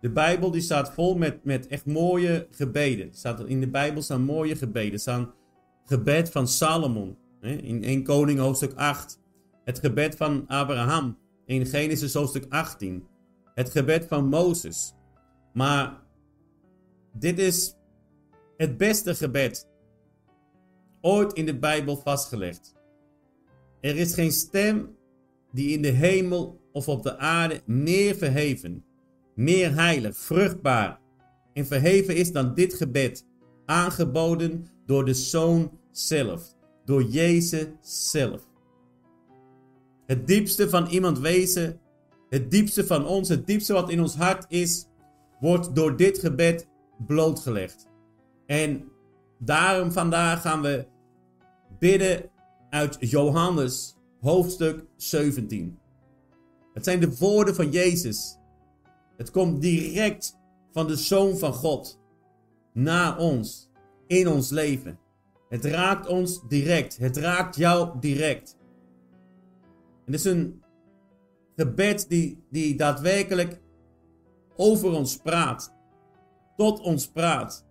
De 0.00 0.10
Bijbel 0.10 0.50
die 0.50 0.60
staat 0.60 0.92
vol 0.92 1.16
met, 1.16 1.44
met 1.44 1.66
echt 1.66 1.86
mooie 1.86 2.46
gebeden. 2.50 3.14
Staat, 3.14 3.46
in 3.46 3.60
de 3.60 3.70
Bijbel 3.70 4.02
staan 4.02 4.22
mooie 4.22 4.56
gebeden. 4.56 5.00
Staan 5.00 5.32
gebed 5.84 6.30
van 6.30 6.48
Salomon. 6.48 7.16
Hè, 7.40 7.50
in 7.50 7.84
1 7.84 8.02
Koning 8.02 8.38
hoofdstuk 8.38 8.72
8. 8.74 9.20
Het 9.64 9.78
gebed 9.78 10.16
van 10.16 10.46
Abraham. 10.46 11.18
In 11.46 11.66
Genesis 11.66 12.14
hoofdstuk 12.14 12.46
18. 12.48 13.06
Het 13.54 13.70
gebed 13.70 14.06
van 14.06 14.28
Mozes. 14.28 14.94
Maar 15.52 16.02
dit 17.12 17.38
is 17.38 17.76
het 18.56 18.76
beste 18.76 19.14
gebed 19.14 19.68
ooit 21.00 21.32
in 21.32 21.46
de 21.46 21.58
Bijbel 21.58 21.96
vastgelegd. 21.96 22.74
Er 23.80 23.96
is 23.96 24.14
geen 24.14 24.32
stem 24.32 24.96
die 25.52 25.76
in 25.76 25.82
de 25.82 25.88
hemel 25.88 26.60
of 26.72 26.88
op 26.88 27.02
de 27.02 27.18
aarde 27.18 27.60
meer 27.66 28.14
verheven, 28.14 28.84
meer 29.40 29.74
heilig, 29.74 30.16
vruchtbaar 30.16 31.00
en 31.52 31.66
verheven 31.66 32.16
is 32.16 32.32
dan 32.32 32.54
dit 32.54 32.74
gebed, 32.74 33.26
aangeboden 33.66 34.66
door 34.86 35.04
de 35.04 35.14
Zoon 35.14 35.70
zelf, 35.90 36.54
door 36.84 37.02
Jezus 37.02 37.66
zelf. 37.80 38.48
Het 40.06 40.26
diepste 40.26 40.68
van 40.68 40.86
iemand 40.86 41.18
wezen, 41.18 41.80
het 42.28 42.50
diepste 42.50 42.86
van 42.86 43.06
ons, 43.06 43.28
het 43.28 43.46
diepste 43.46 43.72
wat 43.72 43.90
in 43.90 44.00
ons 44.00 44.14
hart 44.14 44.44
is, 44.48 44.86
wordt 45.40 45.74
door 45.74 45.96
dit 45.96 46.18
gebed 46.18 46.68
blootgelegd. 47.06 47.88
En 48.46 48.84
daarom 49.38 49.92
vandaag 49.92 50.40
gaan 50.40 50.62
we 50.62 50.86
bidden 51.78 52.30
uit 52.70 52.96
Johannes 53.00 53.96
hoofdstuk 54.20 54.84
17. 54.96 55.78
Het 56.74 56.84
zijn 56.84 57.00
de 57.00 57.16
woorden 57.16 57.54
van 57.54 57.70
Jezus. 57.70 58.38
Het 59.20 59.30
komt 59.30 59.62
direct 59.62 60.38
van 60.72 60.86
de 60.86 60.96
Zoon 60.96 61.38
van 61.38 61.52
God 61.52 62.00
naar 62.72 63.18
ons, 63.18 63.70
in 64.06 64.28
ons 64.28 64.50
leven. 64.50 64.98
Het 65.48 65.64
raakt 65.64 66.06
ons 66.06 66.48
direct. 66.48 66.96
Het 66.96 67.16
raakt 67.16 67.56
jou 67.56 67.98
direct. 67.98 68.56
En 70.06 70.12
het 70.12 70.14
is 70.14 70.24
een 70.24 70.62
gebed 71.56 72.08
die, 72.08 72.44
die 72.50 72.76
daadwerkelijk 72.76 73.60
over 74.56 74.90
ons 74.90 75.16
praat. 75.16 75.74
Tot 76.56 76.80
ons 76.80 77.08
praat. 77.08 77.66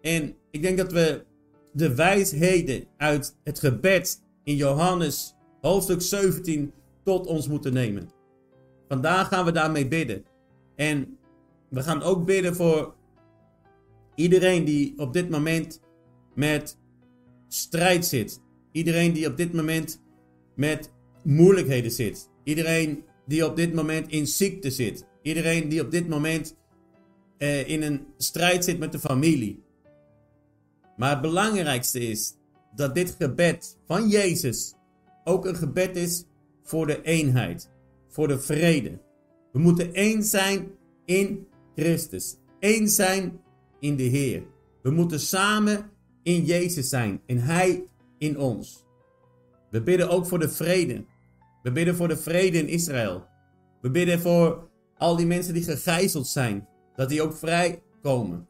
En 0.00 0.36
ik 0.50 0.62
denk 0.62 0.78
dat 0.78 0.92
we 0.92 1.24
de 1.72 1.94
wijsheden 1.94 2.84
uit 2.96 3.36
het 3.44 3.58
gebed 3.58 4.22
in 4.44 4.56
Johannes 4.56 5.34
hoofdstuk 5.60 6.02
17 6.02 6.72
tot 7.04 7.26
ons 7.26 7.48
moeten 7.48 7.72
nemen. 7.72 8.10
Vandaag 8.88 9.28
gaan 9.28 9.44
we 9.44 9.52
daarmee 9.52 9.88
bidden. 9.88 10.29
En 10.80 11.18
we 11.68 11.82
gaan 11.82 12.02
ook 12.02 12.24
bidden 12.24 12.54
voor 12.54 12.94
iedereen 14.14 14.64
die 14.64 14.98
op 14.98 15.12
dit 15.12 15.30
moment 15.30 15.80
met 16.34 16.78
strijd 17.48 18.06
zit. 18.06 18.40
Iedereen 18.72 19.12
die 19.12 19.26
op 19.26 19.36
dit 19.36 19.52
moment 19.52 20.02
met 20.54 20.92
moeilijkheden 21.22 21.90
zit. 21.90 22.30
Iedereen 22.44 23.04
die 23.26 23.46
op 23.46 23.56
dit 23.56 23.74
moment 23.74 24.08
in 24.08 24.26
ziekte 24.26 24.70
zit. 24.70 25.06
Iedereen 25.22 25.68
die 25.68 25.84
op 25.84 25.90
dit 25.90 26.08
moment 26.08 26.56
eh, 27.38 27.68
in 27.68 27.82
een 27.82 28.06
strijd 28.16 28.64
zit 28.64 28.78
met 28.78 28.92
de 28.92 28.98
familie. 28.98 29.62
Maar 30.96 31.10
het 31.10 31.20
belangrijkste 31.20 32.00
is 32.00 32.34
dat 32.74 32.94
dit 32.94 33.16
gebed 33.18 33.78
van 33.86 34.08
Jezus 34.08 34.74
ook 35.24 35.46
een 35.46 35.56
gebed 35.56 35.96
is 35.96 36.24
voor 36.62 36.86
de 36.86 37.02
eenheid, 37.02 37.70
voor 38.08 38.28
de 38.28 38.38
vrede. 38.38 39.08
We 39.52 39.58
moeten 39.58 39.94
één 39.94 40.22
zijn 40.22 40.70
in 41.04 41.46
Christus, 41.74 42.36
één 42.58 42.88
zijn 42.88 43.40
in 43.78 43.96
de 43.96 44.02
Heer. 44.02 44.42
We 44.82 44.90
moeten 44.90 45.20
samen 45.20 45.90
in 46.22 46.44
Jezus 46.44 46.88
zijn 46.88 47.22
en 47.26 47.38
Hij 47.38 47.84
in 48.18 48.38
ons. 48.38 48.84
We 49.70 49.82
bidden 49.82 50.10
ook 50.10 50.26
voor 50.26 50.38
de 50.38 50.48
vrede. 50.48 51.04
We 51.62 51.72
bidden 51.72 51.94
voor 51.94 52.08
de 52.08 52.16
vrede 52.16 52.58
in 52.58 52.68
Israël. 52.68 53.26
We 53.80 53.90
bidden 53.90 54.20
voor 54.20 54.68
al 54.96 55.16
die 55.16 55.26
mensen 55.26 55.54
die 55.54 55.62
gegijzeld 55.62 56.26
zijn, 56.26 56.68
dat 56.94 57.08
die 57.08 57.22
ook 57.22 57.34
vrij 57.34 57.82
komen. 58.02 58.48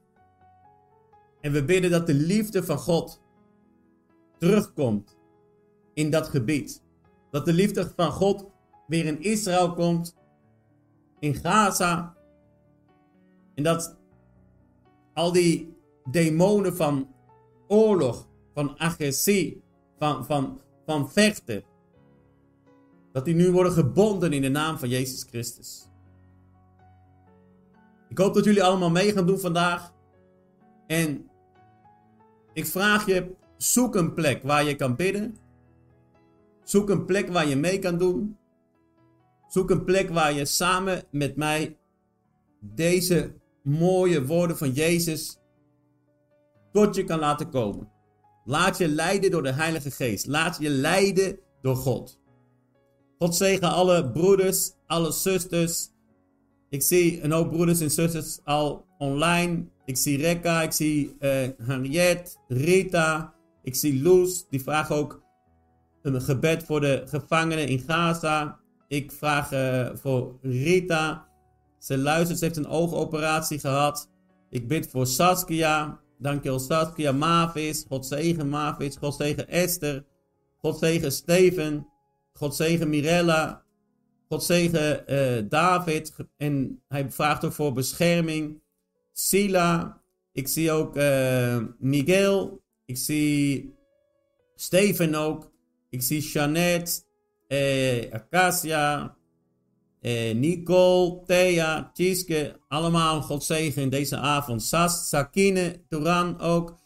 En 1.41 1.53
we 1.53 1.65
bidden 1.65 1.91
dat 1.91 2.07
de 2.07 2.15
liefde 2.15 2.65
van 2.65 2.79
God 2.79 3.23
terugkomt 4.39 5.17
in 5.95 6.11
dat 6.11 6.29
gebied. 6.29 6.83
Dat 7.31 7.45
de 7.45 7.53
liefde 7.53 7.93
van 7.97 8.13
God 8.13 8.47
weer 8.87 9.05
in 9.05 9.23
Israël 9.23 9.75
komt, 9.75 10.17
in 11.21 11.35
Gaza. 11.35 12.17
En 13.55 13.63
dat 13.63 13.97
al 15.15 15.33
die 15.33 15.77
demonen 16.11 16.77
van 16.77 17.09
oorlog, 17.69 18.29
van 18.55 18.79
agressie, 18.79 19.63
van, 19.99 20.25
van, 20.25 20.61
van 20.87 21.11
vechten, 21.11 21.63
dat 23.13 23.25
die 23.25 23.35
nu 23.35 23.51
worden 23.51 23.73
gebonden 23.73 24.33
in 24.33 24.43
de 24.43 24.49
naam 24.49 24.79
van 24.79 24.89
Jezus 24.89 25.23
Christus. 25.23 25.89
Ik 28.09 28.19
hoop 28.19 28.35
dat 28.35 28.45
jullie 28.45 28.63
allemaal 28.63 28.91
mee 28.91 29.13
gaan 29.13 29.27
doen 29.27 29.39
vandaag. 29.39 29.93
En 30.87 31.31
ik 32.53 32.67
vraag 32.67 33.07
je, 33.07 33.35
zoek 33.57 33.95
een 33.95 34.15
plek 34.15 34.43
waar 34.43 34.65
je 34.65 34.77
kan 34.77 34.97
bidden. 34.97 35.37
Zoek 36.63 36.91
een 36.91 37.05
plek 37.05 37.29
waar 37.29 37.47
je 37.47 37.57
mee 37.57 37.79
kan 37.79 37.99
doen. 37.99 38.39
Zoek 39.51 39.71
een 39.71 39.85
plek 39.85 40.11
waar 40.11 40.33
je 40.33 40.45
samen 40.45 41.03
met 41.11 41.37
mij 41.37 41.79
deze 42.61 43.33
mooie 43.63 44.27
woorden 44.27 44.57
van 44.57 44.71
Jezus 44.71 45.39
tot 46.73 46.95
je 46.95 47.05
kan 47.05 47.19
laten 47.19 47.51
komen. 47.51 47.91
Laat 48.45 48.79
je 48.79 48.89
leiden 48.89 49.31
door 49.31 49.43
de 49.43 49.53
Heilige 49.53 49.91
Geest. 49.91 50.27
Laat 50.27 50.57
je 50.61 50.69
leiden 50.69 51.39
door 51.63 51.77
God. 51.77 52.21
God 53.19 53.37
zegen 53.37 53.69
alle 53.69 54.11
broeders, 54.11 54.73
alle 54.87 55.13
zusters. 55.13 55.89
Ik 56.69 56.83
zie 56.83 57.23
een 57.23 57.33
hoop 57.33 57.51
broeders 57.51 57.81
en 57.81 57.91
zusters 57.91 58.41
al 58.45 58.87
online. 58.99 59.65
Ik 59.85 59.97
zie 59.97 60.17
Rekka, 60.17 60.63
ik 60.63 60.73
zie 60.73 61.17
uh, 61.21 61.49
Henriette, 61.63 62.37
Rita, 62.49 63.35
ik 63.63 63.75
zie 63.75 64.03
Loes. 64.03 64.47
Die 64.49 64.63
vraagt 64.63 64.91
ook 64.91 65.23
een 66.03 66.23
gebed 66.23 66.65
voor 66.65 66.81
de 66.81 67.03
gevangenen 67.07 67.69
in 67.69 67.79
Gaza. 67.79 68.60
Ik 68.91 69.13
vraag 69.13 69.53
uh, 69.53 69.91
voor 69.95 70.39
Rita. 70.43 71.29
Ze 71.79 71.99
luistert, 71.99 72.39
ze 72.39 72.45
heeft 72.45 72.57
een 72.57 72.67
oogoperatie 72.67 73.59
gehad. 73.59 74.11
Ik 74.49 74.69
bid 74.69 74.91
voor 74.91 75.07
Saskia. 75.07 76.01
Dankjewel 76.19 76.59
Saskia. 76.59 77.13
Mavis. 77.13 77.85
God 77.89 78.07
zegen 78.07 78.49
Mavis. 78.49 78.97
God 78.97 79.15
zegen 79.15 79.49
Esther. 79.49 80.05
God 80.57 80.79
zegen 80.79 81.13
Steven. 81.13 81.87
God 82.33 82.57
zegen 82.57 82.89
Mirella. 82.89 83.65
God 84.29 84.45
zegen 84.45 85.05
uh, 85.09 85.49
David. 85.49 86.15
En 86.37 86.83
hij 86.89 87.11
vraagt 87.11 87.45
ook 87.45 87.53
voor 87.53 87.73
bescherming. 87.73 88.63
Sila. 89.13 90.03
Ik 90.33 90.49
zie 90.49 90.71
ook 90.71 90.97
uh, 90.97 91.63
Miguel. 91.79 92.63
Ik 92.85 92.97
zie 92.97 93.75
Steven 94.55 95.15
ook. 95.15 95.51
Ik 95.91 96.03
zie 96.03 96.21
Jeannette. 96.21 97.09
Eh, 97.51 98.13
Acacia. 98.13 99.17
Eh, 100.01 100.35
Nicole, 100.35 101.23
Thea, 101.27 101.91
Tjiske. 101.95 102.61
Allemaal 102.69 103.23
God 103.23 103.45
zegen 103.45 103.83
in 103.83 103.89
deze 103.89 104.17
avond. 104.17 104.63
Sas, 104.63 105.09
Sakine, 105.09 105.85
Turan 105.89 106.41
ook. 106.41 106.79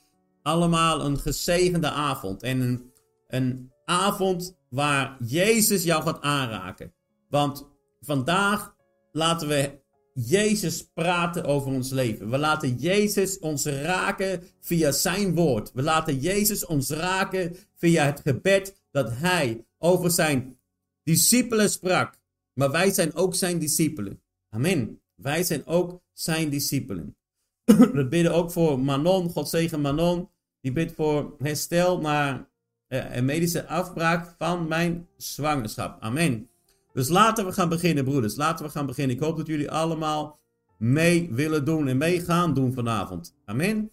Allemaal 0.42 1.04
een 1.04 1.18
gezegende 1.18 1.90
avond. 1.90 2.42
En 2.42 2.60
een, 2.60 2.92
een 3.28 3.72
avond 3.84 4.56
waar 4.70 5.16
Jezus 5.26 5.84
jou 5.84 6.02
gaat 6.02 6.20
aanraken. 6.20 6.94
Want 7.28 7.68
vandaag 8.00 8.74
laten 9.12 9.48
we 9.48 9.82
Jezus 10.14 10.90
praten 10.94 11.44
over 11.44 11.72
ons 11.72 11.90
leven. 11.90 12.30
We 12.30 12.38
laten 12.38 12.76
Jezus 12.76 13.38
ons 13.38 13.66
raken 13.66 14.42
via 14.60 14.92
zijn 14.92 15.34
woord. 15.34 15.72
We 15.72 15.82
laten 15.82 16.18
Jezus 16.18 16.66
ons 16.66 16.90
raken 16.90 17.56
via 17.76 18.04
het 18.04 18.20
gebed 18.24 18.83
dat 18.94 19.10
hij 19.16 19.66
over 19.78 20.10
zijn 20.10 20.58
discipelen 21.02 21.70
sprak. 21.70 22.18
Maar 22.52 22.70
wij 22.70 22.90
zijn 22.90 23.14
ook 23.14 23.34
zijn 23.34 23.58
discipelen. 23.58 24.22
Amen. 24.48 25.00
Wij 25.14 25.42
zijn 25.42 25.66
ook 25.66 26.00
zijn 26.12 26.50
discipelen. 26.50 27.16
We 27.98 28.06
bidden 28.08 28.34
ook 28.34 28.50
voor 28.50 28.80
Manon. 28.80 29.30
God 29.30 29.48
zegen 29.48 29.80
Manon. 29.80 30.28
Die 30.60 30.72
bidt 30.72 30.92
voor 30.92 31.34
herstel 31.38 32.00
naar 32.00 32.48
eh, 32.86 33.16
een 33.16 33.24
medische 33.24 33.66
afbraak 33.66 34.34
van 34.38 34.68
mijn 34.68 35.08
zwangerschap. 35.16 36.02
Amen. 36.02 36.48
Dus 36.92 37.08
laten 37.08 37.46
we 37.46 37.52
gaan 37.52 37.68
beginnen, 37.68 38.04
broeders. 38.04 38.36
Laten 38.36 38.64
we 38.64 38.70
gaan 38.70 38.86
beginnen. 38.86 39.16
Ik 39.16 39.22
hoop 39.22 39.36
dat 39.36 39.46
jullie 39.46 39.70
allemaal 39.70 40.38
mee 40.78 41.28
willen 41.32 41.64
doen 41.64 41.88
en 41.88 41.96
mee 41.96 42.20
gaan 42.20 42.54
doen 42.54 42.72
vanavond. 42.72 43.36
Amen. 43.44 43.90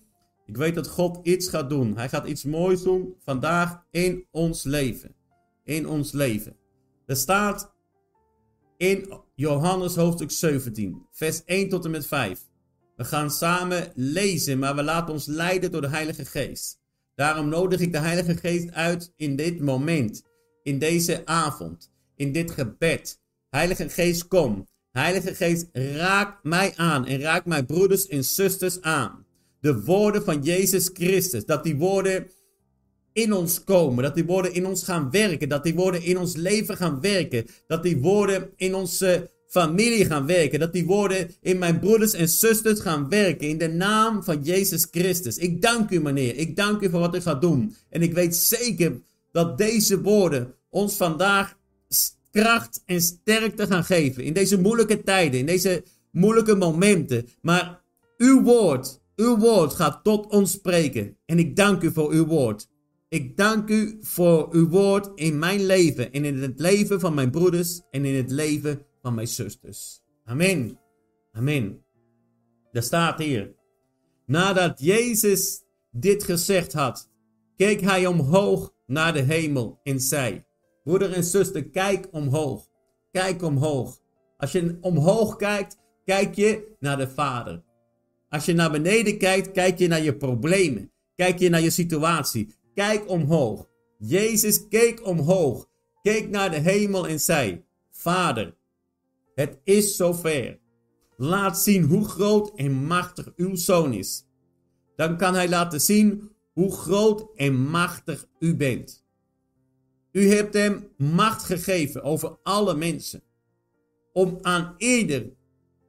Ik 0.52 0.58
weet 0.58 0.76
dat 0.76 0.88
God 0.88 1.20
iets 1.24 1.48
gaat 1.48 1.70
doen. 1.70 1.98
Hij 1.98 2.10
gaat 2.10 2.28
iets 2.28 2.44
moois 2.44 2.82
doen 2.82 3.16
vandaag 3.24 3.84
in 3.92 4.26
ons 4.32 4.64
leven. 4.64 5.16
In 5.64 5.88
ons 5.88 6.12
leven. 6.12 6.56
Er 7.06 7.16
staat 7.16 7.74
in 8.78 9.14
Johannes 9.36 9.96
hoofdstuk 9.96 10.32
17, 10.32 11.06
vers 11.12 11.44
1 11.46 11.70
tot 11.70 11.86
en 11.86 11.92
met 11.92 12.08
5. 12.08 12.40
We 12.96 13.04
gaan 13.04 13.32
samen 13.32 13.92
lezen, 13.96 14.60
maar 14.60 14.76
we 14.76 14.84
laten 14.84 15.14
ons 15.14 15.26
leiden 15.26 15.72
door 15.72 15.82
de 15.82 15.90
Heilige 15.90 16.26
Geest. 16.26 16.80
Daarom 17.16 17.50
nodig 17.50 17.80
ik 17.80 17.92
de 17.92 18.00
Heilige 18.00 18.38
Geest 18.38 18.72
uit 18.72 19.14
in 19.16 19.36
dit 19.36 19.60
moment, 19.60 20.24
in 20.64 20.80
deze 20.80 21.26
avond, 21.26 21.92
in 22.16 22.32
dit 22.32 22.52
gebed. 22.52 23.22
Heilige 23.50 23.90
Geest, 23.90 24.28
kom. 24.28 24.68
Heilige 24.92 25.36
Geest, 25.36 25.70
raak 25.74 26.44
mij 26.44 26.74
aan 26.76 27.06
en 27.06 27.20
raak 27.20 27.46
mijn 27.46 27.66
broeders 27.66 28.08
en 28.08 28.24
zusters 28.24 28.82
aan. 28.82 29.26
De 29.62 29.84
woorden 29.84 30.24
van 30.24 30.44
Jezus 30.44 30.90
Christus, 30.94 31.46
dat 31.46 31.64
die 31.64 31.76
woorden 31.76 32.28
in 33.14 33.34
ons 33.34 33.64
komen, 33.64 34.04
dat 34.04 34.16
die 34.16 34.26
woorden 34.26 34.54
in 34.54 34.66
ons 34.66 34.84
gaan 34.84 35.12
werken, 35.12 35.50
dat 35.50 35.64
die 35.64 35.76
woorden 35.76 36.04
in 36.04 36.18
ons 36.18 36.36
leven 36.36 36.78
gaan 36.78 37.02
werken, 37.02 37.46
dat 37.68 37.84
die 37.84 37.98
woorden 37.98 38.50
in 38.56 38.76
onze 38.76 39.30
familie 39.48 40.06
gaan 40.06 40.26
werken, 40.26 40.60
dat 40.60 40.74
die 40.74 40.86
woorden 40.86 41.30
in 41.42 41.58
mijn 41.58 41.80
broeders 41.80 42.14
en 42.14 42.30
zusters 42.30 42.80
gaan 42.80 43.10
werken, 43.10 43.48
in 43.48 43.58
de 43.58 43.68
naam 43.68 44.24
van 44.24 44.44
Jezus 44.44 44.88
Christus. 44.92 45.38
Ik 45.38 45.62
dank 45.62 45.90
u, 45.90 46.02
meneer, 46.02 46.36
ik 46.36 46.56
dank 46.56 46.82
u 46.82 46.90
voor 46.90 47.00
wat 47.00 47.16
u 47.16 47.22
gaat 47.22 47.42
doen. 47.42 47.76
En 47.90 48.02
ik 48.02 48.14
weet 48.14 48.36
zeker 48.36 49.02
dat 49.32 49.58
deze 49.58 50.02
woorden 50.02 50.54
ons 50.70 50.96
vandaag 50.96 51.60
kracht 52.32 52.82
en 52.86 53.02
sterkte 53.02 53.68
gaan 53.68 53.84
geven 53.84 54.24
in 54.24 54.34
deze 54.34 54.60
moeilijke 54.60 55.04
tijden, 55.04 55.40
in 55.40 55.46
deze 55.46 55.84
moeilijke 56.12 56.56
momenten. 56.56 57.28
Maar 57.42 57.82
uw 58.18 58.42
woord, 58.42 59.01
uw 59.22 59.38
woord 59.38 59.74
gaat 59.74 60.04
tot 60.04 60.28
ons 60.28 60.52
spreken. 60.52 61.18
En 61.26 61.40
ik 61.40 61.56
dank 61.56 61.82
u 61.82 61.92
voor 61.92 62.12
uw 62.12 62.26
woord. 62.26 62.70
Ik 63.10 63.38
dank 63.38 63.70
u 63.70 63.98
voor 64.02 64.48
uw 64.52 64.70
woord 64.70 65.12
in 65.16 65.40
mijn 65.40 65.66
leven 65.66 66.12
en 66.12 66.26
in 66.26 66.38
het 66.42 66.60
leven 66.60 67.00
van 67.00 67.14
mijn 67.14 67.32
broeders 67.32 67.82
en 67.92 68.06
in 68.06 68.16
het 68.16 68.32
leven 68.32 68.86
van 69.02 69.14
mijn 69.14 69.28
zusters. 69.28 70.02
Amen. 70.26 70.80
Amen. 71.32 71.86
Er 72.72 72.84
staat 72.84 73.20
hier. 73.20 73.56
Nadat 74.26 74.80
Jezus 74.80 75.64
dit 75.92 76.24
gezegd 76.24 76.74
had, 76.74 77.10
keek 77.56 77.82
hij 77.82 78.06
omhoog 78.06 78.74
naar 78.86 79.14
de 79.14 79.22
hemel 79.22 79.80
en 79.84 80.00
zei: 80.00 80.44
Broeder 80.84 81.14
en 81.14 81.24
zuster, 81.24 81.70
kijk 81.70 82.08
omhoog. 82.12 82.70
Kijk 83.12 83.42
omhoog. 83.42 84.00
Als 84.38 84.52
je 84.52 84.78
omhoog 84.82 85.36
kijkt, 85.36 85.78
kijk 86.06 86.36
je 86.36 86.76
naar 86.80 86.98
de 86.98 87.10
Vader. 87.10 87.64
Als 88.32 88.46
je 88.46 88.54
naar 88.54 88.72
beneden 88.72 89.18
kijkt, 89.18 89.52
kijk 89.52 89.78
je 89.78 89.88
naar 89.88 90.02
je 90.02 90.16
problemen. 90.16 90.92
Kijk 91.16 91.40
je 91.40 91.50
naar 91.50 91.62
je 91.62 91.70
situatie. 91.70 92.56
Kijk 92.74 93.10
omhoog. 93.10 93.70
Jezus 93.98 94.68
keek 94.68 95.06
omhoog, 95.06 95.68
keek 96.02 96.30
naar 96.30 96.52
de 96.52 96.58
hemel 96.58 97.08
en 97.08 97.20
zei: 97.20 97.64
Vader, 97.92 98.56
het 99.36 99.60
is 99.64 99.96
zover. 99.96 100.60
Laat 101.18 101.60
zien 101.60 101.84
hoe 101.84 102.06
groot 102.06 102.52
en 102.56 102.72
machtig 102.72 103.32
uw 103.36 103.56
zoon 103.56 103.94
is. 103.94 104.26
Dan 104.96 105.18
kan 105.18 105.34
hij 105.34 105.50
laten 105.50 105.82
zien 105.82 106.30
hoe 106.54 106.72
groot 106.72 107.28
en 107.36 107.56
machtig 107.56 108.28
u 108.40 108.56
bent. 108.56 109.06
U 110.12 110.30
hebt 110.30 110.54
hem 110.54 110.88
macht 110.98 111.44
gegeven 111.44 112.04
over 112.04 112.38
alle 112.44 112.76
mensen. 112.76 113.24
Om 114.14 114.38
aan 114.42 114.74
ieder 114.78 115.32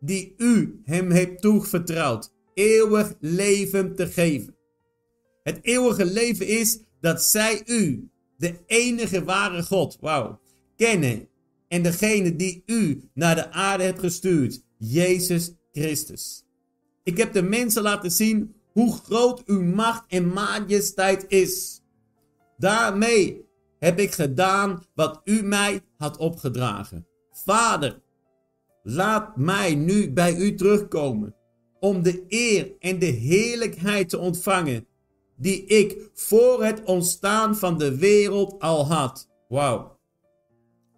die 0.04 0.34
u 0.36 0.80
hem 0.84 1.10
hebt 1.10 1.42
toevertrouwd, 1.42 2.32
eeuwig 2.54 3.14
leven 3.20 3.94
te 3.94 4.06
geven. 4.06 4.56
Het 5.42 5.58
eeuwige 5.62 6.04
leven 6.04 6.46
is 6.46 6.80
dat 7.00 7.22
zij 7.22 7.62
u, 7.66 8.10
de 8.36 8.58
enige 8.66 9.24
ware 9.24 9.62
God, 9.62 9.96
wauw, 10.00 10.40
kennen. 10.76 11.28
En 11.68 11.82
degene 11.82 12.36
die 12.36 12.62
u 12.66 13.10
naar 13.14 13.34
de 13.34 13.50
aarde 13.50 13.84
hebt 13.84 13.98
gestuurd, 14.00 14.64
Jezus 14.78 15.52
Christus. 15.72 16.44
Ik 17.02 17.16
heb 17.16 17.32
de 17.32 17.42
mensen 17.42 17.82
laten 17.82 18.10
zien 18.10 18.54
hoe 18.72 18.92
groot 18.92 19.44
uw 19.44 19.62
macht 19.62 20.04
en 20.08 20.28
majesteit 20.28 21.24
is. 21.28 21.80
Daarmee 22.58 23.44
heb 23.78 23.98
ik 23.98 24.12
gedaan 24.12 24.82
wat 24.94 25.20
u 25.24 25.42
mij 25.42 25.80
had 25.96 26.16
opgedragen. 26.16 27.06
Vader, 27.30 28.02
laat 28.82 29.36
mij 29.36 29.74
nu 29.74 30.12
bij 30.12 30.36
u 30.36 30.54
terugkomen 30.54 31.34
om 31.80 32.02
de 32.02 32.24
eer 32.28 32.72
en 32.78 32.98
de 32.98 33.06
heerlijkheid 33.06 34.08
te 34.08 34.18
ontvangen 34.18 34.86
die 35.36 35.64
ik 35.64 36.10
voor 36.14 36.64
het 36.64 36.82
ontstaan 36.84 37.56
van 37.56 37.78
de 37.78 37.96
wereld 37.96 38.60
al 38.60 38.86
had. 38.86 39.28
Wauw. 39.48 39.98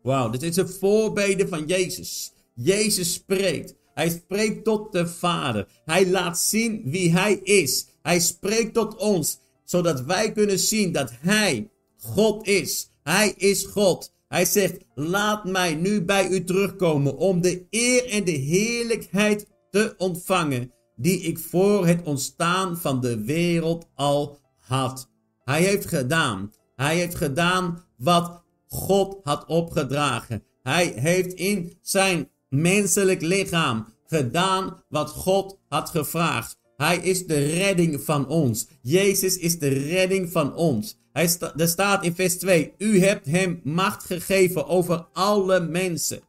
Wauw, 0.03 0.31
dit 0.31 0.43
is 0.43 0.57
een 0.57 0.69
voorbede 0.69 1.49
van 1.49 1.67
Jezus. 1.67 2.33
Jezus 2.55 3.13
spreekt. 3.13 3.75
Hij 3.95 4.11
spreekt 4.11 4.65
tot 4.65 4.93
de 4.93 5.07
Vader. 5.07 5.69
Hij 5.85 6.11
laat 6.11 6.39
zien 6.39 6.83
wie 6.85 7.13
Hij 7.13 7.35
is. 7.35 7.87
Hij 8.03 8.21
spreekt 8.21 8.75
tot 8.75 8.97
ons, 8.97 9.39
zodat 9.65 10.01
wij 10.01 10.33
kunnen 10.33 10.59
zien 10.59 10.93
dat 10.93 11.13
Hij 11.21 11.71
God 11.97 12.47
is. 12.47 12.91
Hij 13.03 13.35
is 13.37 13.65
God. 13.65 14.14
Hij 14.35 14.45
zegt, 14.45 14.85
laat 14.95 15.45
mij 15.45 15.75
nu 15.75 16.05
bij 16.05 16.29
u 16.29 16.45
terugkomen 16.45 17.17
om 17.17 17.41
de 17.41 17.67
eer 17.71 18.11
en 18.11 18.25
de 18.25 18.31
heerlijkheid 18.31 19.47
te 19.71 19.95
ontvangen 19.97 20.73
die 20.97 21.21
ik 21.21 21.39
voor 21.39 21.87
het 21.87 22.03
ontstaan 22.03 22.77
van 22.79 23.01
de 23.01 23.25
wereld 23.25 23.89
al 23.95 24.39
had. 24.57 25.11
Hij 25.45 25.63
heeft 25.63 25.87
gedaan. 25.87 26.53
Hij 26.77 26.97
heeft 26.97 27.15
gedaan 27.15 27.85
wat 27.97 28.43
God 28.69 29.17
had 29.23 29.47
opgedragen. 29.47 30.43
Hij 30.63 30.93
heeft 30.97 31.33
in 31.33 31.79
zijn 31.83 32.29
menselijk 32.49 33.21
lichaam 33.21 33.87
gedaan 34.07 34.83
wat 34.89 35.11
God 35.11 35.59
had 35.69 35.91
gevraagd. 35.91 36.59
Hij 36.77 36.97
is 36.97 37.27
de 37.27 37.45
redding 37.45 38.01
van 38.01 38.29
ons. 38.29 38.67
Jezus 38.83 39.39
is 39.39 39.59
de 39.59 39.69
redding 39.69 40.31
van 40.31 40.55
ons. 40.55 41.03
Hij 41.15 41.29
er 41.57 41.69
staat 41.69 42.05
in 42.05 42.15
vers 42.15 42.37
2: 42.39 42.73
U 42.79 43.01
hebt 43.01 43.27
hem 43.27 43.61
macht 43.65 44.05
gegeven 44.05 44.67
over 44.67 45.07
alle 45.13 45.61
mensen. 45.61 46.21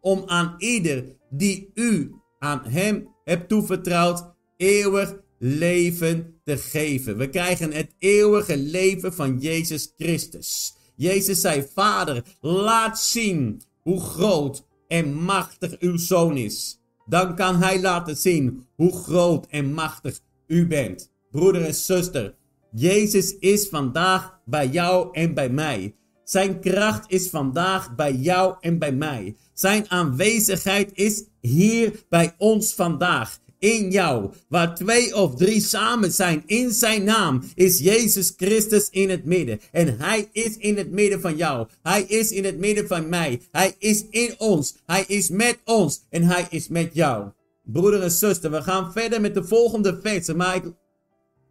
Om 0.00 0.22
aan 0.26 0.54
ieder 0.58 1.04
die 1.30 1.70
u 1.74 2.14
aan 2.38 2.64
hem 2.64 3.08
hebt 3.24 3.48
toevertrouwd, 3.48 4.34
eeuwig 4.56 5.14
leven 5.38 6.40
te 6.44 6.56
geven. 6.56 7.16
We 7.16 7.28
krijgen 7.28 7.72
het 7.72 7.94
eeuwige 7.98 8.56
leven 8.56 9.14
van 9.14 9.38
Jezus 9.38 9.92
Christus. 9.96 10.76
Jezus 10.96 11.40
zei: 11.40 11.66
Vader, 11.74 12.24
laat 12.40 13.00
zien 13.00 13.62
hoe 13.82 14.00
groot 14.00 14.66
en 14.88 15.14
machtig 15.14 15.78
uw 15.78 15.96
zoon 15.96 16.36
is. 16.36 16.80
Dan 17.06 17.36
kan 17.36 17.56
hij 17.56 17.80
laten 17.80 18.16
zien 18.16 18.66
hoe 18.74 18.92
groot 18.92 19.46
en 19.46 19.72
machtig 19.72 20.20
u 20.46 20.66
bent. 20.66 21.10
Broeder 21.30 21.64
en 21.64 21.74
zuster, 21.74 22.34
Jezus 22.74 23.38
is 23.38 23.68
vandaag 23.68 24.40
bij 24.44 24.66
jou 24.66 25.08
en 25.12 25.34
bij 25.34 25.50
mij. 25.50 25.94
Zijn 26.24 26.60
kracht 26.60 27.04
is 27.10 27.28
vandaag 27.28 27.94
bij 27.94 28.12
jou 28.12 28.54
en 28.60 28.78
bij 28.78 28.92
mij. 28.92 29.36
Zijn 29.54 29.90
aanwezigheid 29.90 30.90
is 30.94 31.24
hier 31.40 32.04
bij 32.08 32.34
ons 32.38 32.74
vandaag 32.74 33.38
in 33.58 33.90
jou. 33.90 34.30
Waar 34.48 34.74
twee 34.74 35.16
of 35.16 35.34
drie 35.34 35.60
samen 35.60 36.12
zijn 36.12 36.42
in 36.46 36.70
zijn 36.70 37.04
naam, 37.04 37.42
is 37.54 37.78
Jezus 37.78 38.32
Christus 38.36 38.88
in 38.90 39.10
het 39.10 39.24
midden. 39.24 39.60
En 39.72 39.98
hij 39.98 40.28
is 40.32 40.56
in 40.56 40.76
het 40.76 40.90
midden 40.90 41.20
van 41.20 41.36
jou. 41.36 41.66
Hij 41.82 42.02
is 42.02 42.30
in 42.30 42.44
het 42.44 42.58
midden 42.58 42.86
van 42.86 43.08
mij. 43.08 43.40
Hij 43.50 43.74
is 43.78 44.04
in 44.10 44.34
ons. 44.38 44.76
Hij 44.86 45.04
is 45.06 45.28
met 45.28 45.58
ons. 45.64 46.06
En 46.10 46.22
hij 46.22 46.46
is 46.50 46.68
met 46.68 46.94
jou. 46.94 47.30
Broeder 47.64 48.02
en 48.02 48.10
zuster, 48.10 48.50
we 48.50 48.62
gaan 48.62 48.92
verder 48.92 49.20
met 49.20 49.34
de 49.34 49.44
volgende 49.44 49.98
versen. 50.02 50.36
Maar 50.36 50.56
ik... 50.56 50.64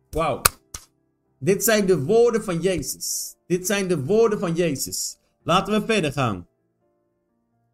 Wauw. 0.09 0.41
Dit 1.43 1.63
zijn 1.63 1.85
de 1.85 2.03
woorden 2.03 2.43
van 2.43 2.59
Jezus. 2.59 3.35
Dit 3.47 3.65
zijn 3.65 3.87
de 3.87 4.03
woorden 4.03 4.39
van 4.39 4.53
Jezus. 4.53 5.17
Laten 5.43 5.73
we 5.79 5.85
verder 5.85 6.11
gaan. 6.11 6.47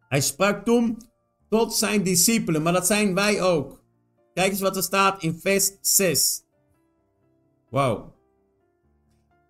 Hij 0.08 0.20
sprak 0.20 0.64
toen 0.64 1.02
tot 1.48 1.74
zijn 1.74 2.02
discipelen, 2.02 2.62
maar 2.62 2.72
dat 2.72 2.86
zijn 2.86 3.14
wij 3.14 3.42
ook. 3.42 3.82
Kijk 4.34 4.50
eens 4.50 4.60
wat 4.60 4.76
er 4.76 4.82
staat 4.82 5.22
in 5.22 5.38
vers 5.38 5.72
6. 5.80 6.42
Wauw. 7.70 8.14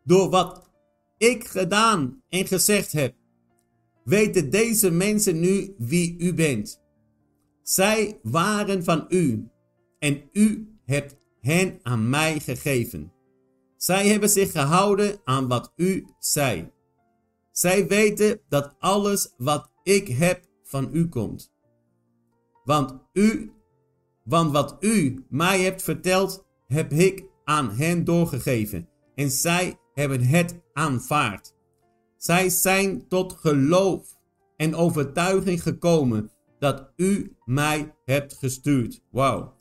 Door 0.04 0.30
wat 0.30 0.70
ik 1.16 1.46
gedaan 1.46 2.22
en 2.28 2.46
gezegd 2.46 2.92
heb, 2.92 3.14
weten 4.04 4.50
deze 4.50 4.90
mensen 4.90 5.40
nu 5.40 5.74
wie 5.78 6.18
u 6.18 6.34
bent. 6.34 6.80
Zij 7.62 8.18
waren 8.22 8.84
van 8.84 9.06
u 9.08 9.48
en 9.98 10.22
u 10.32 10.76
hebt 10.84 11.16
hen 11.40 11.78
aan 11.82 12.10
mij 12.10 12.40
gegeven. 12.40 13.12
Zij 13.78 14.08
hebben 14.08 14.28
zich 14.28 14.52
gehouden 14.52 15.20
aan 15.24 15.48
wat 15.48 15.72
u 15.76 16.06
zei. 16.18 16.70
Zij 17.52 17.86
weten 17.86 18.40
dat 18.48 18.74
alles 18.78 19.34
wat 19.36 19.70
ik 19.82 20.08
heb 20.08 20.44
van 20.62 20.88
u 20.92 21.08
komt. 21.08 21.52
Want 22.64 22.98
u 23.12 23.52
want 24.28 24.52
wat 24.52 24.76
u 24.80 25.24
mij 25.28 25.60
hebt 25.60 25.82
verteld, 25.82 26.46
heb 26.66 26.92
ik 26.92 27.24
aan 27.44 27.70
hen 27.70 28.04
doorgegeven. 28.04 28.88
En 29.14 29.30
zij 29.30 29.78
hebben 29.94 30.20
het 30.20 30.60
aanvaard. 30.72 31.54
Zij 32.16 32.48
zijn 32.48 33.08
tot 33.08 33.32
geloof 33.32 34.18
en 34.56 34.74
overtuiging 34.74 35.62
gekomen 35.62 36.30
dat 36.58 36.92
u 36.96 37.36
mij 37.44 37.94
hebt 38.04 38.34
gestuurd. 38.34 39.02
Wauw. 39.10 39.56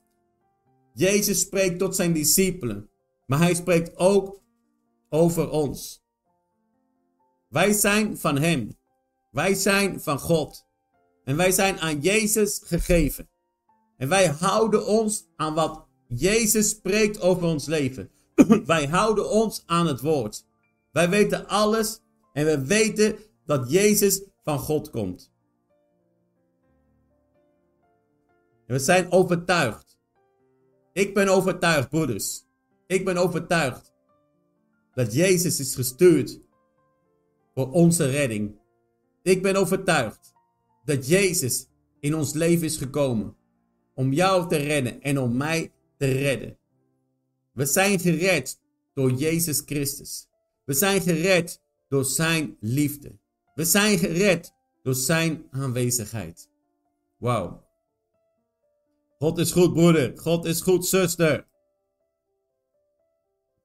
Jezus 0.93 1.39
spreekt 1.39 1.79
tot 1.79 1.95
zijn 1.95 2.13
discipelen, 2.13 2.89
maar 3.27 3.39
hij 3.39 3.53
spreekt 3.53 3.97
ook 3.97 4.41
over 5.09 5.49
ons. 5.49 6.05
Wij 7.49 7.73
zijn 7.73 8.17
van 8.17 8.37
Hem. 8.37 8.77
Wij 9.31 9.53
zijn 9.53 10.01
van 10.01 10.19
God. 10.19 10.65
En 11.23 11.35
wij 11.35 11.51
zijn 11.51 11.79
aan 11.79 11.99
Jezus 11.99 12.61
gegeven. 12.63 13.29
En 13.97 14.09
wij 14.09 14.27
houden 14.27 14.85
ons 14.85 15.27
aan 15.35 15.53
wat 15.53 15.85
Jezus 16.07 16.69
spreekt 16.69 17.21
over 17.21 17.43
ons 17.43 17.65
leven. 17.65 18.11
wij 18.65 18.87
houden 18.87 19.29
ons 19.29 19.63
aan 19.65 19.87
het 19.87 20.01
woord. 20.01 20.45
Wij 20.91 21.09
weten 21.09 21.47
alles 21.47 21.99
en 22.33 22.45
we 22.45 22.65
weten 22.65 23.15
dat 23.45 23.71
Jezus 23.71 24.21
van 24.43 24.59
God 24.59 24.89
komt. 24.89 25.31
En 28.67 28.73
we 28.75 28.79
zijn 28.79 29.11
overtuigd. 29.11 29.97
Ik 30.93 31.13
ben 31.13 31.27
overtuigd, 31.27 31.89
broeders. 31.89 32.46
Ik 32.87 33.05
ben 33.05 33.17
overtuigd 33.17 33.93
dat 34.93 35.13
Jezus 35.13 35.59
is 35.59 35.75
gestuurd 35.75 36.39
voor 37.53 37.71
onze 37.71 38.09
redding. 38.09 38.59
Ik 39.23 39.41
ben 39.41 39.55
overtuigd 39.55 40.33
dat 40.85 41.07
Jezus 41.07 41.67
in 41.99 42.15
ons 42.15 42.33
leven 42.33 42.65
is 42.65 42.77
gekomen 42.77 43.35
om 43.93 44.13
jou 44.13 44.49
te 44.49 44.55
redden 44.55 45.01
en 45.01 45.19
om 45.19 45.37
mij 45.37 45.71
te 45.97 46.11
redden. 46.11 46.57
We 47.51 47.65
zijn 47.65 47.99
gered 47.99 48.61
door 48.93 49.11
Jezus 49.11 49.61
Christus. 49.65 50.27
We 50.65 50.73
zijn 50.73 51.01
gered 51.01 51.61
door 51.87 52.05
Zijn 52.05 52.57
liefde. 52.59 53.19
We 53.55 53.65
zijn 53.65 53.97
gered 53.97 54.53
door 54.83 54.95
Zijn 54.95 55.45
aanwezigheid. 55.51 56.49
Wauw. 57.17 57.65
God 59.17 59.37
is 59.37 59.51
goed, 59.51 59.73
broeder. 59.73 60.17
God 60.17 60.45
is 60.45 60.61
goed, 60.61 60.85
zuster. 60.85 61.46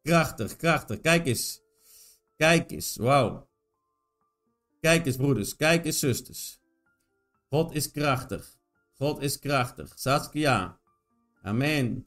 Krachtig, 0.03 0.57
krachtig. 0.57 1.01
Kijk 1.01 1.27
eens. 1.27 1.61
Kijk 2.37 2.71
eens. 2.71 2.97
Wauw. 2.97 3.49
Kijk 4.81 5.07
eens, 5.07 5.17
broeders. 5.17 5.57
Kijk 5.57 5.85
eens, 5.85 5.99
zusters. 5.99 6.61
God 7.51 7.75
is 7.75 7.91
krachtig. 7.91 8.57
God 8.99 9.23
is 9.23 9.39
krachtig. 9.39 9.93
Saskia. 9.95 10.79
Amen. 11.43 12.07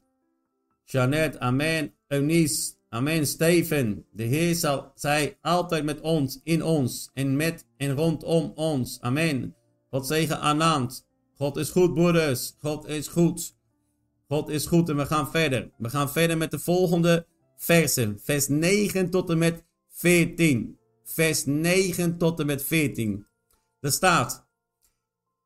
Jeannette. 0.84 1.40
Amen. 1.40 1.94
Eunice. 2.08 2.74
Amen. 2.88 3.26
Steven. 3.26 4.06
De 4.12 4.22
Heer 4.22 4.54
zal, 4.54 4.92
zij 4.94 5.38
altijd 5.40 5.84
met 5.84 6.00
ons, 6.00 6.40
in 6.42 6.62
ons 6.62 7.10
en 7.14 7.36
met 7.36 7.66
en 7.76 7.94
rondom 7.94 8.52
ons. 8.54 9.00
Amen. 9.00 9.56
God 9.90 10.06
zegen 10.06 10.40
Anand. 10.40 11.06
God 11.34 11.56
is 11.56 11.70
goed, 11.70 11.94
broeders. 11.94 12.56
God 12.58 12.88
is 12.88 13.08
goed. 13.08 13.56
God 14.28 14.48
is 14.48 14.66
goed 14.66 14.88
en 14.88 14.96
we 14.96 15.06
gaan 15.06 15.30
verder. 15.30 15.70
We 15.78 15.90
gaan 15.90 16.10
verder 16.10 16.36
met 16.36 16.50
de 16.50 16.58
volgende 16.58 17.26
versen. 17.56 18.20
Vers 18.22 18.48
9 18.48 19.10
tot 19.10 19.30
en 19.30 19.38
met 19.38 19.64
14. 19.88 20.78
Vers 21.04 21.44
9 21.44 22.18
tot 22.18 22.40
en 22.40 22.46
met 22.46 22.64
14. 22.64 23.26
Er 23.80 23.92
staat: 23.92 24.46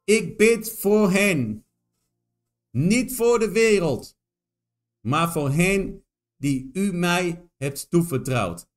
Ik 0.04 0.36
bid 0.36 0.72
voor 0.72 1.10
hen, 1.10 1.64
niet 2.70 3.14
voor 3.14 3.38
de 3.38 3.50
wereld, 3.50 4.18
maar 5.00 5.32
voor 5.32 5.50
hen 5.50 6.04
die 6.36 6.70
u 6.72 6.92
mij 6.92 7.48
hebt 7.56 7.90
toevertrouwd. 7.90 8.68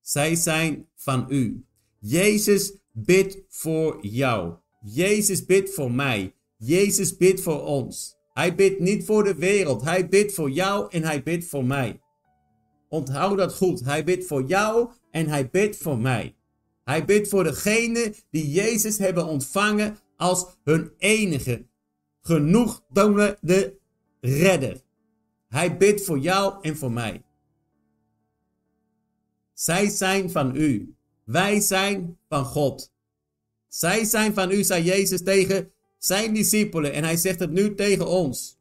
Zij 0.00 0.34
zijn 0.34 0.88
van 0.94 1.26
u. 1.28 1.66
Jezus 1.98 2.76
bidt 2.92 3.38
voor 3.48 4.06
jou. 4.06 4.54
Jezus 4.80 5.44
bidt 5.44 5.74
voor 5.74 5.92
mij. 5.92 6.34
Jezus 6.56 7.16
bidt 7.16 7.40
voor 7.40 7.62
ons. 7.62 8.16
Hij 8.32 8.54
bidt 8.54 8.80
niet 8.80 9.04
voor 9.04 9.24
de 9.24 9.34
wereld. 9.34 9.82
Hij 9.82 10.08
bidt 10.08 10.34
voor 10.34 10.50
jou 10.50 10.90
en 10.90 11.02
hij 11.02 11.22
bidt 11.22 11.44
voor 11.44 11.64
mij. 11.64 12.00
Onthoud 12.94 13.38
dat 13.38 13.54
goed. 13.54 13.84
Hij 13.84 14.04
bidt 14.04 14.26
voor 14.26 14.42
jou 14.42 14.90
en 15.10 15.28
hij 15.28 15.50
bidt 15.50 15.76
voor 15.76 15.98
mij. 15.98 16.36
Hij 16.84 17.04
bidt 17.04 17.28
voor 17.28 17.44
degene 17.44 18.14
die 18.30 18.50
Jezus 18.50 18.98
hebben 18.98 19.26
ontvangen 19.26 19.98
als 20.16 20.46
hun 20.64 20.92
enige, 20.98 21.66
genoegdoende 22.20 23.78
redder. 24.20 24.82
Hij 25.48 25.76
bidt 25.76 26.04
voor 26.04 26.18
jou 26.18 26.58
en 26.62 26.76
voor 26.76 26.92
mij. 26.92 27.22
Zij 29.52 29.88
zijn 29.88 30.30
van 30.30 30.56
u. 30.56 30.94
Wij 31.24 31.60
zijn 31.60 32.18
van 32.28 32.44
God. 32.44 32.92
Zij 33.68 34.04
zijn 34.04 34.34
van 34.34 34.50
u, 34.50 34.64
zei 34.64 34.82
Jezus 34.82 35.22
tegen 35.22 35.72
zijn 35.98 36.34
discipelen. 36.34 36.92
En 36.92 37.04
hij 37.04 37.16
zegt 37.16 37.38
het 37.38 37.50
nu 37.50 37.74
tegen 37.74 38.06
ons. 38.06 38.56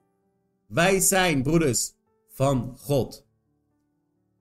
Wij 0.67 0.99
zijn, 0.99 1.43
broeders, 1.43 1.93
van 2.29 2.77
God. 2.79 3.25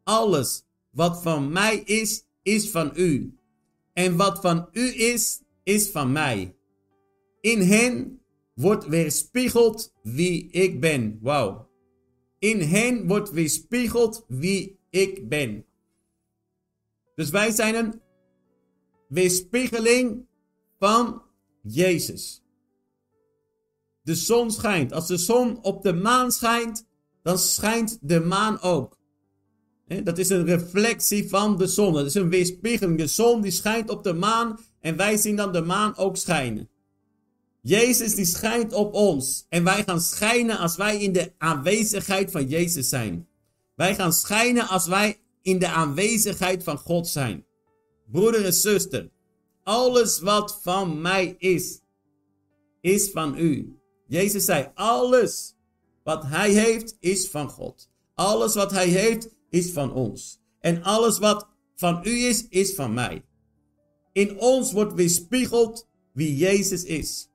Alles 0.02 0.64
wat 0.90 1.22
van 1.22 1.52
mij 1.52 1.76
is, 1.76 2.24
is 2.42 2.70
van 2.70 2.92
u. 2.94 3.36
En 3.92 4.16
wat 4.16 4.40
van 4.40 4.68
u 4.72 5.00
is, 5.00 5.42
is 5.62 5.90
van 5.90 6.12
mij. 6.12 6.56
In 7.40 7.60
hen 7.60 8.20
wordt 8.54 8.86
weerspiegeld 8.86 9.92
wie 10.02 10.50
ik 10.50 10.80
ben. 10.80 11.18
Wauw. 11.20 11.70
In 12.38 12.60
hen 12.60 13.06
wordt 13.06 13.30
weerspiegeld 13.30 14.24
wie 14.28 14.78
ik 14.90 15.28
ben. 15.28 15.64
Dus 17.14 17.30
wij 17.30 17.50
zijn 17.50 17.74
een 17.74 18.00
weerspiegeling 19.08 20.26
van 20.78 21.22
Jezus. 21.62 22.42
De 24.02 24.14
zon 24.14 24.50
schijnt. 24.50 24.92
Als 24.92 25.06
de 25.06 25.16
zon 25.16 25.62
op 25.62 25.82
de 25.82 25.92
maan 25.92 26.32
schijnt, 26.32 26.86
dan 27.22 27.38
schijnt 27.38 27.98
de 28.00 28.20
maan 28.20 28.60
ook. 28.60 28.98
Dat 30.04 30.18
is 30.18 30.28
een 30.28 30.44
reflectie 30.44 31.28
van 31.28 31.58
de 31.58 31.66
zon. 31.66 31.92
Dat 31.92 32.06
is 32.06 32.14
een 32.14 32.30
weerspiegeling. 32.30 32.98
De 32.98 33.06
zon 33.06 33.40
die 33.40 33.50
schijnt 33.50 33.90
op 33.90 34.04
de 34.04 34.12
maan 34.12 34.58
en 34.80 34.96
wij 34.96 35.16
zien 35.16 35.36
dan 35.36 35.52
de 35.52 35.62
maan 35.62 35.96
ook 35.96 36.16
schijnen. 36.16 36.70
Jezus 37.60 38.14
die 38.14 38.24
schijnt 38.24 38.72
op 38.72 38.94
ons 38.94 39.46
en 39.48 39.64
wij 39.64 39.82
gaan 39.84 40.00
schijnen 40.00 40.58
als 40.58 40.76
wij 40.76 40.98
in 40.98 41.12
de 41.12 41.32
aanwezigheid 41.38 42.30
van 42.30 42.48
Jezus 42.48 42.88
zijn. 42.88 43.28
Wij 43.74 43.94
gaan 43.94 44.12
schijnen 44.12 44.68
als 44.68 44.86
wij 44.86 45.20
in 45.42 45.58
de 45.58 45.68
aanwezigheid 45.68 46.62
van 46.62 46.78
God 46.78 47.08
zijn. 47.08 47.44
Broeder 48.10 48.44
en 48.44 48.52
zuster, 48.52 49.10
alles 49.62 50.20
wat 50.20 50.58
van 50.62 51.00
mij 51.00 51.34
is, 51.38 51.80
is 52.80 53.10
van 53.10 53.38
u. 53.38 53.76
Jezus 54.06 54.44
zei, 54.44 54.70
alles 54.74 55.54
wat 56.04 56.24
hij 56.26 56.50
heeft, 56.50 56.96
is 57.00 57.28
van 57.28 57.48
God. 57.48 57.90
Alles 58.14 58.54
wat 58.54 58.70
hij 58.70 58.88
heeft, 58.88 59.28
is 59.52 59.70
van 59.70 59.92
ons. 59.92 60.40
En 60.60 60.82
alles 60.82 61.18
wat 61.18 61.48
van 61.74 62.00
u 62.04 62.10
is, 62.10 62.48
is 62.48 62.74
van 62.74 62.94
mij. 62.94 63.24
In 64.12 64.38
ons 64.38 64.72
wordt 64.72 64.94
weerspiegeld 64.94 65.88
wie 66.12 66.36
Jezus 66.36 66.84
is. 66.84 67.28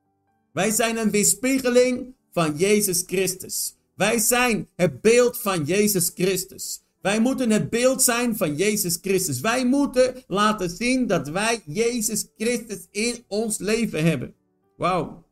Wij 0.53 0.71
zijn 0.71 0.97
een 0.97 1.11
weerspiegeling 1.11 2.15
van 2.31 2.57
Jezus 2.57 3.03
Christus. 3.05 3.75
Wij 3.95 4.19
zijn 4.19 4.69
het 4.75 5.01
beeld 5.01 5.37
van 5.37 5.63
Jezus 5.63 6.11
Christus. 6.13 6.81
Wij 7.01 7.19
moeten 7.19 7.49
het 7.49 7.69
beeld 7.69 8.03
zijn 8.03 8.37
van 8.37 8.55
Jezus 8.55 8.97
Christus. 9.01 9.39
Wij 9.39 9.65
moeten 9.65 10.23
laten 10.27 10.69
zien 10.69 11.07
dat 11.07 11.29
wij 11.29 11.61
Jezus 11.65 12.27
Christus 12.37 12.87
in 12.91 13.23
ons 13.27 13.57
leven 13.57 14.03
hebben. 14.03 14.35
Wauw. 14.77 15.25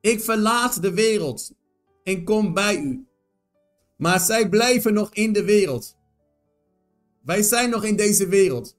Ik 0.00 0.20
verlaat 0.20 0.82
de 0.82 0.94
wereld 0.94 1.52
en 2.02 2.24
kom 2.24 2.54
bij 2.54 2.80
u. 2.80 3.09
Maar 4.00 4.20
zij 4.20 4.48
blijven 4.48 4.94
nog 4.94 5.10
in 5.12 5.32
de 5.32 5.44
wereld. 5.44 5.96
Wij 7.22 7.42
zijn 7.42 7.70
nog 7.70 7.84
in 7.84 7.96
deze 7.96 8.28
wereld. 8.28 8.76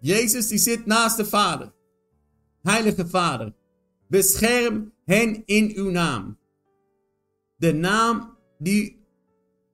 Jezus 0.00 0.48
die 0.48 0.58
zit 0.58 0.86
naast 0.86 1.16
de 1.16 1.24
Vader. 1.24 1.72
Heilige 2.62 3.08
Vader, 3.08 3.54
bescherm 4.08 4.92
hen 5.04 5.42
in 5.44 5.72
uw 5.74 5.90
naam. 5.90 6.38
De 7.56 7.72
naam 7.72 8.38
die 8.58 9.06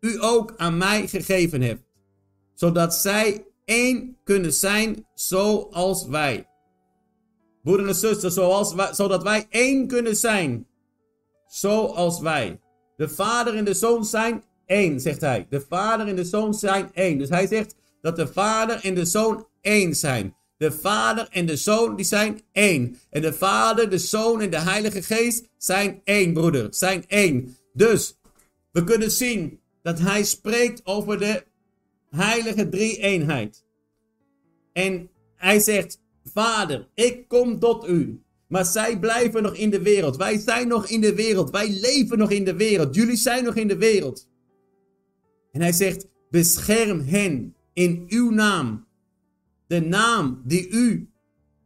u 0.00 0.22
ook 0.22 0.54
aan 0.56 0.76
mij 0.76 1.08
gegeven 1.08 1.62
hebt. 1.62 1.82
Zodat 2.54 2.94
zij 2.94 3.46
één 3.64 4.16
kunnen 4.24 4.52
zijn 4.52 5.06
zoals 5.14 6.06
wij. 6.06 6.48
Broeder 7.62 7.88
en 7.88 7.94
zuster, 7.94 8.30
zoals 8.30 8.74
zodat 8.96 9.22
wij 9.22 9.46
één 9.48 9.86
kunnen 9.86 10.16
zijn. 10.16 10.66
Zoals 11.46 12.20
wij. 12.20 12.60
De 12.96 13.08
Vader 13.08 13.54
en 13.54 13.64
de 13.64 13.74
Zoon 13.74 14.04
zijn 14.04 14.42
één, 14.68 15.00
zegt 15.00 15.20
hij. 15.20 15.46
De 15.50 15.60
Vader 15.68 16.06
en 16.08 16.16
de 16.16 16.24
Zoon 16.24 16.54
zijn 16.54 16.90
één. 16.94 17.18
Dus 17.18 17.28
hij 17.28 17.46
zegt 17.46 17.74
dat 18.00 18.16
de 18.16 18.26
Vader 18.26 18.84
en 18.84 18.94
de 18.94 19.04
Zoon 19.04 19.46
één 19.60 19.94
zijn. 19.94 20.36
De 20.56 20.72
Vader 20.72 21.28
en 21.30 21.46
de 21.46 21.56
Zoon, 21.56 21.96
die 21.96 22.04
zijn 22.04 22.40
één. 22.52 22.96
En 23.10 23.22
de 23.22 23.32
Vader, 23.32 23.90
de 23.90 23.98
Zoon 23.98 24.40
en 24.40 24.50
de 24.50 24.60
Heilige 24.60 25.02
Geest 25.02 25.48
zijn 25.56 26.00
één, 26.04 26.32
broeder. 26.32 26.66
Zijn 26.70 27.04
één. 27.06 27.56
Dus, 27.72 28.18
we 28.72 28.84
kunnen 28.84 29.10
zien 29.10 29.60
dat 29.82 29.98
hij 29.98 30.24
spreekt 30.24 30.80
over 30.84 31.18
de 31.18 31.44
heilige 32.10 32.68
drie-eenheid. 32.68 33.64
En 34.72 35.10
hij 35.34 35.60
zegt, 35.60 36.00
Vader, 36.24 36.88
ik 36.94 37.28
kom 37.28 37.58
tot 37.58 37.88
u. 37.88 38.22
Maar 38.48 38.64
zij 38.64 38.98
blijven 38.98 39.42
nog 39.42 39.54
in 39.54 39.70
de 39.70 39.82
wereld. 39.82 40.16
Wij 40.16 40.38
zijn 40.38 40.68
nog 40.68 40.88
in 40.88 41.00
de 41.00 41.14
wereld. 41.14 41.50
Wij 41.50 41.70
leven 41.70 42.18
nog 42.18 42.30
in 42.30 42.44
de 42.44 42.54
wereld. 42.54 42.94
Jullie 42.94 43.16
zijn 43.16 43.44
nog 43.44 43.54
in 43.54 43.68
de 43.68 43.76
wereld. 43.76 44.27
En 45.58 45.64
hij 45.64 45.72
zegt: 45.72 46.06
bescherm 46.30 47.00
hen 47.00 47.54
in 47.72 48.04
uw 48.08 48.30
naam. 48.30 48.86
De 49.66 49.80
naam 49.80 50.42
die 50.44 50.68
u 50.68 51.10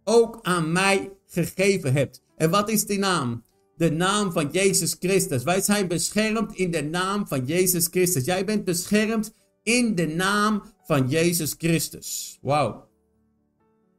ook 0.04 0.38
aan 0.42 0.72
mij 0.72 1.12
gegeven 1.26 1.92
hebt. 1.92 2.22
En 2.36 2.50
wat 2.50 2.68
is 2.70 2.86
die 2.86 2.98
naam? 2.98 3.44
De 3.76 3.90
naam 3.90 4.32
van 4.32 4.48
Jezus 4.52 4.96
Christus. 4.98 5.42
Wij 5.42 5.60
zijn 5.60 5.88
beschermd 5.88 6.54
in 6.54 6.70
de 6.70 6.82
naam 6.82 7.26
van 7.28 7.44
Jezus 7.44 7.86
Christus. 7.86 8.24
Jij 8.24 8.44
bent 8.44 8.64
beschermd 8.64 9.32
in 9.62 9.94
de 9.94 10.06
naam 10.06 10.62
van 10.84 11.08
Jezus 11.08 11.54
Christus. 11.58 12.38
Wauw. 12.42 12.88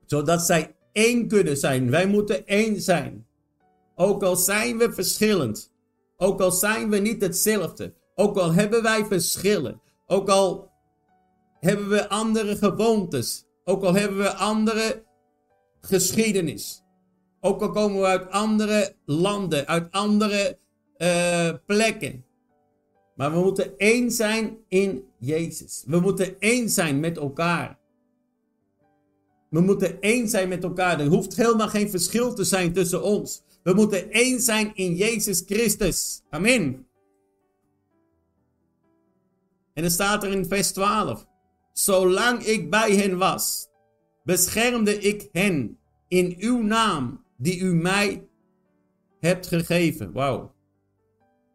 Zodat 0.06 0.42
zij 0.42 0.76
één 0.92 1.28
kunnen 1.28 1.58
zijn. 1.58 1.90
Wij 1.90 2.08
moeten 2.08 2.48
één 2.48 2.82
zijn. 2.82 3.26
Ook 3.96 4.24
al 4.24 4.36
zijn 4.36 4.78
we 4.78 4.94
verschillend. 4.94 5.72
Ook 6.18 6.42
al 6.42 6.52
zijn 6.52 6.90
we 6.90 6.98
niet 6.98 7.22
hetzelfde. 7.22 7.94
Ook 8.16 8.38
al 8.38 8.54
hebben 8.54 8.84
wij 8.84 9.06
verschillen. 9.06 9.82
Ook 10.08 10.30
al 10.30 10.72
hebben 11.60 11.90
we 11.90 12.10
andere 12.10 12.56
gewoontes. 12.56 13.46
Ook 13.64 13.84
al 13.84 13.94
hebben 13.94 14.18
we 14.18 14.34
andere 14.34 15.04
geschiedenis. 15.82 16.84
Ook 17.40 17.62
al 17.62 17.72
komen 17.72 18.00
we 18.00 18.06
uit 18.06 18.30
andere 18.30 18.96
landen, 19.06 19.68
uit 19.68 19.92
andere 19.92 20.58
uh, 20.98 21.50
plekken. 21.66 22.26
Maar 23.16 23.32
we 23.32 23.40
moeten 23.40 23.78
één 23.78 24.12
zijn 24.12 24.58
in 24.68 25.04
Jezus. 25.18 25.84
We 25.88 26.00
moeten 26.00 26.40
één 26.40 26.70
zijn 26.70 27.00
met 27.00 27.18
elkaar. 27.18 27.80
We 29.50 29.62
moeten 29.62 30.02
één 30.02 30.28
zijn 30.28 30.50
met 30.50 30.64
elkaar. 30.64 31.00
Er 31.00 31.08
hoeft 31.08 31.36
helemaal 31.36 31.68
geen 31.68 31.90
verschil 31.90 32.34
te 32.34 32.44
zijn 32.44 32.74
tussen 32.74 33.04
ons. 33.04 33.44
We 33.64 33.74
moeten 33.74 34.12
één 34.12 34.40
zijn 34.40 34.72
in 34.76 34.96
Jezus 34.96 35.44
Christus. 35.46 36.22
Amen. 36.30 36.88
En 39.74 39.82
dan 39.82 39.92
staat 39.92 40.24
er 40.24 40.32
in 40.32 40.46
vers 40.46 40.72
12. 40.72 41.28
Zolang 41.72 42.44
ik 42.44 42.70
bij 42.70 42.96
hen 42.96 43.18
was, 43.18 43.68
beschermde 44.24 45.00
ik 45.00 45.30
hen 45.32 45.78
in 46.08 46.36
uw 46.40 46.62
naam, 46.62 47.24
die 47.38 47.60
u 47.60 47.76
mij 47.76 48.28
hebt 49.20 49.48
gegeven. 49.48 50.12
Wauw. 50.12 50.56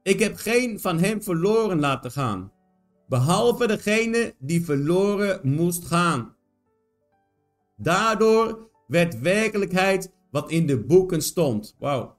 Ik 0.02 0.20
heb 0.20 0.36
geen 0.36 0.80
van 0.80 0.98
hem 0.98 1.22
verloren 1.22 1.80
laten 1.80 2.10
gaan, 2.10 2.52
behalve 3.08 3.66
degene 3.66 4.34
die 4.38 4.64
verloren 4.64 5.40
moest 5.42 5.84
gaan. 5.84 6.36
Daardoor 7.76 8.70
werd 8.86 9.20
werkelijkheid 9.20 10.12
wat 10.30 10.50
in 10.50 10.66
de 10.66 10.84
boeken 10.84 11.22
stond. 11.22 11.76
Wauw. 11.78 12.16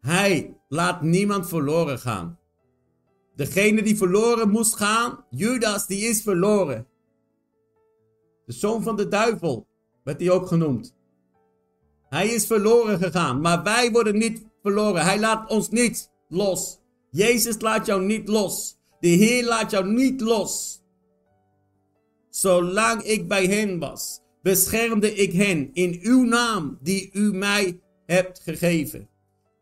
Hij 0.00 0.60
laat 0.68 1.02
niemand 1.02 1.48
verloren 1.48 1.98
gaan. 1.98 2.39
Degene 3.40 3.82
die 3.82 3.96
verloren 3.96 4.50
moest 4.50 4.76
gaan, 4.76 5.24
Judas, 5.30 5.86
die 5.86 6.00
is 6.08 6.22
verloren. 6.22 6.86
De 8.46 8.52
zoon 8.52 8.82
van 8.82 8.96
de 8.96 9.08
duivel 9.08 9.66
werd 10.04 10.20
hij 10.20 10.30
ook 10.30 10.46
genoemd. 10.46 10.94
Hij 12.08 12.28
is 12.28 12.46
verloren 12.46 12.98
gegaan, 12.98 13.40
maar 13.40 13.62
wij 13.62 13.90
worden 13.90 14.18
niet 14.18 14.46
verloren. 14.62 15.02
Hij 15.02 15.18
laat 15.18 15.50
ons 15.50 15.68
niet 15.68 16.10
los. 16.28 16.80
Jezus 17.10 17.60
laat 17.60 17.86
jou 17.86 18.04
niet 18.04 18.28
los. 18.28 18.76
De 19.00 19.08
Heer 19.08 19.44
laat 19.44 19.70
jou 19.70 19.92
niet 19.92 20.20
los. 20.20 20.82
Zolang 22.30 23.02
ik 23.02 23.28
bij 23.28 23.46
hen 23.46 23.78
was, 23.78 24.20
beschermde 24.42 25.14
ik 25.14 25.32
hen 25.32 25.70
in 25.72 25.98
uw 26.02 26.22
naam 26.22 26.78
die 26.82 27.10
u 27.12 27.32
mij 27.32 27.80
hebt 28.06 28.40
gegeven. 28.40 29.08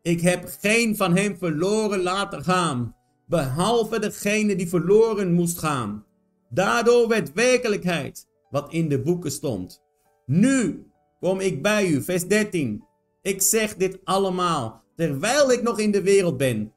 Ik 0.02 0.20
heb 0.20 0.56
geen 0.60 0.96
van 0.96 1.16
hen 1.16 1.38
verloren 1.38 2.02
laten 2.02 2.44
gaan, 2.44 2.96
behalve 3.28 3.98
degene 3.98 4.56
die 4.56 4.68
verloren 4.68 5.32
moest 5.32 5.58
gaan. 5.58 6.04
Daardoor 6.50 7.08
werd 7.08 7.32
werkelijkheid 7.32 8.26
wat 8.50 8.72
in 8.72 8.88
de 8.88 9.02
boeken 9.02 9.30
stond. 9.30 9.82
Nu 10.26 10.86
kom 11.20 11.40
ik 11.40 11.62
bij 11.62 11.86
u, 11.86 12.02
vers 12.02 12.26
13. 12.26 12.84
Ik 13.22 13.42
zeg 13.42 13.76
dit 13.76 13.98
allemaal 14.04 14.82
terwijl 14.96 15.52
ik 15.52 15.62
nog 15.62 15.78
in 15.78 15.90
de 15.90 16.02
wereld 16.02 16.36
ben, 16.36 16.72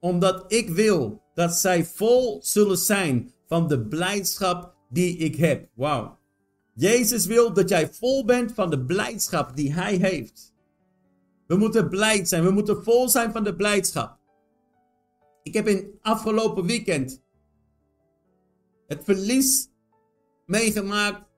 omdat 0.00 0.52
ik 0.52 0.68
wil 0.68 1.22
dat 1.34 1.54
zij 1.54 1.84
vol 1.84 2.38
zullen 2.42 2.78
zijn 2.78 3.32
van 3.46 3.68
de 3.68 3.80
blijdschap 3.86 4.74
die 4.88 5.16
ik 5.16 5.36
heb. 5.36 5.68
Wauw. 5.74 6.18
Jezus 6.74 7.26
wil 7.26 7.52
dat 7.52 7.68
jij 7.68 7.88
vol 7.92 8.24
bent 8.24 8.52
van 8.52 8.70
de 8.70 8.84
blijdschap 8.84 9.56
die 9.56 9.74
Hij 9.74 9.94
heeft. 9.94 10.54
We 11.46 11.56
moeten 11.56 11.88
blij 11.88 12.24
zijn. 12.24 12.44
We 12.44 12.50
moeten 12.50 12.84
vol 12.84 13.08
zijn 13.08 13.32
van 13.32 13.44
de 13.44 13.56
blijdschap. 13.56 14.15
Ik 15.46 15.54
heb 15.54 15.66
in 15.66 15.98
afgelopen 16.00 16.66
weekend 16.66 17.22
het 18.86 19.04
verlies 19.04 19.70
meegemaakt 20.46 21.28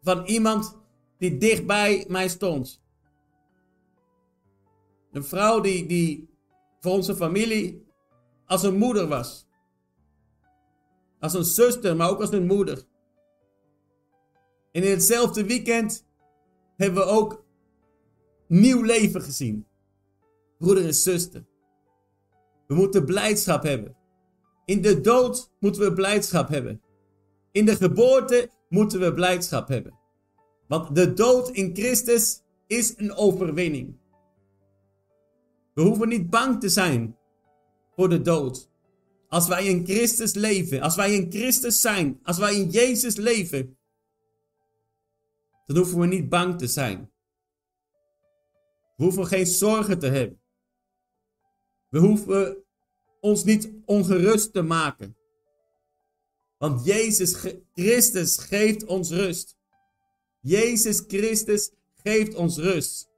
van 0.00 0.24
iemand 0.24 0.78
die 1.16 1.38
dichtbij 1.38 2.04
mij 2.08 2.28
stond. 2.28 2.82
Een 5.10 5.24
vrouw 5.24 5.60
die, 5.60 5.86
die 5.86 6.28
voor 6.80 6.92
onze 6.92 7.16
familie 7.16 7.86
als 8.46 8.62
een 8.62 8.76
moeder 8.76 9.06
was. 9.08 9.48
Als 11.20 11.34
een 11.34 11.44
zuster, 11.44 11.96
maar 11.96 12.10
ook 12.10 12.20
als 12.20 12.32
een 12.32 12.46
moeder. 12.46 12.86
En 14.72 14.82
in 14.82 14.90
hetzelfde 14.90 15.44
weekend 15.44 16.06
hebben 16.76 17.04
we 17.04 17.10
ook 17.10 17.44
nieuw 18.46 18.82
leven 18.82 19.22
gezien. 19.22 19.66
Broeder 20.58 20.84
en 20.84 20.94
zuster. 20.94 21.47
We 22.68 22.74
moeten 22.74 23.04
blijdschap 23.04 23.62
hebben. 23.62 23.96
In 24.64 24.82
de 24.82 25.00
dood 25.00 25.52
moeten 25.60 25.82
we 25.82 25.92
blijdschap 25.92 26.48
hebben. 26.48 26.82
In 27.52 27.64
de 27.64 27.76
geboorte 27.76 28.50
moeten 28.68 29.00
we 29.00 29.14
blijdschap 29.14 29.68
hebben. 29.68 29.98
Want 30.66 30.94
de 30.94 31.12
dood 31.12 31.50
in 31.50 31.74
Christus 31.76 32.42
is 32.66 32.94
een 32.96 33.14
overwinning. 33.14 33.98
We 35.74 35.82
hoeven 35.82 36.08
niet 36.08 36.30
bang 36.30 36.60
te 36.60 36.68
zijn 36.68 37.16
voor 37.90 38.08
de 38.08 38.20
dood. 38.20 38.70
Als 39.28 39.48
wij 39.48 39.66
in 39.66 39.84
Christus 39.84 40.34
leven, 40.34 40.80
als 40.80 40.96
wij 40.96 41.14
in 41.14 41.30
Christus 41.30 41.80
zijn, 41.80 42.20
als 42.22 42.38
wij 42.38 42.54
in 42.54 42.70
Jezus 42.70 43.16
leven, 43.16 43.78
dan 45.66 45.76
hoeven 45.76 45.98
we 45.98 46.06
niet 46.06 46.28
bang 46.28 46.58
te 46.58 46.66
zijn. 46.66 47.12
We 48.96 49.04
hoeven 49.04 49.26
geen 49.26 49.46
zorgen 49.46 49.98
te 49.98 50.06
hebben. 50.06 50.40
We 51.88 51.98
hoeven 51.98 52.64
ons 53.20 53.44
niet 53.44 53.72
ongerust 53.84 54.52
te 54.52 54.62
maken. 54.62 55.16
Want 56.58 56.84
Jezus 56.84 57.36
Christus 57.74 58.38
geeft 58.38 58.84
ons 58.84 59.10
rust. 59.10 59.56
Jezus 60.40 61.04
Christus 61.06 61.72
geeft 61.96 62.34
ons 62.34 62.56
rust. 62.56 63.08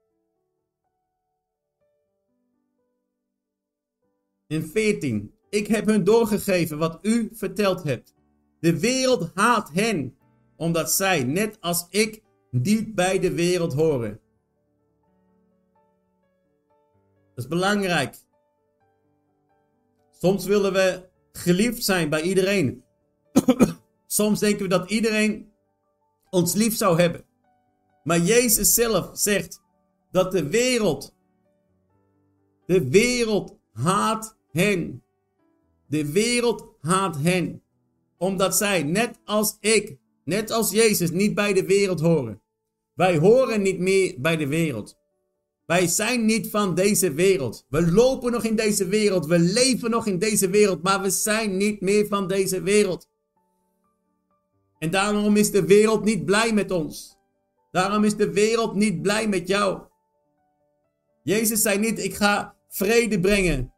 In 4.46 4.62
14. 4.62 5.34
Ik 5.50 5.66
heb 5.66 5.86
hun 5.86 6.04
doorgegeven 6.04 6.78
wat 6.78 6.98
u 7.02 7.28
verteld 7.32 7.82
hebt. 7.82 8.14
De 8.60 8.80
wereld 8.80 9.30
haat 9.34 9.70
hen, 9.72 10.16
omdat 10.56 10.92
zij, 10.92 11.24
net 11.24 11.60
als 11.60 11.86
ik, 11.90 12.22
niet 12.50 12.94
bij 12.94 13.18
de 13.18 13.32
wereld 13.32 13.74
horen. 13.74 14.20
Dat 17.34 17.44
is 17.44 17.48
belangrijk. 17.48 18.16
Soms 20.22 20.44
willen 20.44 20.72
we 20.72 21.08
geliefd 21.32 21.84
zijn 21.84 22.08
bij 22.08 22.22
iedereen. 22.22 22.84
Soms 24.06 24.40
denken 24.40 24.62
we 24.62 24.68
dat 24.68 24.90
iedereen 24.90 25.52
ons 26.30 26.54
lief 26.54 26.76
zou 26.76 27.00
hebben. 27.00 27.24
Maar 28.04 28.18
Jezus 28.18 28.74
zelf 28.74 29.10
zegt 29.12 29.62
dat 30.10 30.32
de 30.32 30.48
wereld, 30.48 31.16
de 32.66 32.88
wereld 32.88 33.58
haat 33.72 34.36
hen. 34.52 35.02
De 35.86 36.12
wereld 36.12 36.66
haat 36.80 37.16
hen. 37.16 37.62
Omdat 38.18 38.56
zij, 38.56 38.82
net 38.82 39.18
als 39.24 39.56
ik, 39.60 39.96
net 40.24 40.50
als 40.50 40.70
Jezus, 40.70 41.10
niet 41.10 41.34
bij 41.34 41.52
de 41.52 41.66
wereld 41.66 42.00
horen. 42.00 42.42
Wij 42.94 43.18
horen 43.18 43.62
niet 43.62 43.78
meer 43.78 44.14
bij 44.18 44.36
de 44.36 44.46
wereld. 44.46 44.99
Wij 45.70 45.86
zijn 45.86 46.24
niet 46.24 46.50
van 46.50 46.74
deze 46.74 47.12
wereld. 47.12 47.66
We 47.68 47.92
lopen 47.92 48.32
nog 48.32 48.44
in 48.44 48.56
deze 48.56 48.86
wereld. 48.86 49.26
We 49.26 49.38
leven 49.38 49.90
nog 49.90 50.06
in 50.06 50.18
deze 50.18 50.50
wereld. 50.50 50.82
Maar 50.82 51.00
we 51.00 51.10
zijn 51.10 51.56
niet 51.56 51.80
meer 51.80 52.06
van 52.06 52.28
deze 52.28 52.62
wereld. 52.62 53.08
En 54.78 54.90
daarom 54.90 55.36
is 55.36 55.50
de 55.50 55.64
wereld 55.64 56.04
niet 56.04 56.24
blij 56.24 56.52
met 56.52 56.70
ons. 56.70 57.16
Daarom 57.70 58.04
is 58.04 58.16
de 58.16 58.32
wereld 58.32 58.74
niet 58.74 59.02
blij 59.02 59.28
met 59.28 59.48
jou. 59.48 59.82
Jezus 61.22 61.62
zei 61.62 61.78
niet, 61.78 61.98
ik 61.98 62.14
ga 62.14 62.56
vrede 62.68 63.20
brengen. 63.20 63.72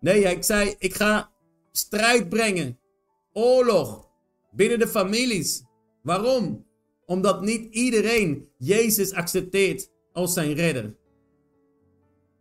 Nee, 0.00 0.24
hij 0.24 0.42
zei, 0.42 0.74
ik 0.78 0.94
ga 0.94 1.30
strijd 1.72 2.28
brengen. 2.28 2.78
Oorlog. 3.32 4.08
Binnen 4.50 4.78
de 4.78 4.88
families. 4.88 5.62
Waarom? 6.02 6.66
Omdat 7.06 7.42
niet 7.42 7.74
iedereen 7.74 8.48
Jezus 8.58 9.12
accepteert. 9.12 9.90
als 10.12 10.32
zijn 10.32 10.54
redder. 10.54 10.98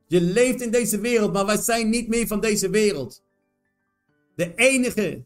Je 0.10 0.22
leeft 0.22 0.62
in 0.62 0.72
deze 0.72 1.00
wereld, 1.00 1.34
maar 1.34 1.46
wij 1.46 1.58
zijn 1.58 1.90
niet 1.90 2.08
meer 2.08 2.28
van 2.28 2.40
deze 2.40 2.70
wereld. 2.70 3.24
De 4.36 4.56
enige 4.56 5.24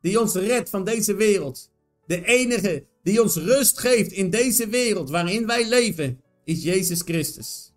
die 0.00 0.20
ons 0.20 0.34
redt 0.34 0.70
van 0.70 0.84
deze 0.84 1.14
wereld. 1.14 1.70
De 2.06 2.24
enige 2.24 2.86
die 3.02 3.22
ons 3.22 3.36
rust 3.36 3.78
geeft 3.78 4.12
in 4.12 4.30
deze 4.30 4.68
wereld 4.68 5.10
waarin 5.10 5.46
wij 5.46 5.68
leven, 5.68 6.20
is 6.44 6.62
Jezus 6.62 7.00
Christus. 7.00 7.72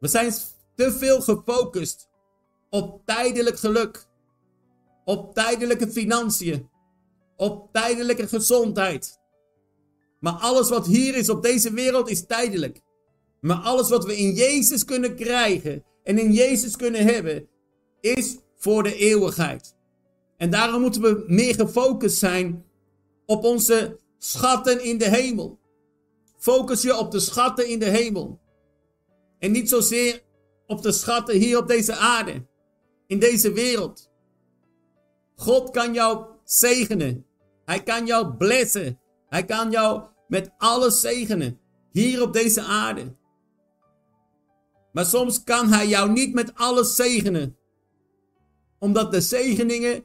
We 0.00 0.08
zijn 0.08 0.32
te 0.74 0.92
veel 0.92 1.20
gefocust 1.20 2.08
op 2.70 3.06
tijdelijk 3.06 3.58
geluk, 3.58 4.06
op 5.04 5.34
tijdelijke 5.34 5.90
financiën, 5.90 6.68
op 7.36 7.72
tijdelijke 7.72 8.28
gezondheid. 8.28 9.20
Maar 10.20 10.32
alles 10.32 10.68
wat 10.68 10.86
hier 10.86 11.16
is 11.16 11.28
op 11.28 11.42
deze 11.42 11.72
wereld 11.72 12.08
is 12.08 12.26
tijdelijk. 12.26 12.80
Maar 13.42 13.56
alles 13.56 13.88
wat 13.88 14.04
we 14.04 14.16
in 14.16 14.32
Jezus 14.32 14.84
kunnen 14.84 15.16
krijgen 15.16 15.84
en 16.02 16.18
in 16.18 16.32
Jezus 16.32 16.76
kunnen 16.76 17.04
hebben, 17.04 17.48
is 18.00 18.36
voor 18.56 18.82
de 18.82 18.94
eeuwigheid. 18.94 19.76
En 20.36 20.50
daarom 20.50 20.80
moeten 20.80 21.02
we 21.02 21.24
meer 21.26 21.54
gefocust 21.54 22.18
zijn 22.18 22.64
op 23.26 23.44
onze 23.44 23.98
schatten 24.18 24.84
in 24.84 24.98
de 24.98 25.08
hemel. 25.08 25.58
Focus 26.38 26.82
je 26.82 26.96
op 26.96 27.10
de 27.10 27.20
schatten 27.20 27.68
in 27.68 27.78
de 27.78 27.88
hemel. 27.88 28.40
En 29.38 29.52
niet 29.52 29.68
zozeer 29.68 30.22
op 30.66 30.82
de 30.82 30.92
schatten 30.92 31.38
hier 31.38 31.58
op 31.58 31.68
deze 31.68 31.94
aarde, 31.96 32.46
in 33.06 33.18
deze 33.18 33.52
wereld. 33.52 34.10
God 35.36 35.70
kan 35.70 35.94
jou 35.94 36.26
zegenen. 36.44 37.26
Hij 37.64 37.82
kan 37.82 38.06
jou 38.06 38.36
blessen. 38.36 39.00
Hij 39.28 39.44
kan 39.44 39.70
jou 39.70 40.02
met 40.28 40.50
alles 40.58 41.00
zegenen. 41.00 41.60
Hier 41.92 42.22
op 42.22 42.32
deze 42.32 42.62
aarde. 42.62 43.20
Maar 44.92 45.04
soms 45.04 45.42
kan 45.42 45.68
hij 45.68 45.88
jou 45.88 46.12
niet 46.12 46.34
met 46.34 46.54
alles 46.54 46.96
zegenen. 46.96 47.56
Omdat 48.78 49.12
de 49.12 49.20
zegeningen 49.20 50.04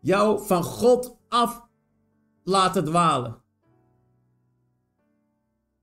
jou 0.00 0.46
van 0.46 0.62
God 0.62 1.16
af 1.28 1.66
laten 2.44 2.84
dwalen. 2.84 3.42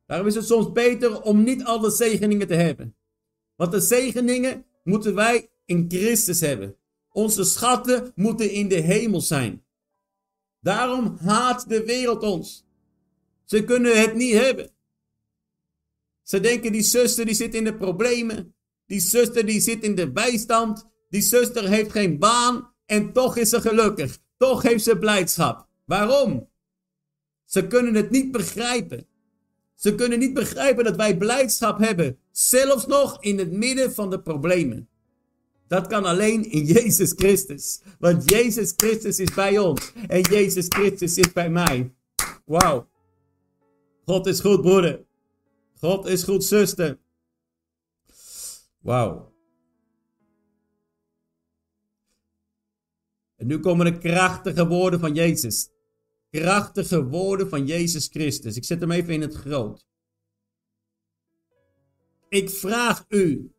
Daarom 0.05 0.27
is 0.27 0.35
het 0.35 0.45
soms 0.45 0.71
beter 0.71 1.21
om 1.21 1.43
niet 1.43 1.63
alle 1.63 1.89
zegeningen 1.89 2.47
te 2.47 2.53
hebben. 2.53 2.95
Want 3.55 3.71
de 3.71 3.79
zegeningen 3.79 4.65
moeten 4.83 5.15
wij 5.15 5.49
in 5.65 5.85
Christus 5.87 6.39
hebben. 6.39 6.77
Onze 7.09 7.43
schatten 7.43 8.11
moeten 8.15 8.51
in 8.51 8.67
de 8.67 8.79
hemel 8.79 9.21
zijn. 9.21 9.65
Daarom 10.59 11.17
haat 11.19 11.69
de 11.69 11.85
wereld 11.85 12.23
ons. 12.23 12.65
Ze 13.43 13.63
kunnen 13.63 14.01
het 14.01 14.15
niet 14.15 14.33
hebben. 14.33 14.74
Ze 16.25 16.39
denken 16.39 16.71
die 16.71 16.81
zuster 16.81 17.25
die 17.25 17.35
zit 17.35 17.53
in 17.53 17.63
de 17.63 17.75
problemen. 17.75 18.55
Die 18.85 18.99
zuster 18.99 19.45
die 19.45 19.59
zit 19.59 19.83
in 19.83 19.95
de 19.95 20.11
bijstand. 20.11 20.85
Die 21.09 21.21
zuster 21.21 21.67
heeft 21.67 21.91
geen 21.91 22.19
baan 22.19 22.73
en 22.85 23.13
toch 23.13 23.37
is 23.37 23.49
ze 23.49 23.61
gelukkig. 23.61 24.17
Toch 24.37 24.61
heeft 24.61 24.83
ze 24.83 24.97
blijdschap. 24.97 25.67
Waarom? 25.85 26.49
Ze 27.45 27.67
kunnen 27.67 27.95
het 27.95 28.09
niet 28.09 28.31
begrijpen. 28.31 29.07
Ze 29.75 29.95
kunnen 29.95 30.19
niet 30.19 30.33
begrijpen 30.33 30.83
dat 30.83 30.95
wij 30.95 31.17
blijdschap 31.17 31.79
hebben, 31.79 32.17
zelfs 32.31 32.85
nog 32.85 33.23
in 33.23 33.37
het 33.37 33.51
midden 33.51 33.93
van 33.93 34.09
de 34.09 34.21
problemen. 34.21 34.89
Dat 35.67 35.87
kan 35.87 36.05
alleen 36.05 36.51
in 36.51 36.65
Jezus 36.65 37.13
Christus. 37.15 37.81
Want 37.99 38.29
Jezus 38.29 38.73
Christus 38.75 39.19
is 39.19 39.33
bij 39.33 39.57
ons. 39.57 39.91
En 40.07 40.21
Jezus 40.21 40.65
Christus 40.69 41.17
is 41.17 41.33
bij 41.33 41.49
mij. 41.49 41.93
Wauw. 42.45 42.87
God 44.05 44.25
is 44.25 44.39
goed, 44.39 44.61
broeder. 44.61 45.05
God 45.85 46.05
is 46.05 46.23
goed, 46.23 46.43
zuster. 46.43 46.99
Wauw. 48.81 49.33
En 53.35 53.47
nu 53.47 53.59
komen 53.59 53.85
de 53.85 53.97
krachtige 53.97 54.67
woorden 54.67 54.99
van 54.99 55.13
Jezus 55.13 55.69
krachtige 56.29 57.05
woorden 57.05 57.49
van 57.49 57.65
Jezus 57.65 58.07
Christus. 58.07 58.55
Ik 58.55 58.63
zet 58.63 58.79
hem 58.79 58.91
even 58.91 59.13
in 59.13 59.21
het 59.21 59.33
groot. 59.33 59.85
Ik 62.29 62.49
vraag 62.49 63.05
u 63.07 63.51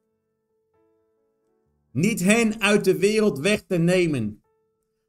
niet 1.93 2.21
hen 2.21 2.61
uit 2.61 2.85
de 2.85 2.99
wereld 2.99 3.39
weg 3.39 3.63
te 3.67 3.77
nemen, 3.77 4.43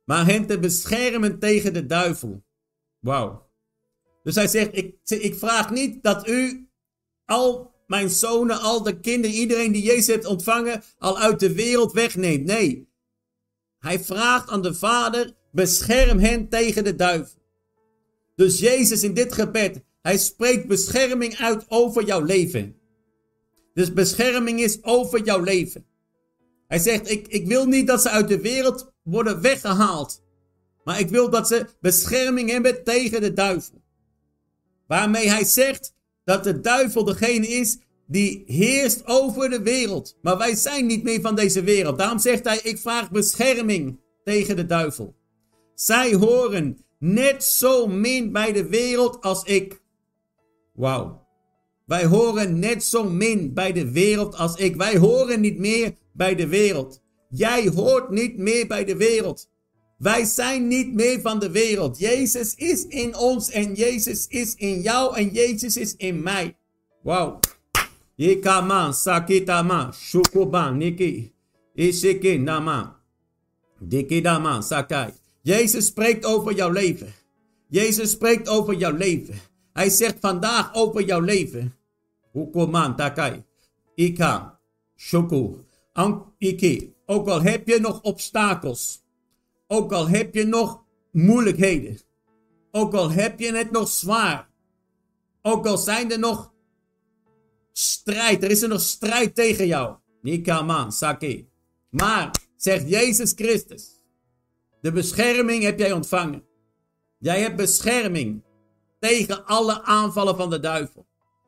maar 0.04 0.26
hen 0.26 0.48
te 0.48 0.60
beschermen 0.60 1.40
tegen 1.40 1.74
de 1.74 1.86
duivel. 1.86 2.44
Wauw. 3.00 3.50
Dus 4.24 4.36
hij 4.36 4.48
zegt, 4.48 4.78
ik, 4.78 4.96
ik 5.04 5.36
vraag 5.36 5.70
niet 5.70 6.04
dat 6.04 6.28
u 6.28 6.67
al 7.28 7.76
mijn 7.88 8.10
zonen, 8.10 8.60
al 8.60 8.84
de 8.84 9.00
kinderen, 9.00 9.36
iedereen 9.36 9.72
die 9.72 9.84
Jezus 9.84 10.08
heeft 10.08 10.26
ontvangen, 10.26 10.84
al 10.98 11.20
uit 11.20 11.40
de 11.40 11.54
wereld 11.54 11.92
wegneemt. 11.92 12.46
Nee. 12.46 12.90
Hij 13.80 14.00
vraagt 14.00 14.50
aan 14.50 14.62
de 14.62 14.74
Vader, 14.74 15.36
bescherm 15.52 16.20
hen 16.20 16.50
tegen 16.50 16.84
de 16.84 16.96
duivel. 16.96 17.40
Dus 18.36 18.60
Jezus 18.60 19.04
in 19.04 19.14
dit 19.14 19.34
gebed, 19.34 19.82
hij 20.02 20.18
spreekt 20.18 20.68
bescherming 20.68 21.36
uit 21.36 21.66
over 21.68 22.06
jouw 22.06 22.22
leven. 22.22 22.76
Dus 23.74 23.94
bescherming 23.94 24.60
is 24.60 24.84
over 24.84 25.24
jouw 25.24 25.42
leven. 25.42 25.86
Hij 26.68 26.80
zegt, 26.80 27.10
ik, 27.10 27.28
ik 27.28 27.48
wil 27.48 27.66
niet 27.66 27.88
dat 27.88 28.02
ze 28.02 28.10
uit 28.10 28.28
de 28.28 28.42
wereld 28.42 28.92
worden 29.04 29.42
weggehaald. 29.42 30.24
Maar 30.84 31.00
ik 31.00 31.10
wil 31.10 31.30
dat 31.30 31.48
ze 31.48 31.66
bescherming 31.82 32.50
hebben 32.50 32.84
tegen 32.84 33.22
de 33.22 33.34
duivel. 33.34 33.82
Waarmee 34.88 35.30
hij 35.30 35.44
zegt 35.44 35.94
dat 36.28 36.44
de 36.44 36.60
duivel 36.60 37.04
degene 37.04 37.48
is 37.48 37.78
die 38.08 38.44
heerst 38.46 39.06
over 39.06 39.50
de 39.50 39.62
wereld. 39.62 40.18
Maar 40.22 40.38
wij 40.38 40.56
zijn 40.56 40.86
niet 40.86 41.04
meer 41.04 41.22
van 41.22 41.36
deze 41.36 41.64
wereld. 41.64 41.98
Daarom 41.98 42.20
zegt 42.20 42.46
hij, 42.46 42.60
ik 42.64 42.78
vraag 42.78 43.12
bescherming 43.12 44.00
tegen 44.24 44.56
de 44.56 44.66
duivel. 44.66 45.16
Zij 45.76 46.14
horen 46.14 46.86
net 47.00 47.44
zo 47.44 47.88
min 47.88 48.32
bij 48.32 48.52
de 48.52 48.68
wereld 48.68 49.22
als 49.22 49.44
ik. 49.44 49.82
Wauw. 50.74 51.28
Wij 51.86 52.06
horen 52.06 52.60
net 52.60 52.84
zo 52.84 53.04
min 53.04 53.54
bij 53.54 53.72
de 53.72 53.92
wereld 53.92 54.36
als 54.36 54.56
ik. 54.56 54.76
Wij 54.76 54.98
horen 54.98 55.42
niet 55.42 55.58
meer 55.58 55.94
bij 56.14 56.36
de 56.36 56.48
wereld. 56.48 57.02
Jij 57.30 57.68
hoort 57.68 58.10
niet 58.10 58.38
meer 58.38 58.68
bij 58.68 58.86
de 58.86 58.96
wereld. 58.96 59.50
Wij 59.98 60.26
zijn 60.26 60.68
niet 60.68 60.94
meer 60.94 61.22
van 61.22 61.40
de 61.40 61.52
wereld. 61.52 62.00
Jezus 62.00 62.56
is 62.56 62.86
in 62.88 63.16
ons 63.16 63.50
en 63.50 63.74
Jezus 63.74 64.28
is 64.28 64.56
in 64.56 64.82
jou 64.82 65.16
en 65.16 65.30
Jezus 65.30 65.78
is 65.78 65.96
in 65.96 66.24
mij. 66.24 66.58
Wauw. 67.02 67.40
Yekama, 68.16 68.92
sakitama, 68.92 69.92
shukuban, 69.92 70.78
niki, 70.78 71.34
isiki 71.76 72.38
nama, 72.38 73.00
dikidama, 73.80 74.62
sakai. 74.62 75.14
Jezus 75.42 75.86
spreekt 75.86 76.26
over 76.26 76.56
jouw 76.56 76.72
leven. 76.72 77.14
Jezus 77.70 78.12
spreekt 78.12 78.48
over 78.48 78.74
jouw 78.74 78.96
leven. 78.96 79.36
Hij 79.74 79.90
zegt 79.90 80.18
vandaag 80.20 80.74
over 80.74 81.06
jouw 81.06 81.20
leven. 81.20 81.76
Hukuman 82.34 82.96
takai. 82.96 83.44
Ika. 83.96 84.60
Shoku. 84.96 85.56
Iki. 86.38 86.94
Ook 87.06 87.28
al 87.28 87.42
heb 87.42 87.68
je 87.68 87.80
nog 87.80 88.02
obstakels. 88.02 89.02
Ook 89.68 89.92
al 89.92 90.08
heb 90.08 90.34
je 90.34 90.46
nog 90.46 90.84
moeilijkheden. 91.12 92.00
Ook 92.72 92.94
al 92.94 93.12
heb 93.12 93.40
je 93.40 93.54
het 93.54 93.72
nog 93.72 93.88
zwaar. 93.88 94.50
Ook 95.42 95.66
al 95.66 95.78
zijn 95.78 96.12
er 96.12 96.20
nog 96.20 96.54
strijd. 97.72 98.44
Er 98.44 98.52
is 98.52 98.62
er 98.62 98.70
nog 98.70 98.82
strijd 98.82 99.36
tegen 99.36 99.68
jou. 99.68 99.96
Nikaman, 100.22 100.92
Saki. 100.92 101.50
Maar, 101.90 102.32
zegt 102.56 102.90
Jezus 102.90 103.32
Christus. 103.36 104.04
De 104.82 104.92
bescherming 104.92 105.64
heb 105.64 105.80
jij 105.80 105.92
ontvangen. 105.92 106.44
Jij 107.18 107.42
hebt 107.42 107.56
bescherming 107.56 108.44
tegen 109.00 109.46
alle 109.46 109.84
aanvallen 109.84 110.36
van 110.36 110.50
de 110.50 110.60
duivel. 110.60 111.06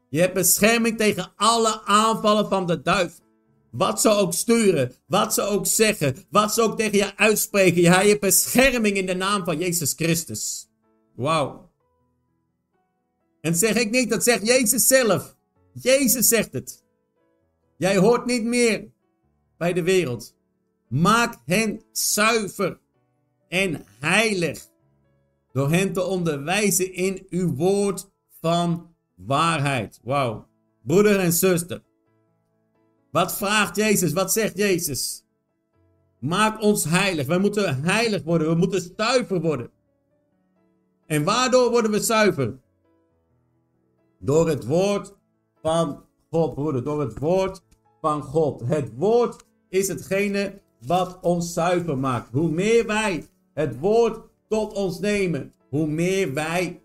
Je 0.09 0.19
hebt 0.19 0.33
bescherming 0.33 0.97
tegen 0.97 1.31
alle 1.35 1.81
aanvallen 1.85 2.49
van 2.49 2.67
de 2.67 2.81
duivel. 2.81 3.23
Wat 3.71 4.01
ze 4.01 4.09
ook 4.09 4.33
sturen, 4.33 4.95
wat 5.05 5.33
ze 5.33 5.41
ook 5.41 5.65
zeggen, 5.65 6.15
wat 6.29 6.53
ze 6.53 6.61
ook 6.61 6.77
tegen 6.77 6.97
je 6.97 7.17
uitspreken. 7.17 7.81
Jij 7.81 8.07
hebt 8.07 8.21
bescherming 8.21 8.97
in 8.97 9.05
de 9.05 9.15
naam 9.15 9.43
van 9.43 9.57
Jezus 9.57 9.93
Christus. 9.93 10.69
Wauw. 11.15 11.71
En 13.41 13.55
zeg 13.55 13.75
ik 13.75 13.91
niet, 13.91 14.09
dat 14.09 14.23
zegt 14.23 14.47
Jezus 14.47 14.87
zelf. 14.87 15.35
Jezus 15.73 16.27
zegt 16.27 16.53
het. 16.53 16.83
Jij 17.77 17.97
hoort 17.97 18.25
niet 18.25 18.43
meer 18.43 18.91
bij 19.57 19.73
de 19.73 19.83
wereld. 19.83 20.35
Maak 20.87 21.41
hen 21.45 21.81
zuiver 21.91 22.79
en 23.47 23.85
heilig. 23.99 24.67
Door 25.51 25.69
hen 25.69 25.93
te 25.93 26.03
onderwijzen 26.03 26.93
in 26.93 27.25
uw 27.29 27.55
woord 27.55 28.11
van 28.41 28.95
waarheid. 29.15 29.99
Wauw. 30.03 30.47
Broeder 30.83 31.19
en 31.19 31.33
zuster. 31.33 31.83
Wat 33.11 33.37
vraagt 33.37 33.75
Jezus? 33.75 34.13
Wat 34.13 34.31
zegt 34.31 34.57
Jezus? 34.57 35.23
Maak 36.19 36.61
ons 36.61 36.83
heilig. 36.83 37.27
Wij 37.27 37.39
moeten 37.39 37.83
heilig 37.83 38.23
worden. 38.23 38.49
We 38.49 38.55
moeten 38.55 38.93
zuiver 38.95 39.41
worden. 39.41 39.69
En 41.05 41.23
waardoor 41.23 41.69
worden 41.69 41.91
we 41.91 41.99
zuiver? 41.99 42.59
Door 44.19 44.49
het 44.49 44.65
woord 44.65 45.15
van 45.61 46.05
God, 46.29 46.53
broeder. 46.53 46.83
Door 46.83 46.99
het 46.99 47.19
woord 47.19 47.61
van 48.01 48.21
God. 48.21 48.61
Het 48.65 48.91
woord 48.95 49.45
is 49.69 49.87
hetgene 49.87 50.61
wat 50.85 51.19
ons 51.21 51.53
zuiver 51.53 51.97
maakt. 51.97 52.31
Hoe 52.31 52.51
meer 52.51 52.85
wij 52.85 53.27
het 53.53 53.79
woord 53.79 54.21
tot 54.47 54.73
ons 54.73 54.99
nemen, 54.99 55.53
hoe 55.69 55.87
meer 55.87 56.33
wij 56.33 56.81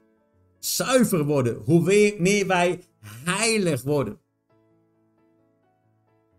zuiver 0.58 1.24
worden. 1.24 1.60
Hoe 1.64 2.14
meer 2.18 2.46
wij 2.46 2.82
heilig 3.24 3.82
worden. 3.82 4.18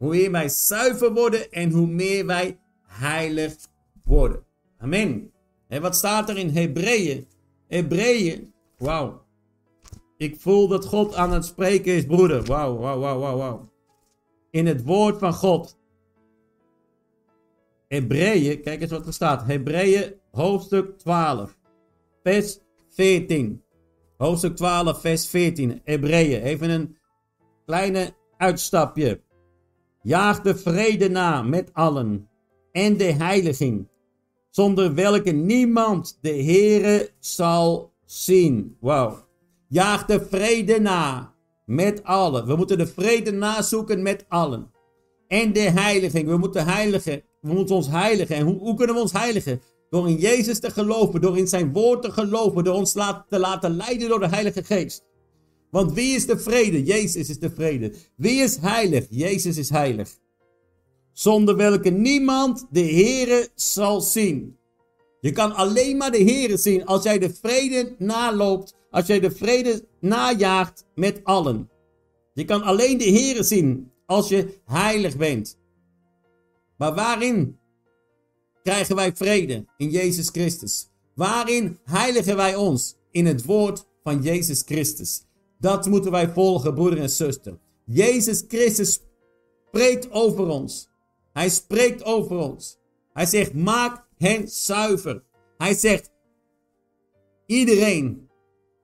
Hoe 0.05 0.13
meer 0.13 0.31
wij 0.31 0.49
zuiver 0.49 1.13
worden 1.13 1.51
en 1.51 1.71
hoe 1.71 1.87
meer 1.87 2.25
wij 2.25 2.59
heilig 2.87 3.55
worden. 4.03 4.43
Amen. 4.77 5.31
En 5.67 5.81
wat 5.81 5.95
staat 5.95 6.29
er 6.29 6.37
in 6.37 6.49
Hebreeën? 6.49 7.27
Hebreeën, 7.67 8.53
wauw. 8.77 9.25
Ik 10.17 10.39
voel 10.39 10.67
dat 10.67 10.85
God 10.85 11.15
aan 11.15 11.31
het 11.31 11.45
spreken 11.45 11.93
is, 11.93 12.05
broeder. 12.05 12.43
Wauw, 12.43 12.77
wauw, 12.77 12.99
wauw, 12.99 13.19
wauw, 13.19 13.37
wauw. 13.37 13.69
In 14.51 14.65
het 14.65 14.83
woord 14.83 15.19
van 15.19 15.33
God. 15.33 15.77
Hebreeën, 17.87 18.61
kijk 18.61 18.81
eens 18.81 18.91
wat 18.91 19.07
er 19.07 19.13
staat. 19.13 19.45
Hebreeën, 19.45 20.13
hoofdstuk 20.31 20.97
12, 20.97 21.57
vers 22.23 22.59
14. 22.89 23.63
Hoofdstuk 24.17 24.55
12, 24.55 25.01
vers 25.01 25.27
14. 25.27 25.81
Hebreeën, 25.83 26.41
even 26.41 26.69
een 26.69 26.97
kleine 27.65 28.13
uitstapje. 28.37 29.23
Jaag 30.05 30.41
de 30.41 30.55
vrede 30.55 31.09
na 31.09 31.41
met 31.41 31.69
allen 31.73 32.29
en 32.71 32.97
de 32.97 33.03
heiliging, 33.03 33.87
zonder 34.49 34.93
welke 34.93 35.31
niemand 35.31 36.17
de 36.21 36.43
Heere 36.43 37.09
zal 37.19 37.93
zien. 38.03 38.77
Wauw. 38.79 39.27
Jaag 39.67 40.05
de 40.05 40.25
vrede 40.29 40.79
na 40.79 41.33
met 41.65 42.03
allen. 42.03 42.47
We 42.47 42.55
moeten 42.55 42.77
de 42.77 42.87
vrede 42.87 43.31
nazoeken 43.31 44.01
met 44.01 44.25
allen. 44.27 44.71
En 45.27 45.53
de 45.53 45.59
heiliging. 45.59 46.27
We 46.27 46.37
moeten 46.37 46.65
heiligen. 46.65 47.23
We 47.41 47.53
moeten 47.53 47.75
ons 47.75 47.87
heiligen. 47.87 48.35
En 48.35 48.45
hoe, 48.45 48.57
hoe 48.57 48.75
kunnen 48.75 48.95
we 48.95 49.01
ons 49.01 49.13
heiligen? 49.13 49.61
Door 49.89 50.09
in 50.09 50.17
Jezus 50.17 50.59
te 50.59 50.71
geloven. 50.71 51.21
Door 51.21 51.37
in 51.37 51.47
zijn 51.47 51.73
woord 51.73 52.01
te 52.01 52.11
geloven. 52.11 52.63
Door 52.63 52.75
ons 52.75 52.91
te 52.91 53.39
laten 53.39 53.75
leiden 53.75 54.09
door 54.09 54.19
de 54.19 54.29
Heilige 54.29 54.63
Geest. 54.63 55.03
Want 55.75 55.93
wie 55.93 56.15
is 56.15 56.25
de 56.25 56.39
vrede? 56.39 56.83
Jezus 56.83 57.29
is 57.29 57.39
de 57.39 57.49
vrede. 57.49 57.93
Wie 58.15 58.41
is 58.41 58.57
heilig? 58.57 59.05
Jezus 59.09 59.57
is 59.57 59.69
heilig. 59.69 60.09
Zonder 61.13 61.55
welke 61.55 61.89
niemand 61.89 62.67
de 62.71 62.79
Heere 62.79 63.49
zal 63.55 64.01
zien. 64.01 64.57
Je 65.21 65.31
kan 65.31 65.55
alleen 65.55 65.97
maar 65.97 66.11
de 66.11 66.23
Heere 66.23 66.57
zien 66.57 66.85
als 66.85 67.03
jij 67.03 67.19
de 67.19 67.33
vrede 67.33 67.95
naloopt. 67.97 68.75
Als 68.89 69.07
jij 69.07 69.19
de 69.19 69.31
vrede 69.31 69.87
najaagt 69.99 70.85
met 70.93 71.23
allen. 71.23 71.69
Je 72.33 72.45
kan 72.45 72.61
alleen 72.61 72.97
de 72.97 73.09
Heere 73.09 73.43
zien 73.43 73.91
als 74.05 74.29
je 74.29 74.59
heilig 74.65 75.17
bent. 75.17 75.57
Maar 76.77 76.93
waarin 76.93 77.57
krijgen 78.63 78.95
wij 78.95 79.15
vrede? 79.15 79.65
In 79.77 79.89
Jezus 79.89 80.29
Christus. 80.29 80.89
Waarin 81.15 81.77
heiligen 81.83 82.35
wij 82.35 82.55
ons? 82.55 82.95
In 83.11 83.25
het 83.25 83.45
woord 83.45 83.85
van 84.03 84.21
Jezus 84.21 84.61
Christus. 84.65 85.24
Dat 85.65 85.85
moeten 85.85 86.11
wij 86.11 86.29
volgen, 86.29 86.73
broeder 86.73 86.99
en 86.99 87.09
zuster. 87.09 87.57
Jezus 87.85 88.43
Christus 88.47 88.99
spreekt 89.67 90.11
over 90.11 90.47
ons. 90.47 90.89
Hij 91.33 91.49
spreekt 91.49 92.03
over 92.03 92.37
ons. 92.37 92.77
Hij 93.13 93.25
zegt: 93.25 93.53
maak 93.53 94.07
hen 94.17 94.47
zuiver. 94.47 95.23
Hij 95.57 95.73
zegt: 95.73 96.11
iedereen 97.45 98.29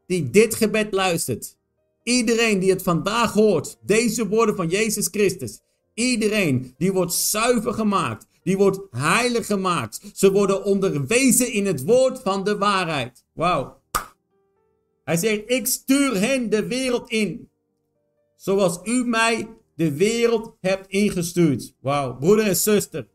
die 0.07 0.29
dit 0.29 0.55
gebed 0.55 0.93
luistert, 0.93 1.57
iedereen 2.03 2.59
die 2.59 2.69
het 2.69 2.81
vandaag 2.81 3.33
hoort, 3.33 3.77
deze 3.85 4.27
woorden 4.27 4.55
van 4.55 4.67
Jezus 4.67 5.07
Christus, 5.07 5.59
iedereen 5.93 6.73
die 6.77 6.93
wordt 6.93 7.13
zuiver 7.13 7.73
gemaakt, 7.73 8.27
die 8.43 8.57
wordt 8.57 8.79
heilig 8.91 9.45
gemaakt. 9.45 10.01
Ze 10.13 10.31
worden 10.31 10.63
onderwezen 10.63 11.51
in 11.51 11.65
het 11.65 11.83
woord 11.83 12.19
van 12.19 12.43
de 12.43 12.57
waarheid. 12.57 13.25
Wauw. 13.33 13.80
Hij 15.03 15.17
zegt, 15.17 15.41
ik 15.45 15.67
stuur 15.67 16.19
hen 16.19 16.49
de 16.49 16.67
wereld 16.67 17.09
in. 17.09 17.49
Zoals 18.35 18.79
u 18.83 19.05
mij 19.05 19.47
de 19.75 19.97
wereld 19.97 20.57
hebt 20.59 20.87
ingestuurd. 20.87 21.75
Wauw, 21.79 22.17
broeder 22.17 22.45
en 22.45 22.55
zuster. 22.55 23.07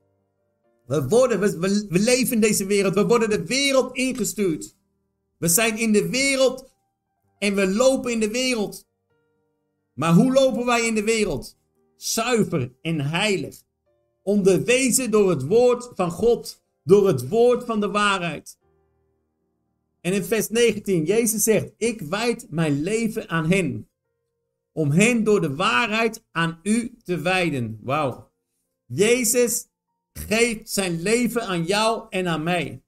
We, 0.87 1.09
worden, 1.09 1.41
we, 1.41 1.87
leven 1.89 2.35
in 2.35 2.41
deze 2.41 2.67
wereld. 2.67 2.95
We 2.95 3.07
worden 3.07 3.31
de 3.31 3.47
wereld 3.47 3.97
ingestuurd. 3.97 4.77
We 5.39 5.49
zijn 5.49 5.79
in 5.79 5.93
de 5.93 6.09
wereld 6.09 6.75
en 7.39 7.55
we 7.55 7.69
lopen 7.69 8.13
in 8.13 8.21
de 8.21 8.31
wereld. 8.31 8.87
Maar 9.95 10.15
hoe 10.15 10.33
lopen 10.33 10.65
wij 10.65 10.87
in 10.87 10.95
de 10.95 11.05
wereld? 11.05 11.59
Zuiver 11.97 12.73
en 12.83 13.01
heilig. 13.01 13.63
Onderwezen 14.23 15.11
door 15.11 15.31
het 15.31 15.47
woord 15.47 15.91
van 15.95 16.11
God. 16.11 16.65
Door 16.85 17.07
het 17.07 17.29
woord 17.29 17.65
van 17.65 17.81
de 17.81 17.89
waarheid. 17.89 18.59
En 20.07 20.13
in 20.13 20.25
vers 20.25 20.49
19, 20.49 21.05
Jezus 21.05 21.43
zegt, 21.43 21.73
ik 21.77 22.01
wijd 22.01 22.47
mijn 22.51 22.83
leven 22.83 23.29
aan 23.29 23.51
hen. 23.51 23.89
Om 24.73 24.91
hen 24.91 25.25
door 25.25 25.41
de 25.41 25.55
waarheid 25.55 26.25
aan 26.33 26.61
u 26.63 26.97
te 27.05 27.21
wijden. 27.21 27.79
Wauw. 27.83 28.33
Jezus 28.85 29.67
geeft 30.13 30.71
zijn 30.71 31.03
leven 31.03 31.43
aan 31.43 31.65
jou 31.65 32.07
en 32.11 32.29
aan 32.29 32.43
mij. 32.43 32.83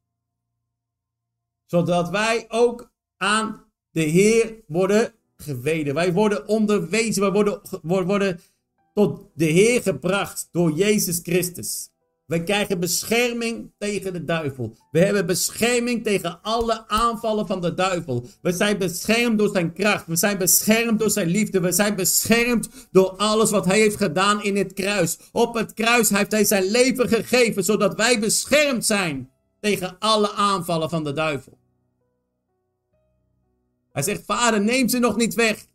Zodat 1.67 2.11
wij 2.11 2.45
ook 2.49 2.93
aan 3.17 3.65
de 3.91 4.03
Heer 4.03 4.57
worden 4.67 5.15
geweden. 5.37 5.95
Wij 5.95 6.13
worden 6.13 6.49
onderwezen. 6.49 7.23
Wij 7.23 7.33
worden, 7.33 7.61
worden 7.83 8.41
tot 8.95 9.31
de 9.35 9.45
Heer 9.45 9.83
gebracht 9.83 10.49
door 10.53 10.73
Jezus 10.73 11.19
Christus. 11.23 11.91
We 12.29 12.43
krijgen 12.43 12.81
bescherming 12.81 13.73
tegen 13.79 14.13
de 14.13 14.25
duivel. 14.25 14.77
We 14.91 14.99
hebben 14.99 15.27
bescherming 15.27 16.05
tegen 16.05 16.39
alle 16.43 16.89
aanvallen 16.89 17.47
van 17.47 17.61
de 17.61 17.75
duivel. 17.75 18.27
We 18.43 18.53
zijn 18.53 18.79
beschermd 18.79 19.39
door 19.39 19.49
zijn 19.53 19.73
kracht. 19.73 20.07
We 20.07 20.17
zijn 20.17 20.39
beschermd 20.39 20.99
door 20.99 21.11
zijn 21.11 21.29
liefde. 21.29 21.61
We 21.61 21.73
zijn 21.73 21.97
beschermd 21.97 22.69
door 22.91 23.09
alles 23.17 23.51
wat 23.51 23.65
hij 23.65 23.79
heeft 23.79 23.97
gedaan 23.97 24.43
in 24.43 24.57
het 24.57 24.73
kruis. 24.73 25.19
Op 25.33 25.55
het 25.55 25.75
kruis 25.75 26.09
heeft 26.09 26.33
hij 26.33 26.45
zijn 26.45 26.65
leven 26.65 27.09
gegeven, 27.09 27.65
zodat 27.65 27.95
wij 27.95 28.21
beschermd 28.21 28.87
zijn 28.87 29.31
tegen 29.61 29.97
alle 29.99 30.33
aanvallen 30.33 30.91
van 30.91 31.05
de 31.05 31.13
duivel. 31.13 31.59
Hij 33.93 34.03
zegt, 34.03 34.25
vader, 34.25 34.61
neem 34.61 34.89
ze 34.89 34.99
nog 34.99 35.17
niet 35.17 35.35
weg. 35.35 35.67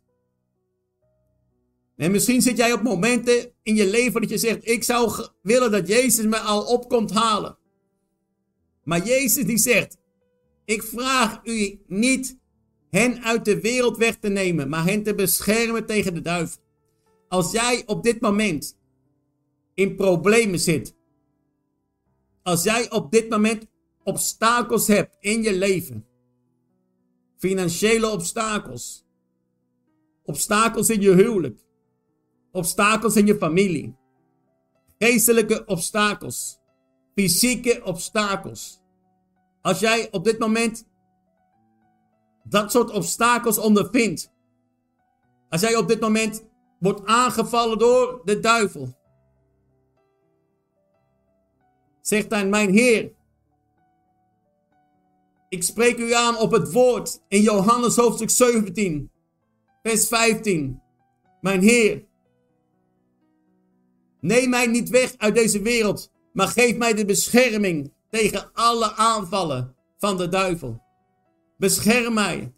En 1.96 2.10
misschien 2.10 2.42
zit 2.42 2.56
jij 2.56 2.72
op 2.72 2.82
momenten 2.82 3.52
in 3.62 3.74
je 3.74 3.86
leven 3.86 4.20
dat 4.20 4.30
je 4.30 4.38
zegt: 4.38 4.68
Ik 4.68 4.82
zou 4.82 5.26
willen 5.42 5.70
dat 5.70 5.88
Jezus 5.88 6.24
me 6.24 6.38
al 6.38 6.64
opkomt 6.64 7.10
halen. 7.10 7.58
Maar 8.84 9.06
Jezus 9.06 9.44
die 9.44 9.58
zegt: 9.58 9.96
Ik 10.64 10.82
vraag 10.82 11.40
u 11.44 11.80
niet 11.86 12.38
hen 12.90 13.22
uit 13.22 13.44
de 13.44 13.60
wereld 13.60 13.96
weg 13.96 14.16
te 14.16 14.28
nemen, 14.28 14.68
maar 14.68 14.84
hen 14.84 15.02
te 15.02 15.14
beschermen 15.14 15.86
tegen 15.86 16.14
de 16.14 16.20
duivel. 16.20 16.62
Als 17.28 17.52
jij 17.52 17.82
op 17.86 18.02
dit 18.02 18.20
moment 18.20 18.78
in 19.74 19.96
problemen 19.96 20.58
zit, 20.58 20.94
als 22.42 22.62
jij 22.62 22.90
op 22.90 23.10
dit 23.10 23.28
moment 23.28 23.66
obstakels 24.02 24.86
hebt 24.86 25.16
in 25.20 25.42
je 25.42 25.56
leven, 25.56 26.06
financiële 27.36 28.08
obstakels, 28.08 29.04
obstakels 30.24 30.90
in 30.90 31.00
je 31.00 31.14
huwelijk, 31.14 31.64
obstakels 32.54 33.16
in 33.16 33.26
je 33.26 33.36
familie, 33.36 33.96
geestelijke 34.98 35.64
obstakels, 35.66 36.58
fysieke 37.14 37.80
obstakels. 37.84 38.80
Als 39.62 39.80
jij 39.80 40.08
op 40.10 40.24
dit 40.24 40.38
moment 40.38 40.86
dat 42.42 42.70
soort 42.70 42.90
obstakels 42.90 43.58
ondervindt, 43.58 44.32
als 45.48 45.60
jij 45.60 45.76
op 45.76 45.88
dit 45.88 46.00
moment 46.00 46.44
wordt 46.78 47.04
aangevallen 47.04 47.78
door 47.78 48.20
de 48.24 48.40
duivel, 48.40 48.96
zegt 52.00 52.30
dan 52.30 52.48
mijn 52.48 52.70
Heer, 52.70 53.12
ik 55.48 55.62
spreek 55.62 55.98
u 55.98 56.12
aan 56.12 56.38
op 56.38 56.50
het 56.50 56.72
woord 56.72 57.22
in 57.28 57.40
Johannes 57.40 57.96
hoofdstuk 57.96 58.30
17, 58.30 59.10
vers 59.82 60.08
15. 60.08 60.82
Mijn 61.40 61.60
Heer, 61.60 62.04
Neem 64.24 64.50
mij 64.50 64.66
niet 64.66 64.88
weg 64.88 65.14
uit 65.16 65.34
deze 65.34 65.62
wereld, 65.62 66.10
maar 66.32 66.48
geef 66.48 66.76
mij 66.76 66.94
de 66.94 67.04
bescherming 67.04 67.92
tegen 68.10 68.50
alle 68.52 68.92
aanvallen 68.92 69.74
van 69.98 70.16
de 70.16 70.28
duivel. 70.28 70.82
Bescherm 71.58 72.14
mij 72.14 72.52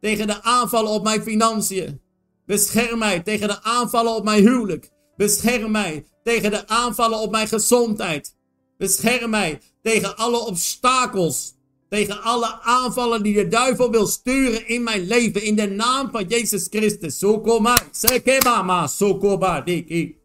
tegen 0.00 0.26
de 0.26 0.42
aanvallen 0.42 0.90
op 0.90 1.02
mijn 1.02 1.22
financiën. 1.22 2.00
Bescherm 2.46 2.98
mij 2.98 3.20
tegen 3.20 3.48
de 3.48 3.62
aanvallen 3.62 4.14
op 4.14 4.24
mijn 4.24 4.42
huwelijk. 4.42 4.90
Bescherm 5.16 5.70
mij 5.70 6.04
tegen 6.22 6.50
de 6.50 6.68
aanvallen 6.68 7.18
op 7.18 7.30
mijn 7.30 7.48
gezondheid. 7.48 8.36
Bescherm 8.78 9.30
mij 9.30 9.60
tegen 9.82 10.16
alle 10.16 10.46
obstakels 10.46 11.54
tegen 11.88 12.22
alle 12.22 12.60
aanvallen 12.62 13.22
die 13.22 13.34
de 13.34 13.48
duivel 13.48 13.90
wil 13.90 14.06
sturen 14.06 14.68
in 14.68 14.82
mijn 14.82 15.06
leven. 15.06 15.42
In 15.42 15.56
de 15.56 15.66
naam 15.66 16.10
van 16.10 16.24
Jezus 16.28 16.66
Christus. 16.70 17.18
Sokoma, 17.18 17.78
sekebama, 17.90 18.86
sokoba, 18.86 19.60
diki. 19.60 20.21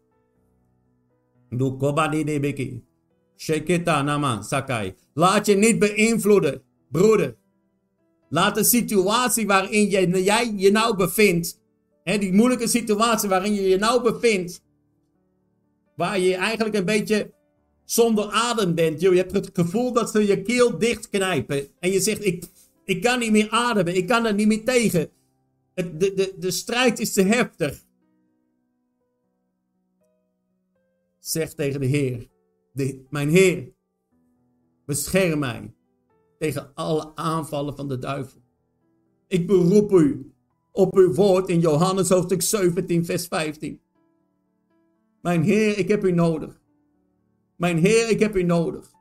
Dukoba 1.50 2.08
di 2.08 2.24
debeki. 2.24 2.82
Sheketa 3.36 4.02
nama, 4.02 4.42
sakai. 4.42 4.94
Laat 5.14 5.46
je 5.46 5.54
niet 5.54 5.78
beïnvloeden, 5.78 6.62
broeder. 6.90 7.36
Laat 8.30 8.54
de 8.54 8.64
situatie 8.64 9.46
waarin 9.46 9.88
jij 10.22 10.52
je 10.56 10.70
nou 10.70 10.96
bevindt. 10.96 11.60
Hè, 12.04 12.18
die 12.18 12.32
moeilijke 12.32 12.68
situatie 12.68 13.28
waarin 13.28 13.54
je 13.54 13.62
je 13.62 13.78
nou 13.78 14.02
bevindt. 14.02 14.62
Waar 15.96 16.18
je 16.18 16.34
eigenlijk 16.34 16.76
een 16.76 16.84
beetje 16.84 17.32
zonder 17.84 18.30
adem 18.30 18.74
bent. 18.74 19.00
Je 19.00 19.10
hebt 19.10 19.32
het 19.32 19.50
gevoel 19.52 19.92
dat 19.92 20.10
ze 20.10 20.26
je 20.26 20.42
keel 20.42 20.78
dichtknijpen. 20.78 21.66
En 21.80 21.90
je 21.90 22.00
zegt, 22.00 22.24
ik, 22.24 22.44
ik 22.84 23.02
kan 23.02 23.18
niet 23.18 23.30
meer 23.30 23.50
ademen. 23.50 23.96
Ik 23.96 24.06
kan 24.06 24.26
er 24.26 24.34
niet 24.34 24.46
meer 24.46 24.64
tegen. 24.64 25.10
De, 25.74 26.14
de, 26.14 26.34
de 26.38 26.50
strijd 26.50 26.98
is 26.98 27.12
te 27.12 27.22
heftig. 27.22 27.84
Zeg 31.28 31.54
tegen 31.54 31.80
de 31.80 31.86
Heer. 31.86 32.28
De, 32.72 33.06
mijn 33.10 33.28
Heer, 33.28 33.72
bescherm 34.86 35.38
mij 35.38 35.74
tegen 36.38 36.70
alle 36.74 37.12
aanvallen 37.14 37.76
van 37.76 37.88
de 37.88 37.98
duivel. 37.98 38.40
Ik 39.26 39.46
beroep 39.46 39.92
u 39.92 40.32
op 40.72 40.96
uw 40.96 41.14
woord 41.14 41.48
in 41.48 41.60
Johannes 41.60 42.08
hoofdstuk 42.08 42.42
17, 42.42 43.04
vers 43.04 43.26
15. 43.26 43.80
Mijn 45.22 45.42
Heer, 45.42 45.78
ik 45.78 45.88
heb 45.88 46.04
u 46.04 46.12
nodig. 46.12 46.60
Mijn 47.56 47.78
Heer, 47.78 48.10
ik 48.10 48.20
heb 48.20 48.36
u 48.36 48.42
nodig. 48.42 48.92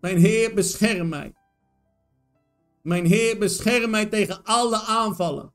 Mijn 0.00 0.18
Heer, 0.18 0.54
bescherm 0.54 1.08
mij. 1.08 1.34
Mijn 2.82 3.06
Heer, 3.06 3.38
bescherm 3.38 3.90
mij 3.90 4.06
tegen 4.06 4.44
alle 4.44 4.80
aanvallen 4.80 5.52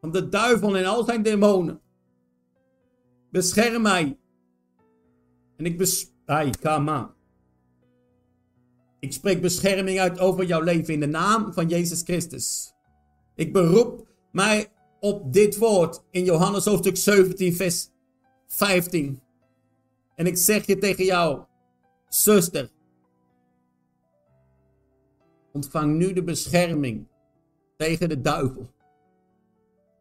van 0.00 0.12
de 0.12 0.28
duivel 0.28 0.76
en 0.76 0.84
al 0.84 1.04
zijn 1.04 1.22
demonen. 1.22 1.80
Bescherm 3.30 3.82
mij. 3.82 4.18
En 5.58 5.64
ik 5.64 5.78
bes... 5.78 6.12
Ai. 6.24 6.50
Ik 9.00 9.12
spreek 9.12 9.40
bescherming 9.40 10.00
uit 10.00 10.18
over 10.18 10.44
jouw 10.44 10.60
leven 10.60 10.94
in 10.94 11.00
de 11.00 11.06
naam 11.06 11.52
van 11.52 11.68
Jezus 11.68 12.02
Christus. 12.02 12.72
Ik 13.34 13.52
beroep 13.52 14.06
mij 14.32 14.72
op 15.00 15.32
dit 15.32 15.56
woord 15.56 16.02
in 16.10 16.24
Johannes 16.24 16.64
hoofdstuk 16.64 16.96
17, 16.96 17.54
vers 17.54 17.88
15. 18.46 19.20
En 20.14 20.26
ik 20.26 20.36
zeg 20.36 20.66
je 20.66 20.78
tegen 20.78 21.04
jou, 21.04 21.44
zuster, 22.08 22.70
ontvang 25.52 25.96
nu 25.96 26.12
de 26.12 26.22
bescherming 26.22 27.06
tegen 27.76 28.08
de 28.08 28.20
duivel. 28.20 28.70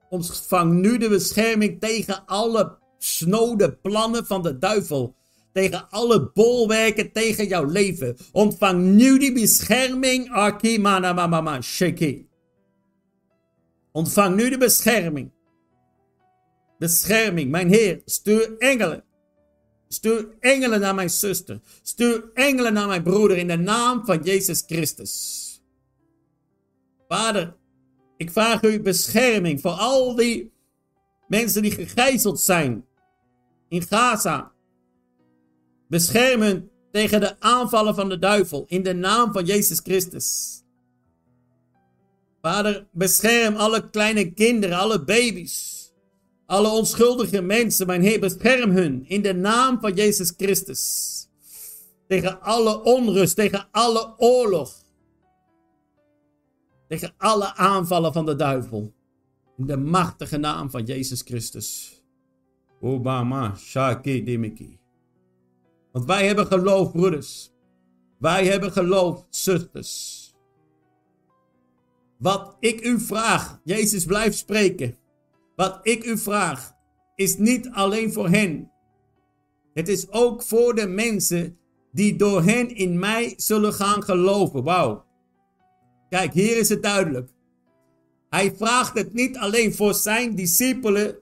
Ontvang 0.09 0.73
nu 0.73 0.97
de 0.97 1.09
bescherming 1.09 1.79
tegen 1.79 2.25
alle 2.25 2.77
snode 2.97 3.73
plannen 3.73 4.25
van 4.25 4.41
de 4.41 4.57
duivel. 4.57 5.15
Tegen 5.57 5.89
alle 5.89 6.31
bolwerken 6.33 7.11
tegen 7.11 7.47
jouw 7.47 7.65
leven. 7.65 8.17
Ontvang 8.31 8.83
nu 8.83 9.19
die 9.19 9.33
bescherming. 9.33 10.29
Akimana 10.29 11.13
mama 11.13 11.61
shiki. 11.61 12.27
Ontvang 13.91 14.35
nu 14.35 14.49
de 14.49 14.57
bescherming. 14.57 15.31
Bescherming, 16.77 17.51
mijn 17.51 17.69
Heer, 17.69 18.01
stuur 18.05 18.57
engelen 18.57 19.03
Stuur 19.87 20.27
engelen 20.39 20.79
naar 20.79 20.95
mijn 20.95 21.09
zuster. 21.09 21.59
Stuur 21.81 22.29
engelen 22.33 22.73
naar 22.73 22.87
mijn 22.87 23.03
broeder 23.03 23.37
in 23.37 23.47
de 23.47 23.57
naam 23.57 24.05
van 24.05 24.23
Jezus 24.23 24.63
Christus. 24.65 25.43
Vader, 27.07 27.55
ik 28.17 28.31
vraag 28.31 28.61
u 28.61 28.81
bescherming 28.81 29.61
voor 29.61 29.71
al 29.71 30.15
die 30.15 30.51
mensen 31.27 31.61
die 31.61 31.71
gegijzeld 31.71 32.39
zijn 32.39 32.85
in 33.69 33.81
Gaza. 33.81 34.55
Bescherm 35.87 36.41
hen 36.41 36.69
tegen 36.91 37.19
de 37.19 37.39
aanvallen 37.39 37.95
van 37.95 38.09
de 38.09 38.19
duivel 38.19 38.63
in 38.67 38.83
de 38.83 38.93
naam 38.93 39.31
van 39.31 39.45
Jezus 39.45 39.79
Christus. 39.79 40.57
Vader, 42.41 42.87
bescherm 42.91 43.55
alle 43.55 43.89
kleine 43.89 44.31
kinderen, 44.33 44.77
alle 44.77 45.03
baby's. 45.03 45.75
Alle 46.45 46.69
onschuldige 46.69 47.41
mensen, 47.41 47.87
mijn 47.87 48.01
Heer, 48.01 48.19
bescherm 48.19 48.71
hun 48.71 49.05
in 49.07 49.21
de 49.21 49.33
naam 49.33 49.79
van 49.79 49.93
Jezus 49.93 50.33
Christus. 50.37 51.13
Tegen 52.07 52.41
alle 52.41 52.83
onrust, 52.83 53.35
tegen 53.35 53.67
alle 53.71 54.13
oorlog. 54.17 54.73
Tegen 56.87 57.13
alle 57.17 57.55
aanvallen 57.55 58.13
van 58.13 58.25
de 58.25 58.35
duivel. 58.35 58.93
In 59.57 59.65
de 59.65 59.77
machtige 59.77 60.37
naam 60.37 60.69
van 60.69 60.83
Jezus 60.83 61.21
Christus. 61.21 62.01
Obama, 62.81 63.55
Shaki, 63.55 64.23
Dimiki. 64.23 64.76
Want 65.97 66.09
wij 66.09 66.27
hebben 66.27 66.45
geloof, 66.45 66.91
broeders. 66.91 67.51
Wij 68.19 68.45
hebben 68.45 68.71
geloof, 68.71 69.25
zusters. 69.29 70.23
Wat 72.17 72.57
ik 72.59 72.85
u 72.85 72.99
vraag, 72.99 73.61
Jezus 73.63 74.05
blijft 74.05 74.37
spreken. 74.37 74.97
Wat 75.55 75.79
ik 75.81 76.05
u 76.05 76.17
vraag 76.17 76.73
is 77.15 77.37
niet 77.37 77.69
alleen 77.69 78.13
voor 78.13 78.29
hen. 78.29 78.71
Het 79.73 79.87
is 79.87 80.11
ook 80.11 80.43
voor 80.43 80.75
de 80.75 80.87
mensen 80.87 81.57
die 81.91 82.15
door 82.15 82.43
hen 82.43 82.75
in 82.75 82.99
mij 82.99 83.33
zullen 83.37 83.73
gaan 83.73 84.03
geloven. 84.03 84.63
Wauw. 84.63 85.05
Kijk, 86.09 86.33
hier 86.33 86.57
is 86.57 86.69
het 86.69 86.83
duidelijk. 86.83 87.29
Hij 88.29 88.55
vraagt 88.55 88.97
het 88.97 89.13
niet 89.13 89.37
alleen 89.37 89.73
voor 89.73 89.93
zijn 89.93 90.35
discipelen, 90.35 91.19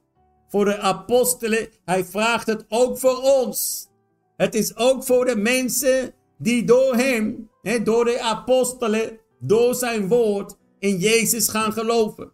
voor 0.48 0.66
de 0.66 0.78
apostelen. 0.80 1.70
Hij 1.86 2.06
vraagt 2.06 2.48
het 2.48 2.66
ook 2.68 3.00
voor 3.00 3.22
ons. 3.22 3.90
Het 4.38 4.56
is 4.56 4.76
ook 4.76 5.04
voor 5.04 5.26
de 5.26 5.36
mensen 5.36 6.14
die 6.38 6.64
door 6.64 6.96
hem, 6.96 7.50
door 7.84 8.06
de 8.06 8.22
apostelen, 8.22 9.20
door 9.40 9.76
zijn 9.76 10.08
woord 10.08 10.58
in 10.80 10.98
Jezus 10.98 11.48
gaan 11.48 11.74
geloven. 11.74 12.32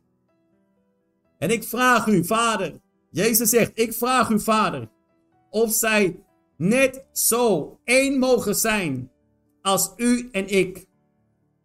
En 1.38 1.50
ik 1.50 1.64
vraag 1.64 2.08
u, 2.08 2.26
Vader, 2.26 2.80
Jezus 3.10 3.50
zegt, 3.50 3.72
ik 3.74 3.94
vraag 3.94 4.30
u, 4.30 4.40
Vader, 4.40 4.90
of 5.50 5.72
zij 5.74 6.24
net 6.58 7.06
zo 7.12 7.80
één 7.84 8.20
mogen 8.20 8.56
zijn 8.56 9.12
als 9.62 9.94
u 9.96 10.30
en 10.32 10.48
ik. 10.48 10.86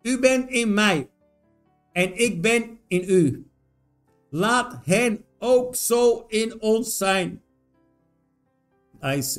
U 0.03 0.19
bent 0.21 0.51
in 0.51 0.75
mij 0.75 1.11
en 1.93 2.19
ik 2.19 2.43
ben 2.43 2.79
in 2.89 3.05
u. 3.11 3.51
Laat 4.31 4.79
hen 4.85 5.25
ook 5.39 5.75
zo 5.75 6.25
in 6.29 6.61
ons 6.61 6.97
zijn. 6.97 7.43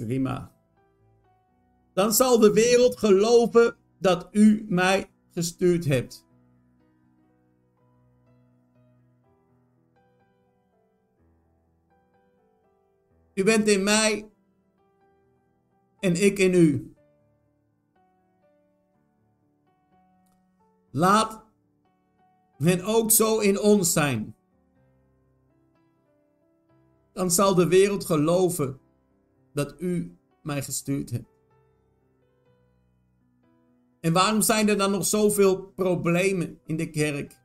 Rima. 0.07 0.56
Dan 1.97 2.13
zal 2.13 2.39
de 2.39 2.53
wereld 2.53 2.97
geloven 2.97 3.75
dat 3.99 4.27
u 4.31 4.65
mij 4.69 5.11
gestuurd 5.29 5.85
hebt. 5.85 6.25
U 13.33 13.43
bent 13.43 13.67
in 13.67 13.83
mij 13.83 14.31
en 15.99 16.23
ik 16.23 16.39
in 16.39 16.53
u. 16.53 16.93
Laat 20.91 21.45
hen 22.57 22.81
ook 22.81 23.11
zo 23.11 23.39
in 23.39 23.59
ons 23.59 23.93
zijn. 23.93 24.35
Dan 27.13 27.31
zal 27.31 27.55
de 27.55 27.67
wereld 27.67 28.05
geloven 28.05 28.79
dat 29.53 29.81
u 29.81 30.17
mij 30.41 30.63
gestuurd 30.63 31.09
hebt. 31.09 31.36
En 34.01 34.13
waarom 34.13 34.41
zijn 34.41 34.69
er 34.69 34.77
dan 34.77 34.91
nog 34.91 35.05
zoveel 35.05 35.61
problemen 35.75 36.59
in 36.65 36.77
de 36.77 36.89
kerk? 36.89 37.35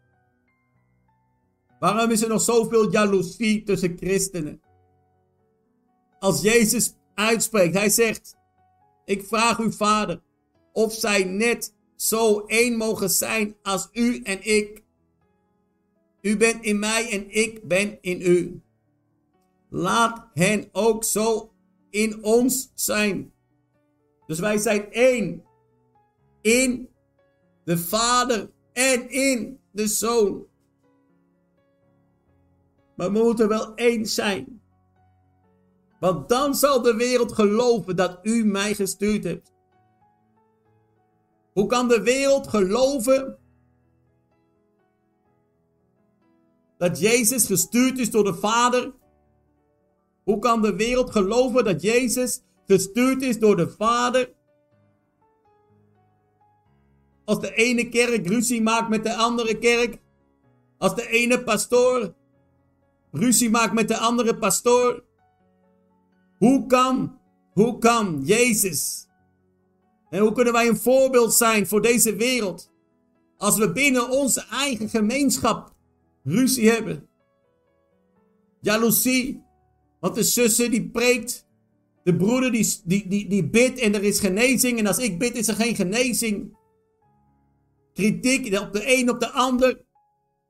Waarom 1.79 2.11
is 2.11 2.23
er 2.23 2.29
nog 2.29 2.43
zoveel 2.43 2.91
jaloezie 2.91 3.63
tussen 3.63 3.97
christenen? 3.97 4.61
als 6.23 6.41
Jezus 6.41 6.95
uitspreekt. 7.15 7.75
Hij 7.75 7.89
zegt, 7.89 8.37
ik 9.05 9.25
vraag 9.27 9.59
u 9.59 9.73
vader, 9.73 10.23
of 10.73 10.93
zij 10.93 11.25
net 11.25 11.75
zo 11.97 12.41
één 12.47 12.77
mogen 12.77 13.11
zijn 13.11 13.57
als 13.63 13.89
u 13.93 14.21
en 14.23 14.47
ik. 14.47 14.83
U 16.21 16.37
bent 16.37 16.65
in 16.65 16.79
mij 16.79 17.11
en 17.11 17.31
ik 17.31 17.69
ben 17.69 17.99
in 18.01 18.21
u. 18.21 18.63
Laat 19.71 20.29
hen 20.35 20.69
ook 20.73 21.05
zo 21.05 21.53
in 21.91 22.25
ons 22.25 22.73
zijn. 22.75 23.33
Dus 24.27 24.39
wij 24.39 24.59
zijn 24.59 24.93
één 24.93 25.45
in 26.43 26.89
de 27.65 27.79
Vader 27.79 28.51
en 28.73 29.11
in 29.11 29.61
de 29.71 29.87
Zoon. 29.87 30.47
Maar 32.97 33.13
we 33.13 33.19
moeten 33.19 33.49
wel 33.49 33.75
één 33.75 34.07
zijn. 34.07 34.61
Want 36.01 36.29
dan 36.29 36.55
zal 36.55 36.83
de 36.83 36.97
wereld 36.97 37.33
geloven 37.33 37.97
dat 37.97 38.19
u 38.23 38.45
mij 38.45 38.75
gestuurd 38.75 39.25
hebt. 39.25 39.53
Hoe 41.53 41.67
kan 41.67 41.89
de 41.89 42.03
wereld 42.03 42.49
geloven 42.49 43.39
dat 46.79 46.99
Jezus 46.99 47.47
gestuurd 47.47 47.99
is 47.99 48.11
door 48.11 48.25
de 48.25 48.35
Vader? 48.35 48.93
Hoe 50.25 50.39
kan 50.39 50.63
de 50.63 50.77
wereld 50.77 51.11
geloven 51.11 51.65
dat 51.65 51.83
Jezus 51.83 52.43
gestuurd 52.67 53.23
is 53.23 53.39
door 53.39 53.57
de 53.57 53.69
Vader? 53.69 54.33
Als 57.25 57.41
de 57.41 57.55
ene 57.55 57.89
kerk 57.89 58.27
ruzie 58.27 58.63
maakt 58.63 58.89
met 58.89 59.05
de 59.05 59.15
andere 59.15 59.59
kerk. 59.59 59.99
Als 60.79 60.95
de 60.95 61.09
ene 61.09 61.43
pastoor 61.43 62.15
ruzie 63.13 63.51
maakt 63.51 63.73
met 63.73 63.89
de 63.89 63.97
andere 63.97 64.37
pastoor. 64.39 65.05
Hoe 66.39 66.67
kan, 66.67 67.19
hoe 67.53 67.79
kan 67.79 68.23
Jezus 68.25 69.07
en 70.11 70.21
hoe 70.21 70.33
kunnen 70.33 70.53
wij 70.53 70.69
een 70.69 70.77
voorbeeld 70.77 71.35
zijn 71.35 71.67
voor 71.67 71.83
deze 71.83 72.17
wereld? 72.17 72.71
Als 73.37 73.59
we 73.59 73.73
binnen 73.73 74.11
onze 74.11 74.45
eigen 74.51 74.89
gemeenschap 74.89 75.75
ruzie 76.25 76.71
hebben. 76.71 77.09
Jaloezie. 78.61 79.43
Want 80.01 80.15
de 80.15 80.23
zussen 80.23 80.71
die 80.71 80.91
preekt. 80.91 81.47
De 82.05 82.17
broeder 82.17 82.53
die, 82.53 82.81
die, 82.85 83.09
die, 83.09 83.29
die 83.29 83.49
bidt 83.49 83.79
en 83.79 83.95
er 83.95 84.03
is 84.03 84.21
genezing. 84.21 84.79
En 84.79 84.87
als 84.87 84.99
ik 84.99 85.19
bid 85.19 85.37
is 85.37 85.49
er 85.49 85.55
geen 85.55 85.75
genezing. 85.75 86.57
Kritiek 87.95 88.61
op 88.61 88.73
de 88.73 88.97
een 88.99 89.11
op 89.11 89.21
de 89.21 89.31
ander. 89.31 89.81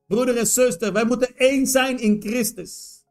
Broeder 0.06 0.36
en 0.36 0.46
zuster, 0.46 0.92
wij 0.92 1.04
moeten 1.04 1.36
één 1.36 1.66
zijn 1.66 1.98
in 1.98 2.20
Christus. 2.20 3.04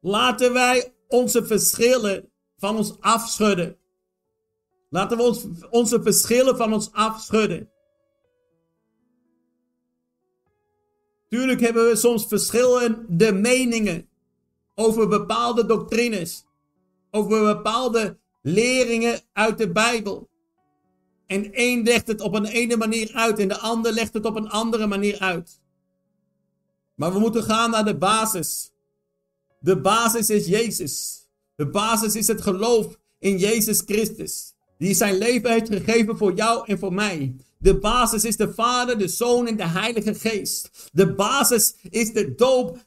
Laten 0.00 0.52
wij 0.52 0.94
onze 1.08 1.46
verschillen 1.46 2.30
van 2.56 2.76
ons 2.76 3.00
afschudden. 3.00 3.76
Laten 4.90 5.16
we 5.16 5.68
onze 5.70 6.02
verschillen 6.02 6.56
van 6.56 6.72
ons 6.72 6.92
afschudden. 6.92 7.70
Tuurlijk 11.28 11.60
hebben 11.60 11.88
we 11.88 11.96
soms 11.96 12.26
verschillende 12.26 13.32
meningen 13.32 14.08
over 14.74 15.08
bepaalde 15.08 15.66
doctrines, 15.66 16.44
over 17.10 17.54
bepaalde 17.56 18.18
leringen 18.42 19.20
uit 19.32 19.58
de 19.58 19.72
Bijbel. 19.72 20.29
En 21.30 21.52
één 21.52 21.82
legt 21.82 22.06
het 22.06 22.20
op 22.20 22.34
een 22.34 22.44
ene 22.44 22.76
manier 22.76 23.10
uit 23.14 23.38
en 23.38 23.48
de 23.48 23.58
ander 23.58 23.92
legt 23.92 24.14
het 24.14 24.24
op 24.24 24.36
een 24.36 24.48
andere 24.48 24.86
manier 24.86 25.18
uit. 25.18 25.60
Maar 26.94 27.12
we 27.12 27.18
moeten 27.18 27.42
gaan 27.42 27.70
naar 27.70 27.84
de 27.84 27.96
basis. 27.96 28.70
De 29.60 29.80
basis 29.80 30.30
is 30.30 30.46
Jezus. 30.46 31.26
De 31.54 31.68
basis 31.68 32.14
is 32.14 32.26
het 32.26 32.42
geloof 32.42 32.98
in 33.18 33.38
Jezus 33.38 33.82
Christus 33.86 34.54
die 34.78 34.94
zijn 34.94 35.18
leven 35.18 35.50
heeft 35.50 35.68
gegeven 35.68 36.16
voor 36.16 36.34
jou 36.34 36.66
en 36.66 36.78
voor 36.78 36.94
mij. 36.94 37.36
De 37.58 37.78
basis 37.78 38.24
is 38.24 38.36
de 38.36 38.54
Vader, 38.54 38.98
de 38.98 39.08
Zoon 39.08 39.46
en 39.46 39.56
de 39.56 39.66
Heilige 39.66 40.14
Geest. 40.14 40.88
De 40.92 41.14
basis 41.14 41.74
is 41.90 42.12
de 42.12 42.34
doop 42.34 42.86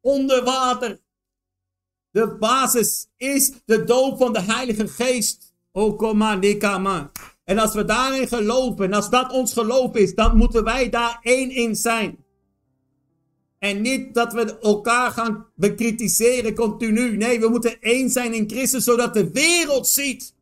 onder 0.00 0.44
water. 0.44 1.00
De 2.10 2.36
basis 2.36 3.06
is 3.16 3.52
de 3.64 3.84
doop 3.84 4.18
van 4.18 4.32
de 4.32 4.40
Heilige 4.40 4.88
Geest. 4.88 5.54
Oh, 5.72 5.98
kom 5.98 6.16
maar. 6.16 7.35
En 7.46 7.58
als 7.58 7.74
we 7.74 7.84
daarin 7.84 8.28
geloven, 8.28 8.84
en 8.84 8.92
als 8.92 9.10
dat 9.10 9.32
ons 9.32 9.52
geloof 9.52 9.94
is, 9.94 10.14
dan 10.14 10.36
moeten 10.36 10.64
wij 10.64 10.88
daar 10.88 11.18
één 11.22 11.50
in 11.50 11.76
zijn. 11.76 12.24
En 13.58 13.80
niet 13.80 14.14
dat 14.14 14.32
we 14.32 14.58
elkaar 14.58 15.10
gaan 15.10 15.46
bekritiseren 15.54 16.54
continu. 16.54 17.16
Nee, 17.16 17.40
we 17.40 17.48
moeten 17.48 17.80
één 17.80 18.10
zijn 18.10 18.34
in 18.34 18.48
Christus, 18.50 18.84
zodat 18.84 19.14
de 19.14 19.30
wereld 19.30 19.88
ziet 19.88 20.34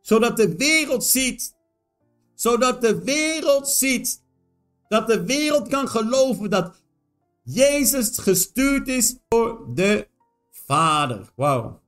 zodat 0.00 0.36
de 0.36 0.56
wereld 0.56 1.04
ziet. 1.04 1.54
Zodat 2.34 2.80
de 2.80 3.02
wereld 3.04 3.68
ziet. 3.68 4.22
Dat 4.88 5.06
de 5.06 5.24
wereld 5.24 5.68
kan 5.68 5.88
geloven 5.88 6.50
dat 6.50 6.82
Jezus 7.42 8.18
gestuurd 8.18 8.88
is 8.88 9.16
door 9.28 9.74
de 9.74 10.08
Vader. 10.50 11.32
Wauw. 11.36 11.80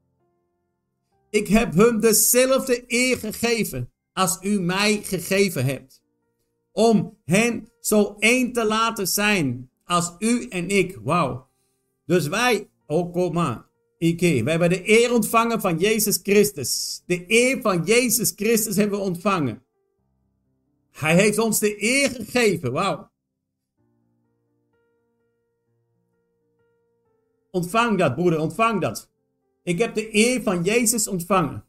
Ik 1.32 1.48
heb 1.48 1.74
hem 1.74 2.00
dezelfde 2.00 2.84
eer 2.86 3.18
gegeven 3.18 3.92
als 4.12 4.38
u 4.42 4.60
mij 4.60 5.02
gegeven 5.02 5.64
hebt. 5.64 6.02
Om 6.72 7.18
hen 7.24 7.68
zo 7.80 8.16
één 8.18 8.52
te 8.52 8.64
laten 8.66 9.08
zijn 9.08 9.70
als 9.84 10.14
u 10.18 10.48
en 10.48 10.68
ik. 10.68 10.98
Wauw. 11.02 11.48
Dus 12.06 12.28
wij, 12.28 12.68
oh 12.86 13.12
kom 13.12 13.32
maar. 13.32 13.66
Ike. 13.98 14.42
We 14.44 14.50
hebben 14.50 14.68
de 14.68 14.88
eer 14.90 15.12
ontvangen 15.12 15.60
van 15.60 15.78
Jezus 15.78 16.20
Christus. 16.22 17.02
De 17.06 17.24
eer 17.26 17.60
van 17.60 17.84
Jezus 17.84 18.32
Christus 18.36 18.76
hebben 18.76 18.98
we 18.98 19.04
ontvangen. 19.04 19.62
Hij 20.90 21.14
heeft 21.14 21.38
ons 21.38 21.58
de 21.58 21.82
eer 21.82 22.10
gegeven. 22.10 22.72
Wauw. 22.72 23.10
Ontvang 27.50 27.98
dat, 27.98 28.14
broeder, 28.14 28.40
ontvang 28.40 28.80
dat. 28.80 29.11
Ik 29.62 29.78
heb 29.78 29.94
de 29.94 30.14
eer 30.14 30.42
van 30.42 30.62
Jezus 30.62 31.08
ontvangen. 31.08 31.64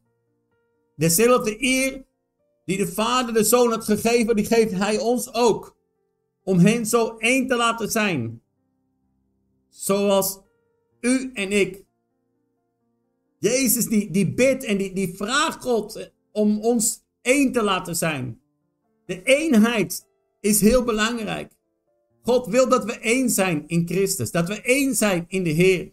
Dezelfde 0.95 1.63
eer 1.63 2.05
die 2.65 2.77
de 2.77 2.87
Vader 2.87 3.33
de 3.33 3.43
Zoon 3.43 3.71
had 3.71 3.83
gegeven, 3.83 4.35
die 4.35 4.45
geeft 4.45 4.71
Hij 4.71 4.99
ons 4.99 5.33
ook. 5.33 5.77
Om 6.43 6.59
hen 6.59 6.85
zo 6.85 7.17
één 7.17 7.47
te 7.47 7.55
laten 7.55 7.91
zijn. 7.91 8.41
Zoals 9.69 10.39
u 11.01 11.31
en 11.33 11.51
ik 11.51 11.83
Jezus 13.39 13.85
die, 13.85 14.11
die 14.11 14.33
bidt 14.33 14.63
en 14.63 14.77
die, 14.77 14.93
die 14.93 15.15
vraagt 15.15 15.61
God 15.61 16.11
om 16.31 16.59
ons 16.59 17.03
één 17.21 17.51
te 17.51 17.63
laten 17.63 17.95
zijn. 17.95 18.41
De 19.05 19.23
eenheid 19.23 20.07
is 20.39 20.61
heel 20.61 20.83
belangrijk. 20.83 21.51
God 22.21 22.47
wil 22.47 22.69
dat 22.69 22.85
we 22.85 22.99
één 22.99 23.29
zijn 23.29 23.63
in 23.67 23.87
Christus. 23.87 24.31
Dat 24.31 24.47
we 24.47 24.61
één 24.61 24.95
zijn 24.95 25.25
in 25.27 25.43
de 25.43 25.49
Heer. 25.49 25.91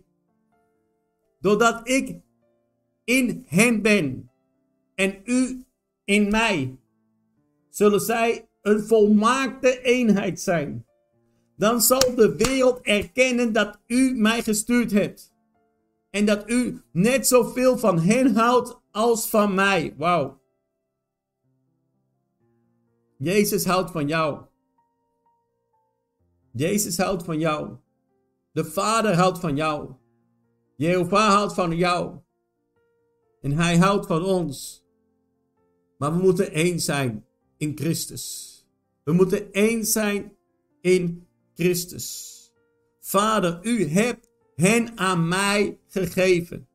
Doordat 1.40 1.88
ik 1.88 2.20
in 3.04 3.44
hen 3.48 3.82
ben 3.82 4.30
en 4.94 5.20
u 5.24 5.64
in 6.04 6.30
mij, 6.30 6.78
zullen 7.68 8.00
zij 8.00 8.48
een 8.62 8.80
volmaakte 8.80 9.80
eenheid 9.82 10.40
zijn. 10.40 10.86
Dan 11.56 11.80
zal 11.80 12.14
de 12.14 12.36
wereld 12.36 12.80
erkennen 12.80 13.52
dat 13.52 13.80
u 13.86 14.14
mij 14.16 14.42
gestuurd 14.42 14.90
hebt. 14.90 15.34
En 16.10 16.24
dat 16.24 16.50
u 16.50 16.82
net 16.92 17.26
zoveel 17.26 17.78
van 17.78 17.98
hen 17.98 18.34
houdt 18.34 18.80
als 18.90 19.28
van 19.28 19.54
mij. 19.54 19.94
Wauw. 19.96 20.40
Jezus 23.18 23.64
houdt 23.64 23.90
van 23.90 24.08
jou. 24.08 24.40
Jezus 26.52 26.98
houdt 26.98 27.22
van 27.22 27.38
jou. 27.38 27.76
De 28.52 28.64
Vader 28.64 29.14
houdt 29.14 29.38
van 29.38 29.56
jou. 29.56 29.90
Jehovah 30.80 31.28
houdt 31.28 31.54
van 31.54 31.76
jou. 31.76 32.18
En 33.40 33.52
hij 33.52 33.76
houdt 33.76 34.06
van 34.06 34.24
ons. 34.24 34.84
Maar 35.98 36.12
we 36.16 36.22
moeten 36.22 36.52
één 36.52 36.80
zijn 36.80 37.26
in 37.56 37.72
Christus. 37.76 38.54
We 39.04 39.12
moeten 39.12 39.52
één 39.52 39.84
zijn 39.84 40.36
in 40.80 41.26
Christus. 41.54 42.36
Vader, 43.00 43.58
u 43.62 43.86
hebt 43.86 44.28
hen 44.54 44.98
aan 44.98 45.28
mij 45.28 45.78
gegeven. 45.86 46.68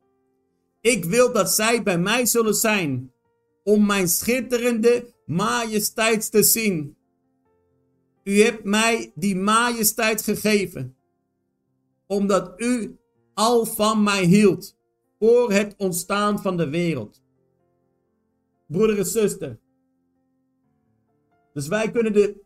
Ik 0.80 1.04
wil 1.04 1.32
dat 1.32 1.50
zij 1.50 1.82
bij 1.82 1.98
mij 1.98 2.26
zullen 2.26 2.54
zijn, 2.54 3.12
om 3.64 3.86
mijn 3.86 4.08
schitterende 4.08 5.14
majesteit 5.24 6.30
te 6.30 6.42
zien. 6.42 6.96
U 8.24 8.42
hebt 8.42 8.64
mij 8.64 9.12
die 9.14 9.36
majesteit 9.36 10.22
gegeven, 10.22 10.96
omdat 12.06 12.60
u 12.60 12.98
al 13.36 13.66
van 13.66 14.02
mij 14.02 14.24
hield 14.24 14.76
voor 15.18 15.52
het 15.52 15.74
ontstaan 15.76 16.38
van 16.38 16.56
de 16.56 16.68
wereld. 16.68 17.22
Broeder 18.66 18.98
en 18.98 19.06
zuster. 19.06 19.58
Dus 21.52 21.68
wij 21.68 21.90
kunnen 21.90 22.12
de 22.12 22.40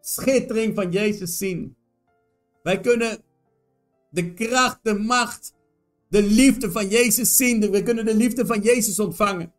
schittering 0.00 0.74
van 0.74 0.90
Jezus 0.90 1.38
zien. 1.38 1.76
Wij 2.62 2.80
kunnen 2.80 3.22
de 4.10 4.34
kracht, 4.34 4.78
de 4.82 4.94
macht, 4.94 5.54
de 6.08 6.22
liefde 6.22 6.70
van 6.70 6.88
Jezus 6.88 7.36
zien. 7.36 7.70
We 7.70 7.82
kunnen 7.82 8.04
de 8.04 8.14
liefde 8.14 8.46
van 8.46 8.60
Jezus 8.60 8.98
ontvangen. 8.98 9.52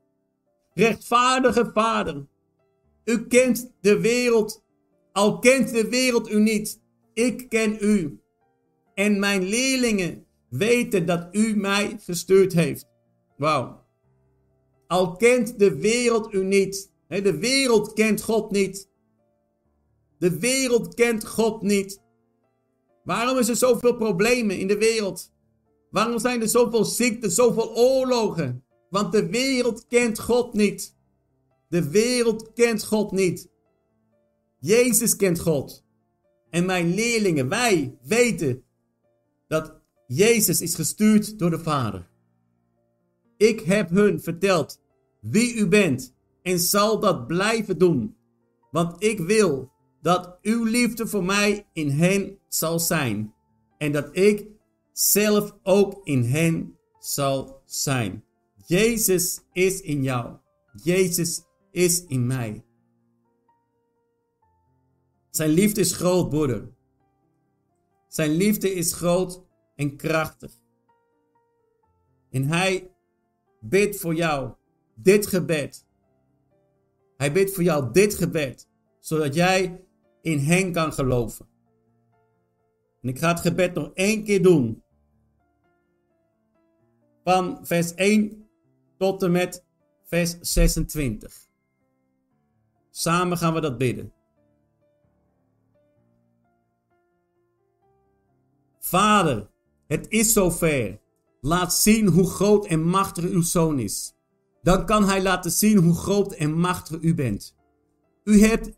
Rechtvaardige 0.74 1.72
Vader, 1.74 2.28
u 3.06 3.28
kent 3.28 3.72
de 3.82 4.00
wereld, 4.00 4.64
al 5.12 5.40
kent 5.40 5.72
de 5.72 5.90
wereld 5.90 6.30
u 6.32 6.40
niet. 6.40 6.82
Ik 7.14 7.50
ken 7.50 7.78
u. 7.80 8.20
En 8.94 9.20
mijn 9.20 9.44
leerlingen 9.44 10.23
weten 10.58 11.06
dat 11.06 11.28
u 11.32 11.56
mij 11.56 11.98
gestuurd 12.00 12.54
heeft. 12.54 12.88
Wauw. 13.38 13.86
Al 14.88 15.16
kent 15.16 15.60
de 15.60 15.78
wereld 15.78 16.34
u 16.34 16.44
niet. 16.44 16.92
De 17.08 17.38
wereld 17.38 17.94
kent 17.94 18.22
God 18.22 18.52
niet. 18.52 18.90
De 20.18 20.40
wereld 20.40 20.94
kent 20.94 21.28
God 21.28 21.62
niet. 21.62 22.02
Waarom 23.04 23.38
is 23.38 23.50
er 23.50 23.56
zoveel 23.56 23.96
problemen 23.96 24.60
in 24.60 24.68
de 24.68 24.78
wereld? 24.78 25.32
Waarom 25.90 26.20
zijn 26.20 26.42
er 26.42 26.50
zoveel 26.50 26.86
ziekten, 26.86 27.32
zoveel 27.32 27.76
oorlogen? 27.76 28.64
Want 28.90 29.12
de 29.12 29.30
wereld 29.30 29.88
kent 29.88 30.20
God 30.20 30.54
niet. 30.54 30.96
De 31.70 31.90
wereld 31.90 32.54
kent 32.54 32.86
God 32.86 33.12
niet. 33.12 33.50
Jezus 34.60 35.16
kent 35.16 35.40
God. 35.40 35.86
En 36.50 36.66
mijn 36.66 36.94
leerlingen, 36.94 37.50
wij 37.50 37.98
weten 38.02 38.64
dat 39.48 39.83
Jezus 40.08 40.62
is 40.62 40.76
gestuurd 40.76 41.40
door 41.40 41.50
de 41.50 41.60
Vader. 41.60 42.10
Ik 43.38 43.60
heb 43.60 43.90
hun 43.90 44.22
verteld 44.22 44.82
wie 45.22 45.56
u 45.56 45.68
bent 45.68 46.16
en 46.42 46.60
zal 46.60 47.00
dat 47.00 47.28
blijven 47.28 47.78
doen. 47.78 48.16
Want 48.72 49.04
ik 49.04 49.20
wil 49.20 49.72
dat 50.02 50.38
uw 50.42 50.64
liefde 50.64 51.08
voor 51.08 51.24
mij 51.24 51.68
in 51.74 51.90
hen 51.90 52.38
zal 52.48 52.80
zijn. 52.80 53.34
En 53.78 53.92
dat 53.92 54.18
ik 54.18 54.48
zelf 54.92 55.58
ook 55.64 56.02
in 56.04 56.24
hen 56.24 56.78
zal 57.00 57.62
zijn. 57.66 58.24
Jezus 58.66 59.42
is 59.52 59.82
in 59.82 60.04
jou. 60.04 60.38
Jezus 60.84 61.42
is 61.72 62.06
in 62.06 62.28
mij. 62.28 62.66
Zijn 65.30 65.50
liefde 65.50 65.82
is 65.82 65.92
groot, 65.92 66.30
broeder. 66.30 66.72
Zijn 68.08 68.32
liefde 68.32 68.74
is 68.74 68.94
groot 68.94 69.43
en 69.76 69.96
krachtig. 69.98 70.62
En 72.30 72.48
hij 72.48 72.92
bidt 73.60 74.00
voor 74.00 74.16
jou 74.16 74.54
dit 74.96 75.28
gebed. 75.28 75.88
Hij 77.18 77.32
bidt 77.32 77.54
voor 77.54 77.64
jou 77.64 77.92
dit 77.92 78.16
gebed, 78.16 78.68
zodat 79.00 79.34
jij 79.34 79.86
in 80.22 80.40
hen 80.40 80.72
kan 80.72 80.94
geloven. 80.94 81.48
En 83.02 83.10
ik 83.10 83.20
ga 83.20 83.28
het 83.28 83.40
gebed 83.40 83.74
nog 83.74 83.92
één 83.94 84.24
keer 84.24 84.44
doen. 84.44 84.84
Van 87.24 87.66
vers 87.66 87.94
1 87.94 88.48
tot 88.98 89.24
en 89.24 89.32
met 89.32 89.66
vers 90.04 90.38
26. 90.40 91.48
Samen 92.90 93.38
gaan 93.38 93.54
we 93.54 93.62
dat 93.62 93.78
bidden. 93.78 94.14
Vader, 98.80 99.53
het 99.88 100.06
is 100.10 100.34
zover. 100.34 101.02
Laat 101.42 101.74
zien 101.74 102.08
hoe 102.08 102.28
groot 102.28 102.66
en 102.66 102.84
machtig 102.84 103.24
uw 103.24 103.42
zoon 103.42 103.80
is. 103.80 104.14
Dan 104.62 104.86
kan 104.86 105.04
hij 105.06 105.22
laten 105.22 105.52
zien 105.52 105.78
hoe 105.78 105.96
groot 105.96 106.34
en 106.34 106.54
machtig 106.54 107.02
u 107.02 107.14
bent. 107.14 107.56
U 108.24 108.42
hebt 108.42 108.72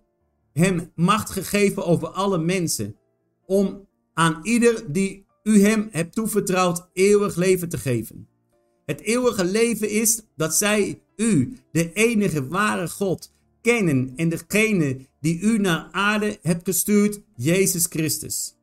hem 0.53 0.91
macht 0.95 1.29
gegeven 1.29 1.85
over 1.85 2.07
alle 2.07 2.37
mensen, 2.37 2.95
om 3.45 3.87
aan 4.13 4.39
ieder 4.43 4.91
die 4.91 5.25
u 5.43 5.61
hem 5.61 5.87
hebt 5.91 6.15
toevertrouwd 6.15 6.89
eeuwig 6.93 7.35
leven 7.35 7.69
te 7.69 7.77
geven. 7.77 8.27
Het 8.85 9.01
eeuwige 9.01 9.45
leven 9.45 9.89
is 9.89 10.21
dat 10.35 10.55
zij 10.55 11.01
u, 11.15 11.57
de 11.71 11.93
enige 11.93 12.47
ware 12.47 12.89
God, 12.89 13.33
kennen 13.61 14.13
en 14.15 14.29
degene 14.29 14.97
die 15.19 15.39
u 15.39 15.57
naar 15.57 15.87
aarde 15.91 16.39
hebt 16.41 16.65
gestuurd, 16.65 17.21
Jezus 17.35 17.85
Christus. 17.85 18.57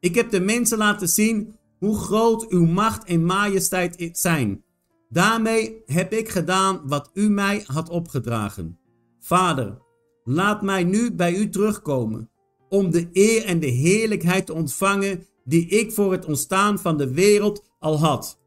Ik 0.00 0.14
heb 0.14 0.30
de 0.30 0.40
mensen 0.40 0.78
laten 0.78 1.08
zien 1.08 1.56
hoe 1.78 1.96
groot 1.96 2.48
uw 2.48 2.64
macht 2.64 3.04
en 3.04 3.24
majesteit 3.24 4.08
zijn. 4.12 4.64
Daarmee 5.08 5.82
heb 5.86 6.12
ik 6.12 6.28
gedaan 6.28 6.80
wat 6.84 7.10
u 7.14 7.28
mij 7.28 7.62
had 7.66 7.88
opgedragen. 7.88 8.78
Vader, 9.20 9.82
laat 10.24 10.62
mij 10.62 10.84
nu 10.84 11.14
bij 11.14 11.34
u 11.34 11.48
terugkomen, 11.48 12.30
om 12.68 12.90
de 12.90 13.08
eer 13.12 13.44
en 13.44 13.60
de 13.60 13.66
heerlijkheid 13.66 14.46
te 14.46 14.54
ontvangen 14.54 15.26
die 15.44 15.66
ik 15.66 15.92
voor 15.92 16.12
het 16.12 16.24
ontstaan 16.24 16.78
van 16.78 16.96
de 16.96 17.12
wereld 17.14 17.64
al 17.78 17.98
had. 17.98 18.40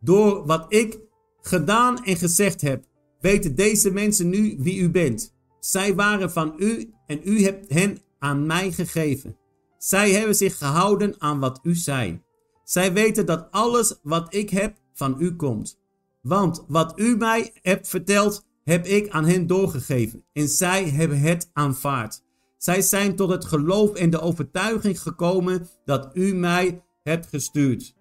Door 0.00 0.46
wat 0.46 0.66
ik 0.68 1.00
gedaan 1.40 2.04
en 2.04 2.16
gezegd 2.16 2.60
heb, 2.60 2.84
weten 3.20 3.54
deze 3.54 3.90
mensen 3.90 4.28
nu 4.28 4.56
wie 4.58 4.78
u 4.78 4.90
bent. 4.90 5.34
Zij 5.60 5.94
waren 5.94 6.30
van 6.30 6.54
u 6.58 6.92
en 7.06 7.20
u 7.24 7.42
hebt 7.42 7.72
hen 7.72 7.98
aan 8.18 8.46
mij 8.46 8.72
gegeven. 8.72 9.36
Zij 9.78 10.10
hebben 10.10 10.34
zich 10.34 10.58
gehouden 10.58 11.14
aan 11.18 11.40
wat 11.40 11.60
u 11.62 11.74
zei. 11.74 12.22
Zij 12.64 12.92
weten 12.92 13.26
dat 13.26 13.48
alles 13.50 13.98
wat 14.02 14.34
ik 14.34 14.50
heb 14.50 14.76
van 14.92 15.16
u 15.18 15.36
komt. 15.36 15.78
Want 16.20 16.64
wat 16.68 16.98
u 17.00 17.16
mij 17.16 17.52
hebt 17.62 17.88
verteld, 17.88 18.46
heb 18.64 18.86
ik 18.86 19.08
aan 19.08 19.24
hen 19.24 19.46
doorgegeven. 19.46 20.24
En 20.32 20.48
zij 20.48 20.88
hebben 20.88 21.18
het 21.20 21.50
aanvaard. 21.52 22.22
Zij 22.56 22.82
zijn 22.82 23.16
tot 23.16 23.30
het 23.30 23.44
geloof 23.44 23.94
en 23.94 24.10
de 24.10 24.20
overtuiging 24.20 25.00
gekomen 25.00 25.68
dat 25.84 26.10
u 26.12 26.34
mij 26.34 26.84
hebt 27.02 27.26
gestuurd. 27.26 27.96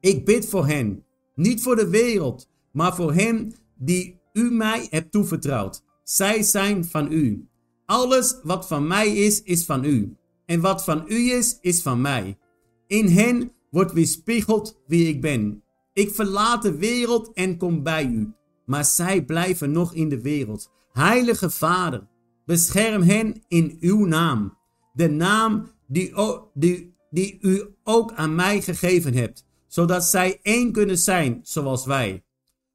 Ik 0.00 0.24
bid 0.24 0.48
voor 0.48 0.66
hen, 0.66 1.04
niet 1.34 1.62
voor 1.62 1.76
de 1.76 1.88
wereld, 1.88 2.50
maar 2.72 2.94
voor 2.94 3.12
hen 3.12 3.54
die 3.78 4.20
u 4.32 4.50
mij 4.50 4.86
hebt 4.90 5.12
toevertrouwd. 5.12 5.84
Zij 6.02 6.42
zijn 6.42 6.84
van 6.84 7.12
u. 7.12 7.48
Alles 7.92 8.40
wat 8.42 8.66
van 8.66 8.86
mij 8.86 9.16
is, 9.16 9.42
is 9.42 9.64
van 9.64 9.84
u. 9.84 10.16
En 10.46 10.60
wat 10.60 10.84
van 10.84 11.04
u 11.08 11.32
is, 11.32 11.58
is 11.60 11.82
van 11.82 12.00
mij. 12.00 12.38
In 12.86 13.08
hen 13.08 13.52
wordt 13.70 13.92
weerspiegeld 13.92 14.80
wie 14.86 15.08
ik 15.08 15.20
ben. 15.20 15.62
Ik 15.92 16.14
verlaat 16.14 16.62
de 16.62 16.76
wereld 16.76 17.32
en 17.32 17.56
kom 17.56 17.82
bij 17.82 18.04
u. 18.06 18.32
Maar 18.66 18.84
zij 18.84 19.24
blijven 19.24 19.72
nog 19.72 19.94
in 19.94 20.08
de 20.08 20.20
wereld. 20.20 20.70
Heilige 20.92 21.50
Vader, 21.50 22.08
bescherm 22.46 23.02
hen 23.02 23.42
in 23.48 23.76
uw 23.80 24.04
naam. 24.04 24.58
De 24.92 25.08
naam 25.08 25.70
die, 25.86 26.94
die, 27.10 27.38
u 27.40 27.74
ook 27.84 28.12
aan 28.12 28.34
mij 28.34 28.62
gegeven 28.62 29.14
hebt. 29.14 29.44
Zodat 29.66 30.04
zij 30.04 30.38
één 30.42 30.72
kunnen 30.72 30.98
zijn 30.98 31.40
zoals 31.42 31.86
wij. 31.86 32.24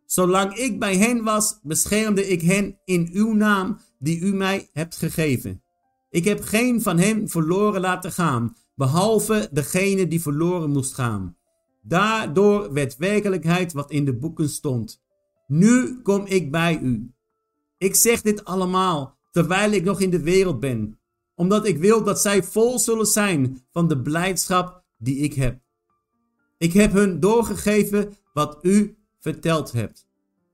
Zolang 0.05 0.55
ik 0.55 0.79
bij 0.79 0.97
hen 0.97 1.23
was, 1.23 1.59
beschermde 1.63 2.27
ik 2.27 2.41
hen 2.41 2.79
in 2.85 3.09
uw 3.13 3.33
naam 3.33 3.79
die 3.99 4.19
u 4.19 4.33
mij 4.33 4.69
hebt 4.73 4.95
gegeven. 4.95 5.61
Ik 6.09 6.23
heb 6.23 6.43
geen 6.43 6.81
van 6.81 6.99
hen 6.99 7.29
verloren 7.29 7.81
laten 7.81 8.11
gaan, 8.11 8.55
behalve 8.75 9.49
degene 9.51 10.07
die 10.07 10.21
verloren 10.21 10.69
moest 10.69 10.93
gaan. 10.93 11.37
Daardoor 11.81 12.73
werd 12.73 12.97
werkelijkheid 12.97 13.73
wat 13.73 13.91
in 13.91 14.05
de 14.05 14.17
boeken 14.17 14.49
stond. 14.49 15.01
Nu 15.47 16.01
kom 16.01 16.25
ik 16.25 16.51
bij 16.51 16.79
u. 16.79 17.11
Ik 17.77 17.95
zeg 17.95 18.21
dit 18.21 18.45
allemaal 18.45 19.17
terwijl 19.31 19.71
ik 19.71 19.83
nog 19.83 20.01
in 20.01 20.09
de 20.09 20.21
wereld 20.21 20.59
ben, 20.59 20.99
omdat 21.35 21.65
ik 21.65 21.77
wil 21.77 22.03
dat 22.03 22.21
zij 22.21 22.43
vol 22.43 22.79
zullen 22.79 23.05
zijn 23.05 23.65
van 23.71 23.87
de 23.87 24.01
blijdschap 24.01 24.83
die 24.97 25.17
ik 25.17 25.33
heb. 25.33 25.59
Ik 26.57 26.73
heb 26.73 26.91
hun 26.91 27.19
doorgegeven 27.19 28.13
wat 28.33 28.57
u 28.61 28.97
verteld 29.19 29.71
hebt. 29.71 30.07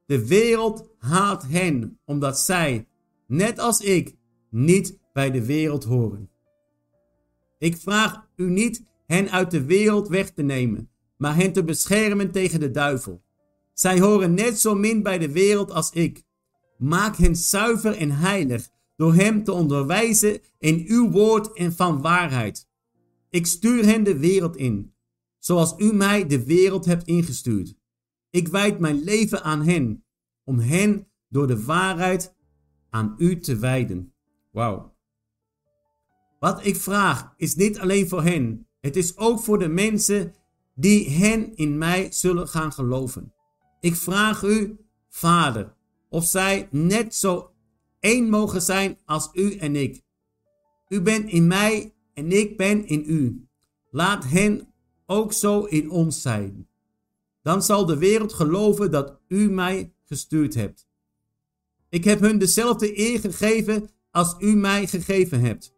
De 0.05 0.27
wereld 0.27 0.89
haat 0.97 1.45
hen, 1.47 1.99
omdat 2.05 2.39
zij, 2.39 2.87
net 3.27 3.59
als 3.59 3.81
ik, 3.81 4.15
niet 4.49 4.99
bij 5.13 5.31
de 5.31 5.45
wereld 5.45 5.83
horen. 5.83 6.29
Ik 7.57 7.77
vraag 7.77 8.27
u 8.35 8.49
niet 8.49 8.83
hen 9.05 9.31
uit 9.31 9.51
de 9.51 9.65
wereld 9.65 10.07
weg 10.07 10.31
te 10.31 10.41
nemen, 10.41 10.89
maar 11.17 11.35
hen 11.35 11.53
te 11.53 11.63
beschermen 11.63 12.31
tegen 12.31 12.59
de 12.59 12.71
duivel. 12.71 13.23
Zij 13.73 13.99
horen 13.99 14.33
net 14.33 14.59
zo 14.59 14.75
min 14.75 15.03
bij 15.03 15.17
de 15.17 15.31
wereld 15.31 15.71
als 15.71 15.91
ik. 15.91 16.23
Maak 16.77 17.15
hen 17.15 17.35
zuiver 17.35 17.97
en 17.97 18.11
heilig 18.11 18.69
door 18.95 19.13
hem 19.13 19.43
te 19.43 19.51
onderwijzen 19.51 20.41
in 20.59 20.83
uw 20.87 21.11
woord 21.11 21.53
en 21.53 21.73
van 21.73 22.01
waarheid. 22.01 22.67
Ik 23.29 23.45
stuur 23.45 23.85
hen 23.85 24.03
de 24.03 24.17
wereld 24.17 24.55
in, 24.57 24.93
zoals 25.37 25.73
u 25.77 25.93
mij 25.93 26.27
de 26.27 26.45
wereld 26.45 26.85
hebt 26.85 27.07
ingestuurd. 27.07 27.75
Ik 28.29 28.47
wijd 28.47 28.79
mijn 28.79 29.03
leven 29.03 29.43
aan 29.43 29.61
hen, 29.61 30.05
om 30.43 30.59
hen 30.59 31.07
door 31.29 31.47
de 31.47 31.63
waarheid 31.63 32.35
aan 32.93 33.13
u 33.17 33.39
te 33.39 33.55
wijden. 33.55 34.13
Wauw. 34.51 34.95
Wat 36.39 36.65
ik 36.65 36.75
vraag 36.75 37.33
is 37.37 37.55
niet 37.55 37.79
alleen 37.79 38.07
voor 38.07 38.23
hen, 38.23 38.67
het 38.79 38.95
is 38.95 39.17
ook 39.17 39.39
voor 39.39 39.59
de 39.59 39.67
mensen 39.67 40.35
die 40.75 41.09
hen 41.09 41.55
in 41.55 41.77
mij 41.77 42.11
zullen 42.11 42.47
gaan 42.47 42.71
geloven. 42.71 43.33
Ik 43.79 43.95
vraag 43.95 44.43
u, 44.43 44.77
Vader, 45.09 45.75
of 46.09 46.25
zij 46.25 46.67
net 46.71 47.15
zo 47.15 47.53
één 47.99 48.29
mogen 48.29 48.61
zijn 48.61 48.97
als 49.05 49.29
u 49.33 49.55
en 49.55 49.75
ik. 49.75 50.01
U 50.87 51.01
bent 51.01 51.29
in 51.29 51.47
mij 51.47 51.93
en 52.13 52.31
ik 52.31 52.57
ben 52.57 52.87
in 52.87 53.03
u. 53.07 53.47
Laat 53.89 54.23
hen 54.25 54.73
ook 55.05 55.33
zo 55.33 55.63
in 55.63 55.89
ons 55.89 56.21
zijn. 56.21 56.67
Dan 57.41 57.63
zal 57.63 57.85
de 57.85 57.97
wereld 57.97 58.33
geloven 58.33 58.91
dat 58.91 59.19
u 59.27 59.51
mij 59.51 59.93
gestuurd 60.03 60.53
hebt. 60.53 60.87
Ik 61.93 62.03
heb 62.03 62.19
hun 62.19 62.37
dezelfde 62.37 62.99
eer 62.99 63.19
gegeven 63.19 63.89
als 64.11 64.35
u 64.39 64.55
mij 64.55 64.87
gegeven 64.87 65.39
hebt 65.39 65.75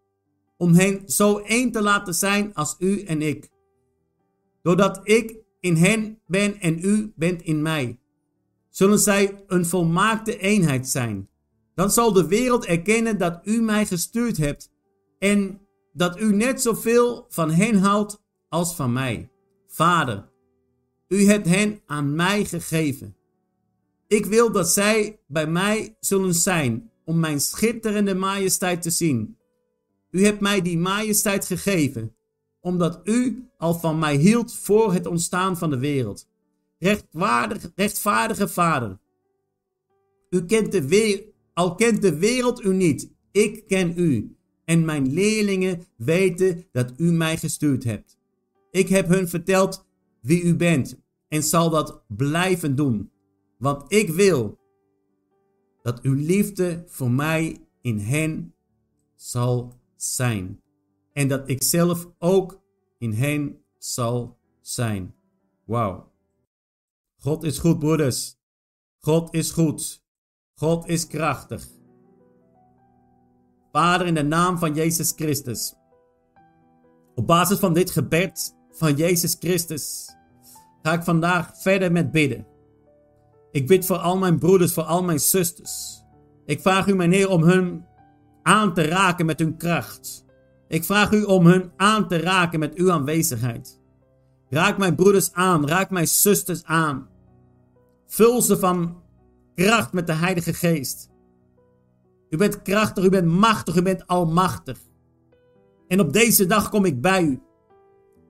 om 0.58 0.74
hen 0.74 1.02
zo 1.06 1.38
één 1.38 1.72
te 1.72 1.82
laten 1.82 2.14
zijn 2.14 2.54
als 2.54 2.76
u 2.80 3.02
en 3.02 3.22
ik. 3.22 3.50
Doordat 4.62 5.00
ik 5.04 5.36
in 5.60 5.76
hen 5.76 6.20
ben 6.28 6.60
en 6.60 6.80
u 6.86 7.14
bent 7.16 7.42
in 7.42 7.62
mij, 7.62 8.00
zullen 8.70 9.00
zij 9.00 9.44
een 9.48 9.66
volmaakte 9.66 10.38
eenheid 10.38 10.88
zijn. 10.88 11.30
Dan 11.74 11.92
zal 11.92 12.14
de 12.14 12.28
wereld 12.28 12.66
erkennen 12.66 13.18
dat 13.18 13.40
u 13.44 13.62
mij 13.62 13.86
gestuurd 13.86 14.38
hebt 14.38 14.72
en 15.20 15.62
dat 15.94 16.20
u 16.20 16.36
net 16.36 16.62
zoveel 16.62 17.26
van 17.30 17.52
hen 17.52 17.76
houdt 17.76 18.24
als 18.50 18.76
van 18.76 18.94
mij. 18.94 19.30
Vader, 19.68 20.30
u 21.08 21.24
hebt 21.24 21.48
hen 21.48 21.82
aan 21.86 22.16
mij 22.16 22.46
gegeven. 22.46 23.16
Ik 24.08 24.26
wil 24.26 24.52
dat 24.52 24.70
zij 24.70 25.20
bij 25.28 25.48
mij 25.48 25.96
zullen 26.00 26.34
zijn 26.34 26.92
om 27.06 27.20
mijn 27.20 27.40
schitterende 27.42 28.16
majesteit 28.16 28.82
te 28.82 28.90
zien. 28.90 29.38
U 30.12 30.24
hebt 30.26 30.40
mij 30.40 30.62
die 30.62 30.78
majesteit 30.78 31.46
gegeven, 31.46 32.16
omdat 32.60 33.00
u 33.04 33.50
al 33.58 33.74
van 33.74 34.00
mij 34.00 34.16
hield 34.16 34.56
voor 34.56 34.94
het 34.94 35.06
ontstaan 35.06 35.58
van 35.58 35.70
de 35.70 35.78
wereld. 35.80 36.28
Rechtvaardige, 37.76 38.48
Vader, 38.48 39.00
u 40.30 40.46
kent 40.46 40.72
de 40.72 40.88
wereld, 40.88 41.26
al 41.54 41.76
kent 41.76 42.02
de 42.02 42.18
wereld 42.18 42.64
u 42.64 42.74
niet, 42.74 43.12
ik 43.32 43.68
ken 43.68 43.94
u. 43.96 44.36
En 44.66 44.86
mijn 44.86 45.14
leerlingen 45.14 45.86
weten 45.98 46.66
dat 46.72 46.94
u 46.98 47.12
mij 47.12 47.38
gestuurd 47.38 47.84
hebt. 47.84 48.18
Ik 48.72 48.90
heb 48.90 49.08
hun 49.08 49.28
verteld 49.28 49.86
wie 50.22 50.42
u 50.42 50.56
bent 50.56 51.00
en 51.28 51.44
zal 51.44 51.70
dat 51.70 52.04
blijven 52.08 52.76
doen. 52.76 53.12
Want 53.58 53.92
ik 53.92 54.10
wil 54.10 54.60
dat 55.82 56.02
uw 56.02 56.14
liefde 56.14 56.84
voor 56.88 57.12
mij 57.12 57.68
in 57.82 58.00
hen 58.00 58.56
zal 59.16 59.74
zijn. 59.96 60.62
En 61.14 61.28
dat 61.28 61.50
ik 61.50 61.64
zelf 61.64 62.08
ook 62.20 62.62
in 62.98 63.12
hen 63.12 63.62
zal 63.78 64.38
zijn. 64.62 65.16
Wauw. 65.66 66.12
God 67.18 67.44
is 67.44 67.58
goed, 67.58 67.80
broeders. 67.80 68.38
God 69.00 69.34
is 69.34 69.52
goed. 69.52 70.04
God 70.56 70.88
is 70.88 71.08
krachtig. 71.08 71.68
Vader, 73.72 74.08
in 74.08 74.14
de 74.14 74.24
naam 74.24 74.58
van 74.58 74.74
Jezus 74.74 75.12
Christus. 75.16 75.76
Op 77.16 77.28
basis 77.28 77.60
van 77.60 77.74
dit 77.74 77.92
gebed 77.92 78.56
van 78.72 78.96
Jezus 78.96 79.36
Christus 79.40 80.16
ga 80.82 80.94
ik 80.94 81.04
vandaag 81.04 81.62
verder 81.62 81.92
met 81.92 82.12
bidden. 82.12 82.55
Ik 83.56 83.68
bid 83.68 83.86
voor 83.86 83.98
al 83.98 84.18
mijn 84.18 84.40
broeders, 84.40 84.74
voor 84.74 84.84
al 84.84 85.04
mijn 85.04 85.20
zusters. 85.20 86.04
Ik 86.46 86.62
vraag 86.62 86.88
u, 86.88 86.96
mijn 86.96 87.12
Heer, 87.12 87.30
om 87.30 87.44
hun 87.44 87.86
aan 88.44 88.74
te 88.74 88.82
raken 88.82 89.26
met 89.26 89.40
hun 89.40 89.58
kracht. 89.58 90.26
Ik 90.68 90.84
vraag 90.84 91.12
u 91.12 91.24
om 91.24 91.46
hun 91.46 91.72
aan 91.76 92.08
te 92.08 92.18
raken 92.18 92.60
met 92.60 92.74
uw 92.74 92.92
aanwezigheid. 92.92 93.82
Raak 94.50 94.78
mijn 94.78 94.96
broeders 94.96 95.34
aan, 95.34 95.68
raak 95.68 95.90
mijn 95.90 96.08
zusters 96.08 96.64
aan. 96.64 97.08
Vul 98.08 98.42
ze 98.42 98.58
van 98.58 99.02
kracht 99.54 99.94
met 99.94 100.08
de 100.08 100.14
Heilige 100.14 100.54
Geest. 100.54 101.10
U 102.30 102.38
bent 102.38 102.62
krachtig, 102.62 103.04
u 103.04 103.10
bent 103.10 103.28
machtig, 103.28 103.76
u 103.76 103.82
bent 103.82 104.08
almachtig. 104.08 104.80
En 105.88 106.00
op 106.00 106.14
deze 106.14 106.46
dag 106.46 106.70
kom 106.70 106.86
ik 106.86 107.02
bij 107.02 107.24
u. 107.24 107.42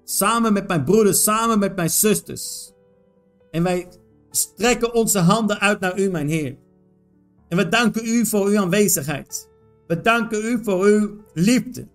Samen 0.03 0.53
met 0.53 0.67
mijn 0.67 0.83
broeders, 0.83 1.23
samen 1.23 1.59
met 1.59 1.75
mijn 1.75 1.89
zusters. 1.89 2.73
En 3.51 3.63
wij 3.63 3.87
strekken 4.35 4.93
onze 4.93 5.19
handen 5.19 5.59
uit 5.59 5.79
naar 5.79 5.99
u, 5.99 6.09
mijn 6.09 6.29
Heer. 6.29 6.57
En 7.49 7.57
we 7.57 7.69
danken 7.69 8.05
u 8.05 8.25
voor 8.25 8.45
uw 8.45 8.59
aanwezigheid. 8.59 9.49
We 9.87 10.01
danken 10.01 10.45
u 10.45 10.63
voor 10.63 10.83
uw 10.83 11.23
liefde, 11.33 11.87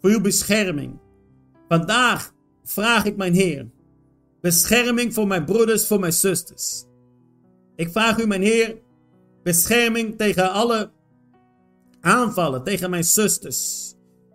voor 0.00 0.10
uw 0.10 0.20
bescherming. 0.20 0.98
Vandaag 1.68 2.32
vraag 2.64 3.04
ik, 3.04 3.16
mijn 3.16 3.34
Heer, 3.34 3.66
bescherming 4.40 5.14
voor 5.14 5.26
mijn 5.26 5.44
broeders, 5.44 5.86
voor 5.86 6.00
mijn 6.00 6.12
zusters. 6.12 6.84
Ik 7.76 7.90
vraag 7.90 8.18
u, 8.18 8.26
mijn 8.26 8.42
Heer, 8.42 8.76
bescherming 9.42 10.18
tegen 10.18 10.52
alle 10.52 10.90
aanvallen, 12.00 12.64
tegen 12.64 12.90
mijn 12.90 13.04
zusters. 13.04 13.88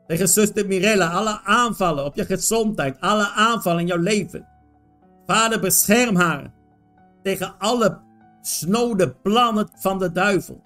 Tegen 0.08 0.28
zuster 0.30 0.68
Mirella, 0.68 1.12
alle 1.12 1.42
aanvallen 1.44 2.06
op 2.06 2.16
je 2.16 2.26
gezondheid, 2.26 3.00
alle 3.00 3.30
aanvallen 3.30 3.80
in 3.80 3.88
jouw 3.88 3.98
leven. 3.98 4.48
Vader, 5.26 5.60
bescherm 5.60 6.16
haar 6.16 6.54
tegen 7.26 7.56
alle 7.58 8.00
snode 8.42 9.16
plannen 9.24 9.70
van 9.76 10.00
de 10.00 10.12
duivel. 10.12 10.62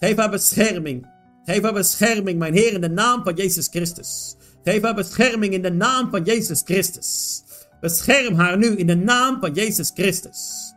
Geef 0.00 0.16
haar 0.16 0.30
bescherming. 0.30 1.06
Geef 1.44 1.62
haar 1.62 1.72
bescherming, 1.72 2.38
mijn 2.38 2.54
Heer, 2.54 2.72
in 2.72 2.80
de 2.80 2.88
naam 2.88 3.22
van 3.24 3.34
Jezus 3.34 3.68
Christus. 3.68 4.36
Geef 4.64 4.82
haar 4.82 4.94
bescherming 4.94 5.52
in 5.52 5.62
de 5.62 5.72
naam 5.72 6.10
van 6.10 6.22
Jezus 6.22 6.62
Christus. 6.64 7.42
Bescherm 7.80 8.34
haar 8.34 8.58
nu 8.58 8.76
in 8.76 8.86
de 8.86 8.96
naam 8.96 9.40
van 9.40 9.52
Jezus 9.52 9.90
Christus. 9.94 10.72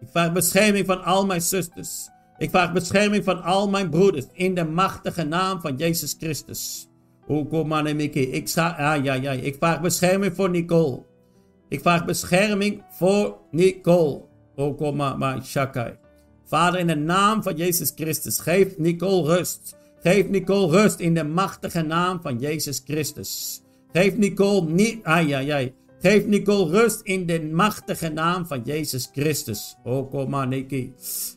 Ik 0.00 0.08
vraag 0.10 0.32
bescherming 0.32 0.86
van 0.86 1.04
al 1.04 1.26
mijn 1.26 1.42
zusters. 1.42 2.08
Ik 2.38 2.50
vraag 2.50 2.72
bescherming 2.72 3.24
van 3.24 3.42
al 3.42 3.68
mijn 3.68 3.90
broeders. 3.90 4.26
In 4.32 4.54
de 4.54 4.64
machtige 4.64 5.24
naam 5.24 5.60
van 5.60 5.76
Jezus 5.76 6.16
Christus. 6.18 6.88
Ik, 7.26 8.56
ah, 8.56 9.04
ja, 9.04 9.14
ja. 9.14 9.32
ik 9.32 9.56
vraag 9.58 9.80
bescherming 9.80 10.34
voor 10.34 10.50
Nicole. 10.50 11.09
Ik 11.70 11.80
vraag 11.80 12.04
bescherming 12.04 12.82
voor 12.90 13.38
Nicole. 13.50 14.22
Vader, 16.44 16.80
in 16.80 16.86
de 16.86 16.94
naam 16.94 17.42
van 17.42 17.56
Jezus 17.56 17.92
Christus, 17.94 18.40
geef 18.40 18.78
Nicole 18.78 19.36
rust. 19.36 19.76
Geef 20.02 20.28
Nicole 20.28 20.70
rust 20.70 21.00
in 21.00 21.14
de 21.14 21.24
machtige 21.24 21.82
naam 21.82 22.20
van 22.22 22.38
Jezus 22.38 22.82
Christus. 22.84 23.62
Geef 23.92 24.16
Nicole 24.16 24.70
niet. 24.70 25.04
Ai, 25.04 25.32
ai, 25.32 25.50
ai. 25.50 25.74
Geef 26.00 26.26
Nicole 26.26 26.70
rust 26.70 27.00
in 27.02 27.26
de 27.26 27.42
machtige 27.42 28.08
naam 28.08 28.46
van 28.46 28.62
Jezus 28.64 29.08
Christus. 29.12 29.76
Oh, 29.84 30.10
kom 30.10 30.30
maar, 30.30 30.48
Nicky. 30.48 30.92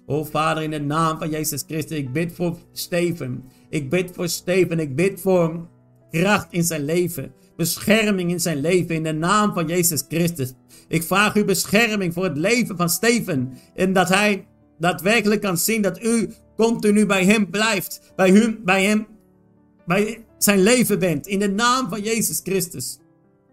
Oh, 0.05 0.25
Vader, 0.25 0.63
in 0.63 0.71
de 0.71 0.81
naam 0.81 1.17
van 1.17 1.29
Jezus 1.29 1.63
Christus. 1.67 1.97
Ik 1.97 2.11
bid 2.11 2.33
voor 2.33 2.57
Steven. 2.71 3.43
Ik 3.69 3.89
bid 3.89 4.11
voor 4.13 4.27
Steven. 4.27 4.79
Ik 4.79 4.95
bid 4.95 5.21
voor 5.21 5.67
kracht 6.11 6.47
in 6.53 6.63
zijn 6.63 6.85
leven. 6.85 7.33
Bescherming 7.55 8.31
in 8.31 8.39
zijn 8.39 8.61
leven. 8.61 8.95
In 8.95 9.03
de 9.03 9.13
naam 9.13 9.53
van 9.53 9.67
Jezus 9.67 10.05
Christus. 10.07 10.53
Ik 10.87 11.03
vraag 11.03 11.35
u 11.35 11.45
bescherming 11.45 12.13
voor 12.13 12.23
het 12.23 12.37
leven 12.37 12.77
van 12.77 12.89
Steven. 12.89 13.57
En 13.75 13.93
dat 13.93 14.09
hij 14.09 14.45
daadwerkelijk 14.79 15.41
kan 15.41 15.57
zien 15.57 15.81
dat 15.81 16.03
u 16.03 16.29
continu 16.57 17.05
bij 17.05 17.25
hem 17.25 17.49
blijft. 17.49 18.13
Bij 18.15 18.31
hem, 18.31 18.59
bij 18.63 18.83
hem, 18.83 19.07
bij 19.85 20.25
zijn 20.37 20.63
leven 20.63 20.99
bent. 20.99 21.27
In 21.27 21.39
de 21.39 21.49
naam 21.49 21.89
van 21.89 22.01
Jezus 22.01 22.39
Christus. 22.43 22.99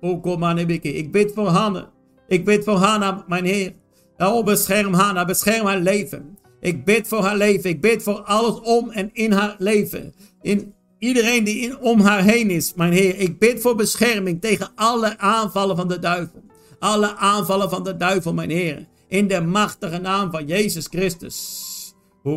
Oh, 0.01 0.23
kom 0.23 0.39
maar, 0.39 0.59
Ik 0.59 1.13
bid 1.13 1.33
voor 1.35 1.49
Hanna. 1.49 1.91
Ik 2.29 2.45
bid 2.45 2.65
voor 2.65 2.77
Hanna, 2.77 3.25
mijn 3.29 3.45
Heer. 3.45 3.73
Oh, 4.17 4.45
bescherm 4.45 4.93
Hanna, 4.93 5.25
bescherm 5.25 5.67
haar 5.67 5.81
leven. 5.81 6.39
Ik 6.61 6.85
bid 6.85 7.09
voor 7.09 7.23
haar 7.23 7.37
leven. 7.37 7.71
Ik 7.71 7.81
bid 7.81 8.03
voor 8.03 8.21
alles 8.21 8.61
om 8.61 8.91
en 8.91 9.11
in 9.13 9.33
haar 9.33 9.55
leven. 9.59 10.15
In 10.43 10.75
iedereen 11.01 11.45
die 11.45 11.61
in, 11.61 11.79
om 11.81 12.01
haar 12.01 12.23
heen 12.23 12.51
is, 12.51 12.75
mijn 12.75 12.93
Heer. 12.93 13.19
Ik 13.19 13.39
bid 13.39 13.61
voor 13.61 13.75
bescherming 13.75 14.41
tegen 14.41 14.69
alle 14.75 15.19
aanvallen 15.19 15.77
van 15.77 15.89
de 15.89 15.99
duivel. 15.99 16.43
Alle 16.79 17.17
aanvallen 17.17 17.71
van 17.71 17.85
de 17.85 17.97
duivel, 17.97 18.35
mijn 18.35 18.51
Heer. 18.51 18.87
In 19.09 19.29
de 19.29 19.41
machtige 19.41 19.99
naam 19.99 20.31
van 20.31 20.47
Jezus 20.47 20.87
Christus. 20.87 21.95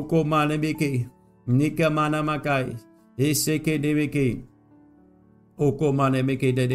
Kom 0.08 0.28
maar, 0.28 0.48
Nebeke. 0.48 1.08
Nika 1.46 1.90
mana 1.90 2.22
makai. 2.22 2.76
Iseke 3.16 3.80
debeke. 3.80 4.44
Kom 5.56 5.96
maar, 5.96 6.10
Nebeke, 6.10 6.54
de 6.54 6.68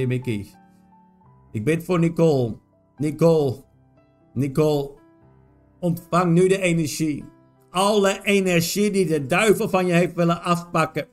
ik 1.53 1.65
bid 1.65 1.85
voor 1.85 1.99
Nicole. 1.99 2.57
Nicole. 2.97 3.65
Nicole. 4.35 4.91
Ontvang 5.81 6.33
nu 6.33 6.49
de 6.49 6.61
energie. 6.61 7.25
Alle 7.71 8.21
energie 8.23 8.91
die 8.91 9.07
de 9.07 9.27
duivel 9.27 9.69
van 9.69 9.87
je 9.87 9.93
heeft 9.93 10.15
willen 10.15 10.43
afpakken. 10.43 11.07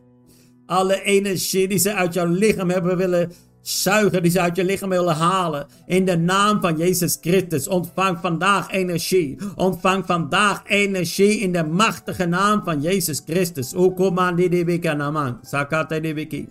Alle 0.66 1.02
energie 1.04 1.68
die 1.68 1.78
ze 1.78 1.94
uit 1.94 2.14
jouw 2.14 2.26
lichaam 2.26 2.70
hebben 2.70 2.98
willen 2.98 3.32
zuigen, 3.62 4.22
die 4.22 4.32
ze 4.32 4.42
uit 4.42 4.56
je 4.56 4.64
lichaam 4.64 4.90
willen 4.90 5.16
halen. 5.16 5.68
In 5.86 6.06
de 6.06 6.18
naam 6.18 6.62
van 6.62 6.78
Jezus 6.78 7.18
Christus. 7.22 7.68
Ontvang 7.68 8.18
vandaag 8.22 8.72
energie. 8.72 9.38
Ontvang 9.56 10.06
vandaag 10.06 10.62
energie 10.66 11.40
in 11.40 11.52
de 11.52 11.64
machtige 11.64 12.26
naam 12.26 12.64
van 12.64 12.82
Jezus 12.82 13.22
Christus. 13.26 13.74
Okomandi 13.74 14.50
dibika 14.50 14.94
naman. 14.94 15.40
Sakate 15.42 16.00
dibiki. 16.00 16.48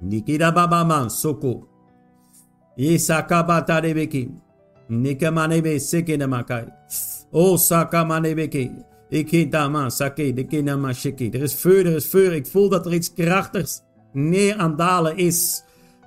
Nikida 0.00 0.52
baba 0.52 0.84
man 0.84 1.10
soko. 1.10 1.68
Isakabata 2.78 3.80
rebeki. 3.80 4.30
Nikamanebe 4.88 5.78
sekenamakai. 5.78 6.70
O 7.30 7.56
sakamanebeki. 7.56 8.70
Ikitama 9.10 9.88
sake, 9.90 10.32
dekinama 10.32 10.92
shiki. 10.92 11.30
Er 11.30 11.42
is 11.42 11.54
vuur, 11.54 11.86
er 11.86 11.96
is 11.96 12.06
vuur. 12.06 12.32
Ik 12.32 12.46
voel 12.46 12.68
dat 12.68 12.86
er 12.86 12.94
iets 12.94 13.12
krachtigs 13.12 13.80
neer 14.12 14.56
aan 14.56 14.76
dalen 14.76 15.16
is. 15.16 15.62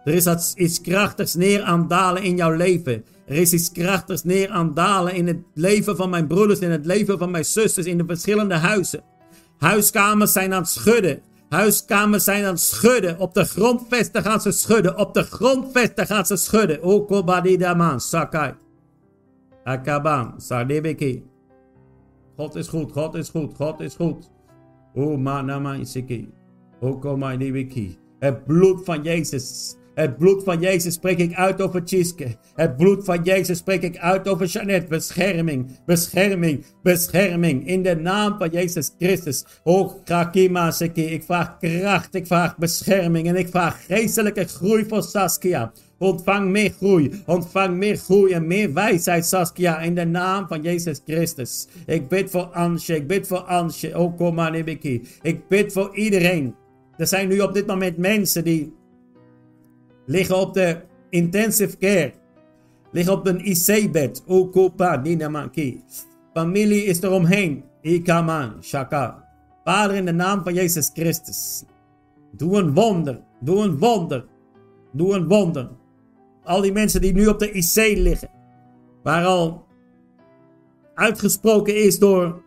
Er 0.06 0.14
is 0.14 0.54
iets 0.56 0.82
krachtigs 0.82 1.36
neer 1.36 1.62
aan 1.62 1.88
dalen 1.88 2.24
in 2.24 2.36
jouw 2.36 2.52
leven. 2.52 3.04
Er 3.26 3.36
is 3.36 3.54
iets 3.54 3.72
krachtigs 3.72 4.24
neer 4.24 4.49
aan 4.49 4.74
dalen 4.74 5.14
in 5.14 5.28
het 5.28 5.38
leven 5.54 5.95
van 5.95 6.10
mijn 6.10 6.28
broeders, 6.28 6.60
in 6.60 6.72
het 6.72 6.86
leven 6.86 7.18
van 7.18 7.32
mijn 7.32 7.45
zusters, 7.45 7.86
in 7.86 7.97
de 7.97 8.04
verschillende 8.08 8.56
huizen. 8.56 9.04
Huiskamers 9.58 10.32
zijn 10.32 10.54
aan 10.54 10.62
het 10.62 10.70
schudden. 10.70 11.22
Huiskamers 11.49 12.24
zijn 12.24 12.45
aan 12.45 12.54
het 12.54 12.60
schudden. 12.60 13.20
Op 13.20 13.34
de 13.34 13.45
grondvesten 13.45 14.24
gaan 14.24 14.41
ze 14.41 14.52
schudden. 14.52 14.97
Op 14.97 15.14
de 15.14 15.24
grondvesten 15.24 16.06
gaan 16.06 16.26
ze 16.26 16.36
schudden. 16.36 16.84
Okobadidaman, 16.84 17.99
Sakai. 17.99 18.54
Akaban, 19.64 20.34
Sadebeki. 20.38 21.30
God 22.42 22.56
is 22.56 22.68
goed, 22.68 22.92
God 22.92 23.16
is 23.16 23.30
goed, 23.30 23.54
God 23.54 23.82
is 23.82 23.96
goed. 23.96 24.30
O 24.96 25.18
manama 25.18 25.76
isiki. 25.78 26.28
Okomaidibiki. 26.82 27.98
Het 28.20 28.46
bloed 28.46 28.86
van 28.86 29.04
Jezus. 29.04 29.76
Het 29.96 30.18
bloed 30.18 30.44
van 30.44 30.60
Jezus 30.60 30.94
spreek 30.94 31.18
ik 31.18 31.34
uit 31.34 31.62
over 31.62 31.84
Tjiske. 31.84 32.36
Het 32.56 32.78
bloed 32.78 33.06
van 33.06 33.24
Jezus 33.24 33.58
spreek 33.58 33.82
ik 33.82 33.98
uit 33.98 34.28
over 34.28 34.46
Jeannette. 34.46 34.88
Bescherming, 34.88 35.80
bescherming, 35.86 36.66
bescherming. 36.84 37.68
In 37.68 37.84
de 37.84 37.96
naam 37.96 38.38
van 38.38 38.50
Jezus 38.50 38.92
Christus. 38.98 39.46
Oh, 39.64 40.04
Krakima 40.04 40.72
Seki. 40.72 41.06
Ik 41.06 41.24
vraag 41.24 41.58
kracht, 41.58 42.16
ik 42.16 42.28
vraag 42.28 42.58
bescherming 42.58 43.28
en 43.28 43.36
ik 43.36 43.48
vraag 43.48 43.86
geestelijke 43.86 44.46
groei 44.46 44.86
voor 44.88 45.04
Saskia. 45.04 45.72
Ontvang 46.02 46.49
meer 46.49 46.72
groei. 46.72 47.22
Ontvang 47.26 47.78
meer 47.78 47.97
groei 47.97 48.34
en 48.34 48.47
meer 48.47 48.74
wijsheid, 48.74 49.26
Saskia. 49.26 49.80
In 49.80 49.95
de 49.95 50.06
naam 50.06 50.47
van 50.47 50.62
Jezus 50.62 51.02
Christus. 51.06 51.68
Ik 51.86 52.08
bid 52.08 52.30
voor 52.30 52.43
Ansje. 52.43 52.95
Ik 52.95 53.08
bid 53.08 53.28
voor 53.28 53.39
Ansje. 53.39 53.99
Oh, 53.99 54.18
kom 54.18 54.36
maar, 54.36 54.56
Ik 54.56 55.47
bid 55.47 55.74
voor 55.74 55.95
iedereen. 55.95 56.56
Er 56.97 57.08
zijn 57.08 57.28
nu 57.28 57.39
op 57.39 57.54
dit 57.54 57.68
moment 57.68 57.97
mensen 57.97 58.43
die 58.43 58.74
liggen 60.06 60.38
op 60.38 60.54
de 60.54 60.78
intensive 61.10 61.78
care. 61.78 62.14
Liggen 62.91 63.14
op 63.14 63.28
een 63.28 63.45
IC-bed. 63.45 64.24
Oh, 64.26 64.52
kopa, 64.52 64.95
ninamaki. 64.95 65.84
Familie 66.34 66.84
is 66.84 67.02
eromheen. 67.02 67.64
Ikaman, 67.82 68.54
shaka. 68.62 69.28
Vader, 69.64 69.95
in 69.95 70.06
de 70.06 70.14
naam 70.14 70.43
van 70.43 70.54
Jezus 70.54 70.89
Christus. 70.93 71.64
Doe 72.32 72.58
een 72.58 72.74
wonder. 72.74 73.22
Doe 73.39 73.64
een 73.64 73.78
wonder. 73.78 74.26
Doe 74.91 75.14
een 75.14 75.28
wonder. 75.28 75.80
Al 76.44 76.62
die 76.62 76.72
mensen 76.72 77.02
die 77.02 77.14
nu 77.14 77.28
op 77.28 77.39
de 77.39 77.52
IC 77.52 77.98
liggen. 77.98 78.30
Waar 79.04 79.26
al 79.26 79.66
uitgesproken 80.94 81.76
is 81.84 82.00
door 82.00 82.42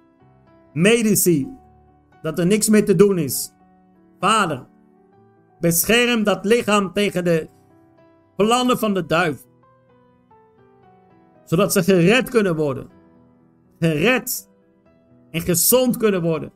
medici. 0.72 1.48
Dat 2.22 2.38
er 2.38 2.46
niks 2.46 2.68
meer 2.68 2.84
te 2.84 2.94
doen 2.94 3.18
is. 3.18 3.52
Vader, 4.20 4.66
bescherm 5.60 6.24
dat 6.24 6.44
lichaam 6.44 6.92
tegen 6.92 7.24
de 7.24 7.48
plannen 8.36 8.78
van 8.78 8.94
de 8.94 9.06
duivel. 9.06 9.52
Zodat 11.44 11.72
ze 11.72 11.82
gered 11.82 12.30
kunnen 12.30 12.56
worden. 12.56 12.88
Gered 13.80 14.50
en 15.30 15.40
gezond 15.40 15.96
kunnen 15.96 16.22
worden. 16.22 16.52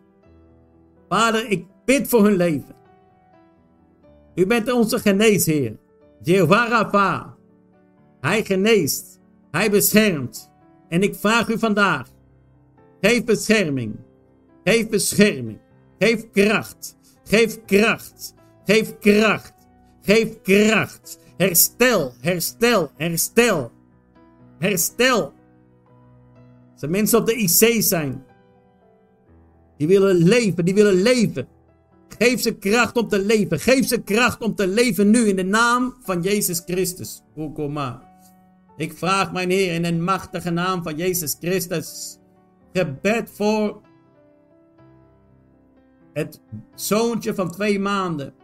Vader, 1.09 1.51
ik 1.51 1.67
bid 1.85 2.09
voor 2.09 2.25
hun 2.25 2.37
leven. 2.37 2.77
U 4.35 4.47
bent 4.47 4.73
onze 4.73 4.99
geneesheer. 4.99 5.79
Jehovah 6.23 6.69
Rapha. 6.69 7.37
Hij 8.21 8.45
geneest. 8.45 9.21
Hij 9.51 9.71
beschermt. 9.71 10.51
En 10.89 11.03
ik 11.03 11.15
vraag 11.15 11.49
u 11.49 11.59
vandaag. 11.59 12.09
Geef 13.01 13.25
bescherming. 13.25 13.97
Geef 14.65 14.89
bescherming. 14.89 15.59
Geef 15.99 16.31
kracht. 16.31 16.97
Geef 17.25 17.65
kracht. 17.65 18.35
Geef 18.65 18.99
kracht. 18.99 19.53
Geef 20.03 20.41
kracht. 20.43 21.19
Herstel, 21.37 22.13
herstel, 22.21 22.91
herstel. 22.97 23.71
Herstel. 24.59 25.33
Als 26.73 26.91
mensen 26.91 27.19
op 27.19 27.27
de 27.27 27.35
IC 27.35 27.83
zijn. 27.83 28.25
Die 29.77 29.87
willen 29.87 30.17
leven, 30.17 30.65
die 30.65 30.75
willen 30.75 31.03
leven. 31.03 31.49
Geef 32.19 32.41
ze 32.41 32.55
kracht 32.55 32.97
om 32.97 33.09
te 33.09 33.25
leven. 33.25 33.61
Geef 33.61 33.87
ze 33.87 34.03
kracht 34.03 34.43
om 34.43 34.55
te 34.55 34.67
leven 34.67 35.11
nu 35.11 35.27
in 35.27 35.37
de 35.37 35.45
naam 35.45 35.95
van 36.03 36.23
Jezus 36.23 36.63
Christus. 36.67 37.23
Okoma. 37.35 38.03
Ik 38.77 38.93
vraag 38.93 39.33
mijn 39.33 39.51
Heer 39.51 39.75
in 39.75 39.83
de 39.83 39.93
machtige 39.93 40.51
naam 40.51 40.83
van 40.83 40.97
Jezus 40.97 41.37
Christus. 41.41 42.19
Gebed 42.73 43.31
voor 43.31 43.81
het 46.13 46.41
zoontje 46.75 47.35
van 47.35 47.51
twee 47.51 47.79
maanden. 47.79 48.35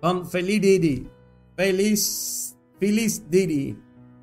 Van 0.00 0.28
Feliz 0.28 0.60
Didi. 0.60 1.08
Feliz, 1.56 2.52
Feliz 2.78 3.20
Didi. 3.28 3.78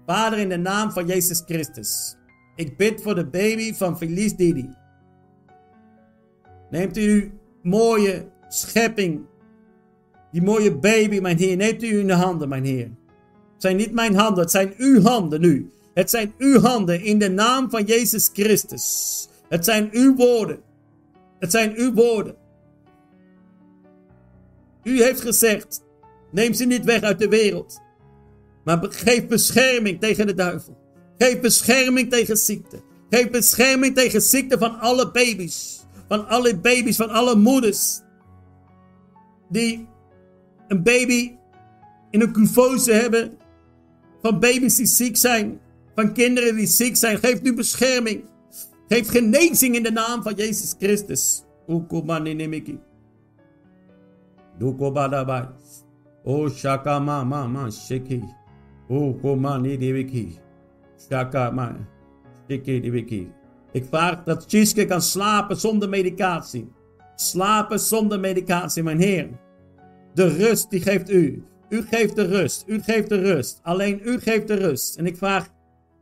Vader 0.05 0.39
in 0.39 0.49
de 0.49 0.57
naam 0.57 0.91
van 0.91 1.05
Jezus 1.05 1.43
Christus. 1.45 2.15
Ik 2.55 2.77
bid 2.77 3.01
voor 3.01 3.15
de 3.15 3.25
baby 3.25 3.73
van 3.73 3.97
Feliz 3.97 4.33
Didi. 4.33 4.69
Neemt 6.69 6.97
u 6.97 7.33
mooie 7.65 8.25
schepping. 8.47 9.25
Die 10.31 10.41
mooie 10.41 10.75
baby, 10.75 11.19
mijn 11.19 11.37
Heer. 11.37 11.55
Neemt 11.55 11.83
u 11.83 11.99
in 11.99 12.07
de 12.07 12.13
handen, 12.13 12.49
mijn 12.49 12.65
Heer. 12.65 12.89
Het 13.53 13.63
zijn 13.63 13.75
niet 13.75 13.91
mijn 13.91 14.15
handen, 14.15 14.43
het 14.43 14.51
zijn 14.51 14.73
uw 14.77 15.01
handen 15.01 15.41
nu. 15.41 15.71
Het 15.93 16.09
zijn 16.09 16.33
uw 16.37 16.59
handen 16.59 17.01
in 17.01 17.19
de 17.19 17.29
naam 17.29 17.69
van 17.69 17.83
Jezus 17.83 18.29
Christus. 18.33 19.27
Het 19.49 19.65
zijn 19.65 19.89
uw 19.91 20.15
woorden. 20.15 20.59
Het 21.39 21.51
zijn 21.51 21.73
uw 21.75 21.93
woorden. 21.93 22.35
U 24.83 25.03
heeft 25.03 25.21
gezegd: 25.21 25.83
neem 26.31 26.53
ze 26.53 26.65
niet 26.65 26.83
weg 26.83 27.01
uit 27.01 27.19
de 27.19 27.27
wereld. 27.27 27.81
Maar 28.63 28.79
geef 28.81 29.27
bescherming 29.27 29.99
tegen 29.99 30.27
de 30.27 30.33
duivel. 30.33 30.77
Geef 31.17 31.39
bescherming 31.39 32.09
tegen 32.09 32.37
ziekte. 32.37 32.81
Geef 33.09 33.29
bescherming 33.29 33.95
tegen 33.95 34.21
ziekte 34.21 34.57
van 34.57 34.79
alle 34.79 35.11
baby's. 35.11 35.84
Van 36.07 36.27
alle 36.27 36.57
baby's, 36.57 36.95
van 36.95 37.09
alle 37.09 37.35
moeders. 37.35 38.01
Die 39.49 39.87
een 40.67 40.83
baby 40.83 41.37
in 42.09 42.21
een 42.21 42.31
cuvose 42.31 42.93
hebben. 42.93 43.37
Van 44.21 44.39
baby's 44.39 44.75
die 44.75 44.85
ziek 44.85 45.17
zijn. 45.17 45.59
Van 45.95 46.13
kinderen 46.13 46.55
die 46.55 46.67
ziek 46.67 46.95
zijn. 46.95 47.17
Geef 47.17 47.41
nu 47.41 47.53
bescherming. 47.53 48.23
Geef 48.87 49.09
genezing 49.09 49.75
in 49.75 49.83
de 49.83 49.91
naam 49.91 50.23
van 50.23 50.33
Jezus 50.33 50.75
Christus. 50.79 51.43
Ukumaninimiki. 51.67 52.79
Dukobadabai. 54.57 55.47
O 56.23 56.49
Shakama 56.49 57.23
Mama 57.23 57.71
Shiki. 57.71 58.23
Ukumani 58.89 59.77
Diviki. 59.77 60.37
Shakama 60.97 61.75
Shiki 62.47 62.81
Diviki. 62.81 63.27
Ik 63.75 63.85
vraag 63.89 64.23
dat 64.23 64.45
Chiske 64.47 64.85
kan 64.85 65.01
slapen 65.01 65.57
zonder 65.57 65.89
medicatie. 65.89 66.67
Slapen 67.15 67.79
zonder 67.79 68.19
medicatie, 68.19 68.83
mijn 68.83 68.99
Heer. 68.99 69.29
De 70.13 70.27
rust 70.27 70.69
die 70.69 70.81
geeft 70.81 71.09
u. 71.09 71.43
U 71.69 71.81
geeft 71.81 72.15
de 72.15 72.25
rust. 72.25 72.63
U 72.67 72.81
geeft 72.81 73.09
de 73.09 73.19
rust. 73.19 73.59
Alleen 73.63 74.01
u 74.03 74.19
geeft 74.19 74.47
de 74.47 74.53
rust. 74.53 74.97
En 74.97 75.05
ik 75.05 75.17
vraag 75.17 75.47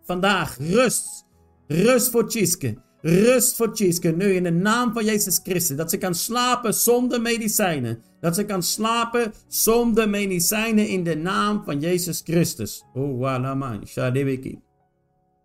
vandaag 0.03 0.57
rust. 0.57 1.25
Rust 1.67 2.09
voor 2.09 2.31
Chiske. 2.31 2.77
Rust 3.01 3.55
voor 3.55 3.69
Chiske 3.73 4.11
nu 4.11 4.33
in 4.33 4.43
de 4.43 4.51
naam 4.51 4.93
van 4.93 5.05
Jezus 5.05 5.39
Christus. 5.43 5.77
Dat 5.77 5.89
ze 5.89 5.97
kan 5.97 6.15
slapen 6.15 6.73
zonder 6.73 7.21
medicijnen. 7.21 8.01
Dat 8.19 8.35
ze 8.35 8.45
kan 8.45 8.63
slapen 8.63 9.33
zonder 9.47 10.09
medicijnen 10.09 10.87
in 10.87 11.03
de 11.03 11.15
naam 11.15 11.63
van 11.65 11.79
Jezus 11.79 12.21
Christus. 12.23 12.83
Oh, 12.93 13.19
walaman, 13.19 13.87
shadibiki. 13.87 14.61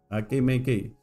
Akimeki. 0.09 0.98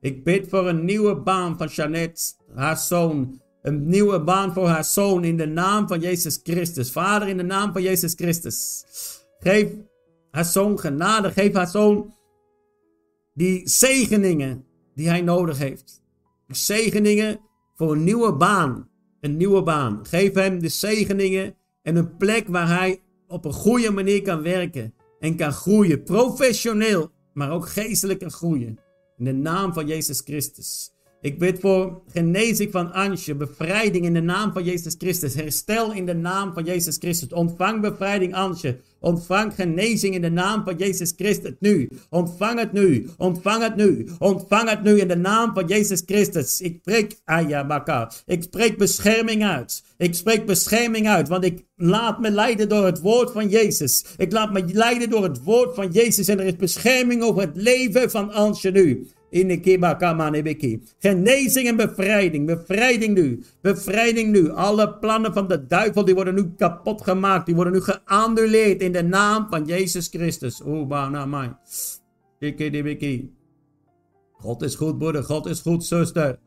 Ik 0.00 0.24
bid 0.24 0.48
voor 0.48 0.68
een 0.68 0.84
nieuwe 0.84 1.16
baan 1.16 1.56
van 1.56 1.66
Jeannette, 1.66 2.32
haar 2.54 2.76
zoon. 2.76 3.40
Een 3.62 3.88
nieuwe 3.88 4.22
baan 4.22 4.52
voor 4.52 4.66
haar 4.66 4.84
zoon 4.84 5.24
in 5.24 5.36
de 5.36 5.46
naam 5.46 5.88
van 5.88 6.00
Jezus 6.00 6.40
Christus. 6.42 6.92
Vader, 6.92 7.28
in 7.28 7.36
de 7.36 7.42
naam 7.42 7.72
van 7.72 7.82
Jezus 7.82 8.14
Christus. 8.14 8.84
Geef 9.38 9.68
haar 10.30 10.44
zoon 10.44 10.78
genade. 10.78 11.30
Geef 11.30 11.52
haar 11.52 11.68
zoon 11.68 12.14
die 13.34 13.68
zegeningen 13.68 14.64
die 14.94 15.08
hij 15.08 15.20
nodig 15.20 15.58
heeft. 15.58 16.02
Zegeningen 16.46 17.40
voor 17.74 17.92
een 17.92 18.04
nieuwe 18.04 18.36
baan. 18.36 18.88
Een 19.20 19.36
nieuwe 19.36 19.62
baan. 19.62 20.06
Geef 20.06 20.34
hem 20.34 20.60
de 20.60 20.68
zegeningen 20.68 21.54
en 21.82 21.96
een 21.96 22.16
plek 22.16 22.48
waar 22.48 22.68
hij 22.68 23.00
op 23.26 23.44
een 23.44 23.52
goede 23.52 23.90
manier 23.90 24.22
kan 24.22 24.42
werken. 24.42 24.94
En 25.18 25.36
kan 25.36 25.52
groeien. 25.52 26.02
Professioneel, 26.02 27.10
maar 27.38 27.50
ook 27.50 27.68
geestelijk 27.68 28.18
kan 28.18 28.30
groeien. 28.30 28.78
In 29.16 29.24
de 29.24 29.32
naam 29.32 29.72
van 29.72 29.86
Jezus 29.86 30.20
Christus. 30.20 30.92
Ik 31.20 31.38
bid 31.38 31.60
voor 31.60 32.02
genezing 32.12 32.70
van 32.72 32.92
Ansje, 32.92 33.34
bevrijding 33.34 34.04
in 34.04 34.14
de 34.14 34.20
naam 34.20 34.52
van 34.52 34.64
Jezus 34.64 34.94
Christus, 34.98 35.34
herstel 35.34 35.92
in 35.92 36.06
de 36.06 36.14
naam 36.14 36.52
van 36.52 36.64
Jezus 36.64 36.96
Christus. 36.96 37.32
Ontvang 37.32 37.80
bevrijding 37.80 38.34
Ansje, 38.34 38.78
ontvang 39.00 39.54
genezing 39.54 40.14
in 40.14 40.22
de 40.22 40.30
naam 40.30 40.64
van 40.64 40.76
Jezus 40.76 41.12
Christus 41.16 41.52
nu. 41.58 41.88
Ontvang 42.10 42.58
het 42.58 42.72
nu, 42.72 43.08
ontvang 43.16 43.62
het 43.62 43.76
nu, 43.76 44.08
ontvang 44.18 44.70
het 44.70 44.82
nu 44.82 45.00
in 45.00 45.08
de 45.08 45.16
naam 45.16 45.54
van 45.54 45.66
Jezus 45.66 46.02
Christus. 46.06 46.60
Ik 46.60 46.78
spreek, 46.80 47.20
ayabaka, 47.24 48.12
ik 48.26 48.42
spreek 48.42 48.78
bescherming 48.78 49.44
uit. 49.44 49.82
Ik 49.96 50.14
spreek 50.14 50.46
bescherming 50.46 51.08
uit, 51.08 51.28
want 51.28 51.44
ik 51.44 51.64
laat 51.76 52.20
me 52.20 52.30
leiden 52.30 52.68
door 52.68 52.84
het 52.84 53.00
woord 53.00 53.30
van 53.30 53.48
Jezus. 53.48 54.04
Ik 54.16 54.32
laat 54.32 54.52
me 54.52 54.64
leiden 54.64 55.10
door 55.10 55.22
het 55.22 55.42
woord 55.42 55.74
van 55.74 55.90
Jezus 55.90 56.28
en 56.28 56.40
er 56.40 56.46
is 56.46 56.56
bescherming 56.56 57.22
over 57.22 57.40
het 57.40 57.56
leven 57.56 58.10
van 58.10 58.32
Ansje 58.32 58.70
nu. 58.70 59.08
Genezing 60.98 61.68
en 61.68 61.76
bevrijding. 61.76 62.46
Bevrijding 62.46 63.14
nu. 63.14 63.42
Bevrijding 63.60 64.32
nu. 64.32 64.50
Alle 64.50 64.98
plannen 64.98 65.32
van 65.32 65.48
de 65.48 65.66
duivel 65.66 66.04
die 66.04 66.14
worden 66.14 66.34
nu 66.34 66.52
kapot 66.56 67.02
gemaakt. 67.02 67.46
Die 67.46 67.54
worden 67.54 67.72
nu 67.72 67.80
geannuleerd 67.80 68.80
in 68.82 68.92
de 68.92 69.02
naam 69.02 69.46
van 69.50 69.64
Jezus 69.64 70.08
Christus. 70.08 70.62
God 74.32 74.62
is 74.62 74.74
goed, 74.74 74.98
broeder. 74.98 75.22
God 75.22 75.46
is 75.46 75.60
goed, 75.60 75.84
zuster. 75.84 76.38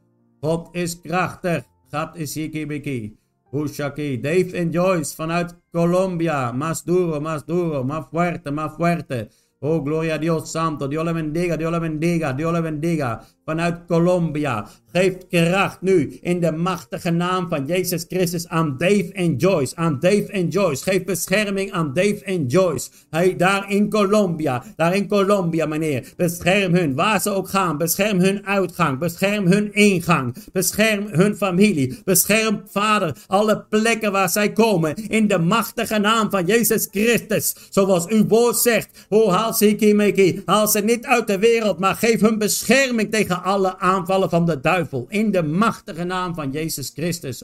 God 0.41 0.69
is 0.71 1.01
krachtig. 1.01 1.63
God 1.89 2.15
is 2.15 2.35
hikibiki. 2.35 3.19
Ushaki, 3.51 4.19
Dave 4.21 4.55
en 4.55 4.71
Joyce 4.71 5.15
vanuit 5.15 5.55
Colombia. 5.71 6.51
Más 6.51 6.85
duro, 6.85 7.19
más 7.19 7.45
duro, 7.45 7.83
más 7.83 8.05
fuerte, 8.09 8.51
más 8.51 8.75
fuerte. 8.75 9.29
Oh, 9.63 9.81
gloria 9.83 10.15
a 10.15 10.17
Dios 10.17 10.49
santo. 10.49 10.87
Dios 10.87 11.05
le 11.05 11.13
bendiga, 11.13 11.55
Dios 11.55 11.71
le 11.71 11.79
bendiga, 11.79 12.33
Dios 12.33 12.51
le 12.51 12.61
bendiga. 12.61 13.23
Vanuit 13.45 13.75
Colombia. 13.87 14.67
Geef 14.93 15.13
kracht 15.29 15.81
nu 15.81 16.17
in 16.21 16.39
de 16.39 16.51
machtige 16.51 17.09
naam 17.09 17.49
van 17.49 17.65
Jezus 17.65 18.05
Christus 18.07 18.47
aan 18.47 18.75
Dave 18.77 19.09
en 19.13 19.35
Joyce. 19.35 19.75
Aan 19.75 19.99
Dave 19.99 20.25
en 20.27 20.47
Joyce. 20.47 20.83
Geef 20.83 21.03
bescherming 21.03 21.71
aan 21.71 21.93
Dave 21.93 22.23
en 22.23 22.45
Joyce. 22.45 22.89
Hij 23.09 23.35
daar 23.35 23.71
in 23.71 23.89
Colombia. 23.89 24.63
Daar 24.75 24.95
in 24.95 25.07
Colombia, 25.07 25.65
meneer. 25.65 26.13
Bescherm 26.17 26.73
hun 26.73 26.95
waar 26.95 27.21
ze 27.21 27.29
ook 27.29 27.49
gaan. 27.49 27.77
Bescherm 27.77 28.19
hun 28.19 28.45
uitgang. 28.45 28.99
Bescherm 28.99 29.47
hun 29.47 29.73
ingang. 29.73 30.35
Bescherm 30.51 31.07
hun 31.09 31.35
familie. 31.35 31.99
Bescherm, 32.03 32.61
Vader, 32.67 33.15
alle 33.27 33.65
plekken 33.69 34.11
waar 34.11 34.29
zij 34.29 34.51
komen. 34.51 34.95
In 34.95 35.27
de 35.27 35.39
machtige 35.39 35.97
naam 35.97 36.29
van 36.29 36.45
Jezus 36.45 36.87
Christus. 36.91 37.55
Zoals 37.69 38.07
uw 38.07 38.27
woord 38.27 38.57
zegt. 38.57 39.05
Oh, 39.09 39.33
haal 39.33 39.53
ze. 39.53 40.41
Haal 40.45 40.67
ze 40.67 40.79
niet 40.79 41.05
uit 41.05 41.27
de 41.27 41.39
wereld, 41.39 41.79
maar 41.79 41.95
geef 41.95 42.21
hun 42.21 42.37
bescherming 42.37 43.11
tegen 43.11 43.30
alle 43.35 43.77
aanvallen 43.77 44.29
van 44.29 44.45
de 44.45 44.59
duivel. 44.59 45.05
In 45.09 45.31
de 45.31 45.43
machtige 45.43 46.03
naam 46.03 46.35
van 46.35 46.51
Jezus 46.51 46.89
Christus. 46.89 47.43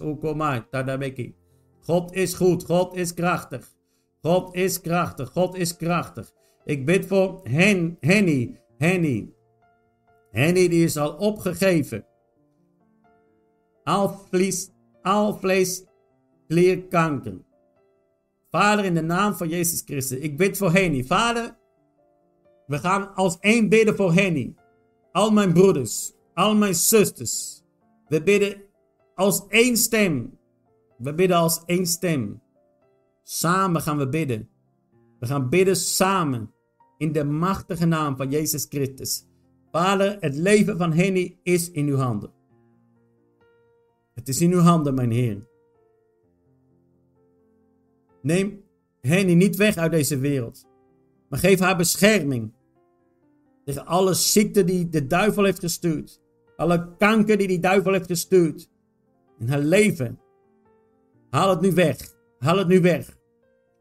God 1.82 2.14
is 2.14 2.34
goed. 2.34 2.64
God 2.64 2.96
is 2.96 3.14
krachtig. 3.14 3.76
God 4.22 4.56
is 4.56 4.82
krachtig. 4.82 5.30
God 5.30 5.56
is 5.56 5.76
krachtig. 5.76 6.32
Ik 6.66 6.86
bid 6.86 7.06
voor 7.06 7.40
Hen, 7.44 7.98
Henny. 8.00 8.62
Henny. 8.78 9.34
Henny 10.32 10.68
die 10.68 10.84
is 10.84 10.98
al 10.98 11.14
opgegeven. 11.14 12.06
Alvlees, 13.84 14.70
alvlees, 15.02 15.84
klierkanker. 16.48 17.46
Vader, 18.50 18.86
in 18.86 18.94
de 18.94 19.02
naam 19.02 19.34
van 19.34 19.50
Jezus 19.50 19.82
Christus. 19.86 20.20
Ik 20.20 20.38
bid 20.38 20.58
voor 20.58 20.72
Henny. 20.72 21.04
Vader, 21.04 21.58
we 22.68 22.78
gaan 22.78 23.16
als 23.16 23.38
één 23.40 23.70
bidden 23.70 23.96
voor 23.96 24.14
Henny. 24.14 24.56
Al 25.12 25.32
mijn 25.32 25.54
broeders 25.54 26.16
al 26.38 26.56
mijn 26.56 26.76
zusters. 26.76 27.64
We 28.08 28.24
bidden 28.24 28.62
als 29.16 29.48
één 29.48 29.78
stem. 29.78 30.38
We 30.98 31.14
bidden 31.14 31.38
als 31.38 31.64
één 31.66 31.86
stem. 31.86 32.42
Samen 33.24 33.82
gaan 33.82 33.98
we 33.98 34.10
bidden. 34.10 34.50
We 35.20 35.26
gaan 35.26 35.50
bidden 35.50 35.76
samen. 35.76 36.52
In 36.98 37.12
de 37.12 37.24
machtige 37.24 37.86
naam 37.86 38.16
van 38.16 38.30
Jezus 38.30 38.66
Christus. 38.70 39.26
Vader, 39.72 40.18
het 40.20 40.36
leven 40.36 40.78
van 40.78 40.92
Henny 40.94 41.38
is 41.44 41.72
in 41.72 41.88
uw 41.88 41.98
handen. 41.98 42.32
Het 44.14 44.28
is 44.28 44.42
in 44.42 44.52
uw 44.52 44.60
handen, 44.60 44.94
mijn 44.94 45.12
Heer. 45.12 45.48
Neem 48.22 48.64
Henny 49.02 49.34
niet 49.34 49.56
weg 49.56 49.76
uit 49.76 49.92
deze 49.92 50.18
wereld. 50.18 50.68
Maar 51.30 51.40
geef 51.40 51.60
haar 51.60 51.78
bescherming. 51.78 52.54
Tegen 53.68 53.86
alle 53.86 54.14
ziekte 54.14 54.64
die 54.64 54.90
de 54.90 55.08
duivel 55.08 55.44
heeft 55.44 55.60
gestuurd. 55.60 56.22
Alle 56.56 56.96
kanker 56.98 57.38
die 57.38 57.48
die 57.48 57.60
duivel 57.60 57.94
heeft 57.94 58.08
gestuurd 58.08 58.70
in 59.40 59.48
haar 59.48 59.60
leven. 59.60 60.20
Haal 61.30 61.50
het 61.50 61.62
nu 61.62 61.74
weg. 61.74 61.98
Haal 62.40 62.58
het 62.58 62.68
nu 62.68 62.82
weg. 62.82 63.18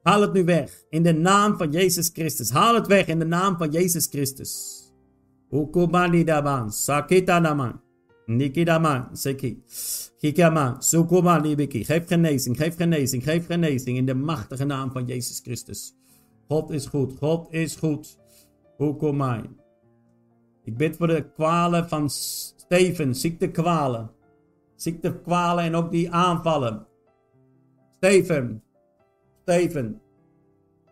Haal 0.03 0.21
het 0.21 0.33
nu 0.33 0.45
weg. 0.45 0.85
In 0.91 1.03
de 1.03 1.13
naam 1.13 1.57
van 1.57 1.71
Jezus 1.71 2.11
Christus. 2.13 2.51
Haal 2.51 2.75
het 2.75 2.87
weg 2.87 3.07
in 3.07 3.19
de 3.19 3.25
naam 3.25 3.57
van 3.57 3.71
Jezus 3.71 4.07
Christus. 4.07 4.83
Ukumani 5.51 6.25
daban. 6.25 6.73
Sakita 6.73 7.39
naman. 7.39 7.81
Nikidaman. 8.27 9.09
Seki. 9.13 9.63
Kikama. 10.19 10.77
Sukumani 10.79 11.55
biki. 11.55 11.85
Geef 11.85 12.07
genezing. 12.07 12.57
Geef 12.57 12.77
genezing. 12.77 13.23
Geef 13.23 13.47
genezing. 13.47 13.97
In 13.97 14.07
de 14.07 14.15
machtige 14.15 14.65
naam 14.65 14.91
van 14.91 15.07
Jezus 15.07 15.41
Christus. 15.41 15.95
God 16.49 16.71
is 16.71 16.87
goed. 16.87 17.19
God 17.19 17.53
is 17.53 17.77
goed. 17.77 18.19
Ukumai. 18.79 19.43
Ik 20.67 20.77
bid 20.77 20.97
voor 20.97 21.07
de 21.07 21.31
kwalen 21.35 21.89
van 21.89 22.11
Steven, 22.11 23.15
ziektekwalen. 23.15 24.11
Ziektekwalen 24.75 25.65
en 25.65 25.75
ook 25.75 25.91
die 25.91 26.11
aanvallen. 26.11 26.87
Steven, 27.91 28.63
Steven, 29.43 30.01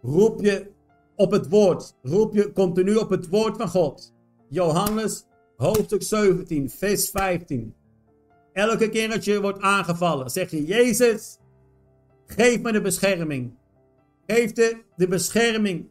roep 0.02 0.40
je 0.40 0.70
op 1.16 1.30
het 1.30 1.48
woord. 1.48 1.94
Roep 2.02 2.34
je 2.34 2.52
continu 2.52 2.96
op 2.96 3.10
het 3.10 3.28
woord 3.28 3.56
van 3.56 3.68
God. 3.68 4.14
Johannes, 4.48 5.26
hoofdstuk 5.56 6.02
17, 6.02 6.70
vers 6.70 7.10
15. 7.10 7.74
Elke 8.52 8.88
keer 8.88 9.08
dat 9.08 9.24
je 9.24 9.40
wordt 9.40 9.60
aangevallen, 9.60 10.30
zeg 10.30 10.50
je: 10.50 10.64
Jezus, 10.64 11.38
geef 12.26 12.62
me 12.62 12.72
de 12.72 12.80
bescherming. 12.80 13.54
Geef 14.26 14.52
de, 14.52 14.82
de 14.96 15.08
bescherming 15.08 15.88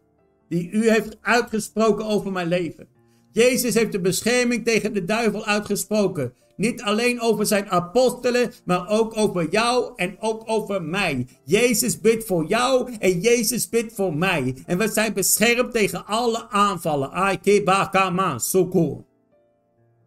die 0.50 0.72
u 0.72 0.90
heeft 0.90 1.18
uitgesproken 1.22 2.06
over 2.06 2.32
mijn 2.32 2.48
leven. 2.48 2.93
Jezus 3.34 3.74
heeft 3.74 3.92
de 3.92 4.00
bescherming 4.00 4.66
tegen 4.66 4.94
de 4.94 5.06
duivel 5.06 5.46
uitgesproken. 5.46 6.34
Niet 6.56 6.82
alleen 6.82 7.22
over 7.22 7.46
zijn 7.46 7.70
apostelen, 7.70 8.52
maar 8.66 8.90
ook 8.90 9.18
over 9.18 9.50
jou 9.50 9.94
en 9.96 10.16
ook 10.20 10.44
over 10.46 10.84
mij. 10.84 11.28
Jezus 11.44 12.00
bidt 12.00 12.26
voor 12.26 12.46
jou 12.46 12.94
en 13.00 13.20
Jezus 13.20 13.70
bidt 13.70 13.94
voor 13.94 14.16
mij. 14.16 14.56
En 14.66 14.78
we 14.78 14.88
zijn 14.88 15.14
beschermd 15.14 15.72
tegen 15.72 16.06
alle 16.06 16.50
aanvallen. 16.50 17.12
Ai 17.12 17.40
kebakaman 17.40 18.40
soko. 18.40 19.06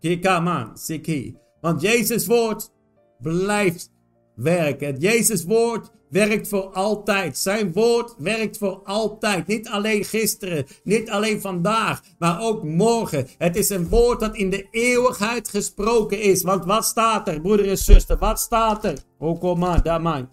Kekaman 0.00 0.78
siki. 0.78 1.36
Want 1.60 1.80
Jezus 1.80 2.26
woord 2.26 2.70
blijft 3.18 3.90
werken. 4.34 4.98
Jezus 4.98 5.44
woord 5.44 5.90
werkt 6.08 6.48
voor 6.48 6.72
altijd. 6.72 7.38
Zijn 7.38 7.72
woord 7.72 8.14
werkt 8.18 8.58
voor 8.58 8.80
altijd. 8.84 9.46
Niet 9.46 9.68
alleen 9.68 10.04
gisteren, 10.04 10.66
niet 10.84 11.10
alleen 11.10 11.40
vandaag, 11.40 12.02
maar 12.18 12.40
ook 12.40 12.62
morgen. 12.64 13.26
Het 13.38 13.56
is 13.56 13.68
een 13.68 13.88
woord 13.88 14.20
dat 14.20 14.36
in 14.36 14.50
de 14.50 14.68
eeuwigheid 14.70 15.48
gesproken 15.48 16.20
is. 16.20 16.42
Want 16.42 16.64
wat 16.64 16.84
staat 16.84 17.28
er, 17.28 17.40
broeder 17.40 17.68
en 17.68 17.78
zuster? 17.78 18.18
Wat 18.18 18.40
staat 18.40 18.84
er? 18.84 18.98
Oh, 19.18 19.40
kom 19.40 19.58
maar, 19.58 19.82
daar 19.82 20.02
man. 20.02 20.28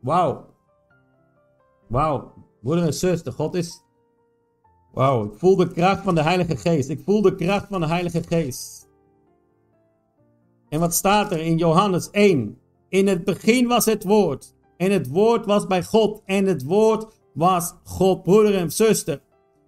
Wauw. 0.00 0.46
Wauw. 1.88 2.32
Broeder 2.62 2.84
en 2.84 2.94
zuster, 2.94 3.32
God 3.32 3.54
is... 3.54 3.82
Wauw, 4.92 5.24
ik 5.24 5.38
voel 5.38 5.56
de 5.56 5.72
kracht 5.72 6.02
van 6.02 6.14
de 6.14 6.22
Heilige 6.22 6.56
Geest. 6.56 6.88
Ik 6.88 7.00
voel 7.04 7.22
de 7.22 7.34
kracht 7.34 7.66
van 7.70 7.80
de 7.80 7.86
Heilige 7.86 8.22
Geest. 8.28 8.88
En 10.68 10.80
wat 10.80 10.94
staat 10.94 11.32
er 11.32 11.40
in 11.40 11.56
Johannes 11.56 12.10
1? 12.10 12.58
In 12.88 13.06
het 13.06 13.24
begin 13.24 13.66
was 13.66 13.84
het 13.84 14.04
woord. 14.04 14.54
En 14.80 14.90
het 14.90 15.08
woord 15.08 15.46
was 15.46 15.66
bij 15.66 15.84
God. 15.84 16.22
En 16.24 16.46
het 16.46 16.64
woord 16.64 17.06
was 17.34 17.74
God, 17.84 18.22
broeder 18.22 18.54
en 18.54 18.72
zuster. 18.72 19.22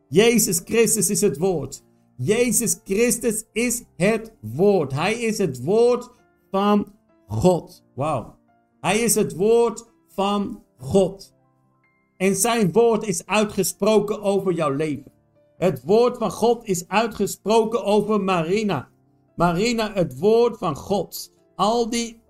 Jezus 0.08 0.60
Christus 0.64 1.10
is 1.10 1.20
het 1.20 1.38
woord. 1.38 1.82
Jezus 2.16 2.80
Christus 2.84 3.44
is 3.52 3.82
het 3.96 4.32
woord. 4.40 4.92
Hij 4.92 5.20
is 5.20 5.38
het 5.38 5.64
woord 5.64 6.10
van 6.50 6.86
God. 7.26 7.84
Wauw. 7.94 8.36
Hij 8.80 8.98
is 8.98 9.14
het 9.14 9.34
woord 9.34 9.84
van 10.08 10.62
God. 10.78 11.34
En 12.16 12.36
zijn 12.36 12.72
woord 12.72 13.06
is 13.06 13.26
uitgesproken 13.26 14.22
over 14.22 14.52
jouw 14.52 14.74
leven. 14.74 15.12
Het 15.58 15.82
woord 15.84 16.18
van 16.18 16.30
God 16.30 16.64
is 16.64 16.88
uitgesproken 16.88 17.84
over 17.84 18.20
Marina. 18.20 18.88
Marina, 19.36 19.92
het 19.92 20.18
woord 20.18 20.58
van 20.58 20.76
God. 20.76 21.32
Al 21.56 21.90
die 21.90 22.21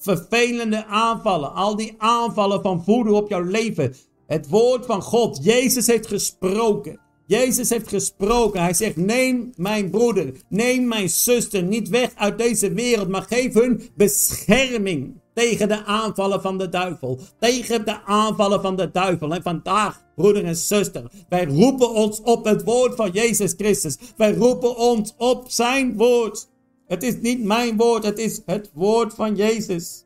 vervelende 0.00 0.84
aanvallen, 0.84 1.54
al 1.54 1.76
die 1.76 1.94
aanvallen 1.98 2.62
van 2.62 2.84
voeden 2.84 3.12
op 3.12 3.28
jouw 3.28 3.42
leven. 3.42 3.94
Het 4.26 4.48
woord 4.48 4.86
van 4.86 5.02
God, 5.02 5.44
Jezus 5.44 5.86
heeft 5.86 6.06
gesproken. 6.06 7.00
Jezus 7.26 7.68
heeft 7.68 7.88
gesproken. 7.88 8.60
Hij 8.60 8.74
zegt: 8.74 8.96
Neem 8.96 9.52
mijn 9.56 9.90
broeder, 9.90 10.32
neem 10.48 10.88
mijn 10.88 11.08
zuster 11.08 11.62
niet 11.62 11.88
weg 11.88 12.10
uit 12.14 12.38
deze 12.38 12.72
wereld, 12.72 13.08
maar 13.08 13.22
geef 13.22 13.54
hun 13.54 13.82
bescherming 13.96 15.20
tegen 15.34 15.68
de 15.68 15.84
aanvallen 15.84 16.42
van 16.42 16.58
de 16.58 16.68
duivel. 16.68 17.20
Tegen 17.38 17.84
de 17.84 18.04
aanvallen 18.04 18.60
van 18.60 18.76
de 18.76 18.90
duivel. 18.90 19.34
En 19.34 19.42
vandaag, 19.42 20.02
broeder 20.16 20.44
en 20.44 20.56
zuster, 20.56 21.10
wij 21.28 21.44
roepen 21.44 21.90
ons 21.90 22.20
op 22.20 22.44
het 22.44 22.64
woord 22.64 22.94
van 22.94 23.10
Jezus 23.10 23.54
Christus. 23.56 23.96
Wij 24.16 24.34
roepen 24.34 24.76
ons 24.76 25.14
op 25.16 25.44
zijn 25.48 25.96
woord. 25.96 26.48
Het 26.90 27.02
is 27.02 27.20
niet 27.20 27.44
mijn 27.44 27.76
woord, 27.76 28.04
het 28.04 28.18
is 28.18 28.42
het 28.46 28.70
woord 28.74 29.14
van 29.14 29.36
Jezus. 29.36 30.04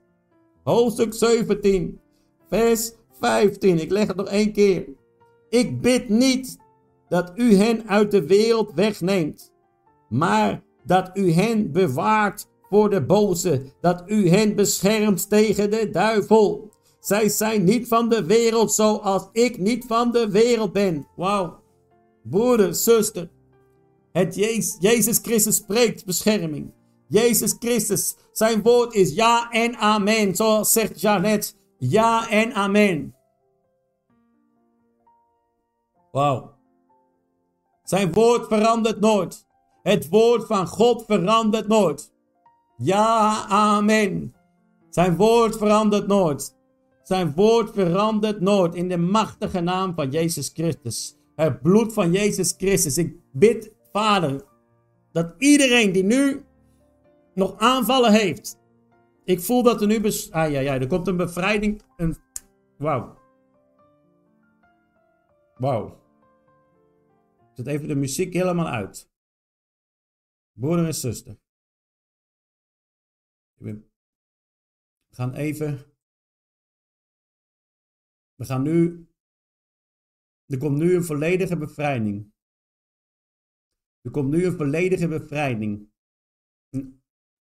Hoofdstuk 0.65 1.15
17, 1.15 2.01
vers 2.49 2.93
15. 3.21 3.81
Ik 3.81 3.91
leg 3.91 4.07
het 4.07 4.17
nog 4.17 4.29
één 4.29 4.53
keer. 4.53 4.85
Ik 5.49 5.81
bid 5.81 6.09
niet 6.09 6.57
dat 7.09 7.33
u 7.35 7.55
hen 7.55 7.89
uit 7.89 8.11
de 8.11 8.27
wereld 8.27 8.73
wegneemt, 8.75 9.53
maar 10.09 10.63
dat 10.83 11.11
u 11.15 11.33
hen 11.33 11.73
bewaart 11.73 12.49
voor 12.71 12.91
de 12.91 13.05
boze, 13.05 13.63
dat 13.81 14.03
u 14.07 14.29
hen 14.29 14.55
beschermt 14.55 15.29
tegen 15.29 15.71
de 15.71 15.91
duivel. 15.91 16.71
Zij 17.01 17.29
zijn 17.29 17.65
niet 17.65 17.89
van 17.89 18.09
de 18.09 18.25
wereld 18.25 18.73
zoals 18.73 19.29
ik 19.33 19.59
niet 19.59 19.85
van 19.87 20.13
de 20.13 20.31
wereld 20.31 20.73
ben. 20.73 21.07
Wauw. 21.17 21.63
Broeder, 22.23 22.75
zuster, 22.75 23.31
het 24.15 24.35
Jezus, 24.35 24.77
Jezus 24.81 25.19
Christus 25.19 25.57
spreekt 25.57 26.05
bescherming. 26.05 26.73
Jezus 27.09 27.57
Christus. 27.59 28.17
Zijn 28.33 28.63
woord 28.63 28.95
is 28.95 29.15
ja 29.15 29.51
en 29.51 29.77
amen. 29.77 30.37
Zoals 30.37 30.73
zegt 30.73 31.01
Janet. 31.01 31.57
Ja 31.79 32.29
en 32.29 32.53
amen. 32.53 33.15
Wauw. 36.13 36.55
Zijn 37.83 38.13
woord 38.13 38.47
verandert 38.47 39.01
nooit. 39.01 39.47
Het 39.83 40.09
woord 40.09 40.47
van 40.47 40.67
God 40.67 41.05
verandert 41.07 41.69
nooit. 41.69 42.13
Ja, 42.77 43.45
amen. 43.49 44.35
Zijn 44.91 45.17
woord 45.17 45.57
verandert 45.57 46.07
nooit. 46.07 46.57
Zijn 47.03 47.33
woord 47.35 47.71
verandert 47.71 48.41
nooit 48.41 48.75
in 48.75 48.89
de 48.89 48.99
machtige 48.99 49.61
naam 49.61 49.95
van 49.95 50.11
Jezus 50.11 50.51
Christus. 50.55 51.17
Het 51.37 51.63
bloed 51.63 51.93
van 51.93 52.13
Jezus 52.13 52.55
Christus. 52.57 52.99
Ik 52.99 53.17
bid, 53.33 53.73
Vader, 53.97 54.45
dat 55.13 55.35
iedereen 55.39 55.93
die 55.93 56.05
nu 56.05 56.45
nog 57.35 57.59
aanvallen 57.59 58.13
heeft. 58.13 58.59
Ik 59.25 59.41
voel 59.41 59.63
dat 59.63 59.81
er 59.81 59.87
nu. 59.87 59.97
Ah 60.31 60.51
ja, 60.51 60.61
ja, 60.61 60.81
er 60.81 60.87
komt 60.87 61.07
een 61.07 61.17
bevrijding. 61.17 61.83
Een... 61.97 62.17
Wauw. 62.79 63.19
Wauw. 65.55 66.03
Zet 67.53 67.67
even 67.67 67.89
de 67.89 67.95
muziek 67.95 68.33
helemaal 68.33 68.69
uit. 68.69 69.11
Broeder 70.53 70.87
en 70.87 70.95
zuster. 70.95 71.39
We 73.55 73.83
gaan 75.11 75.35
even. 75.35 75.79
We 78.35 78.45
gaan 78.45 78.63
nu. 78.63 79.09
Er 80.47 80.59
komt 80.59 80.79
nu 80.79 80.95
een 80.95 81.05
volledige 81.05 81.57
bevrijding. 81.57 82.34
Er 84.05 84.11
komt 84.11 84.31
nu 84.31 84.45
een 84.45 84.57
volledige 84.57 85.09
bevrijding. 85.09 85.93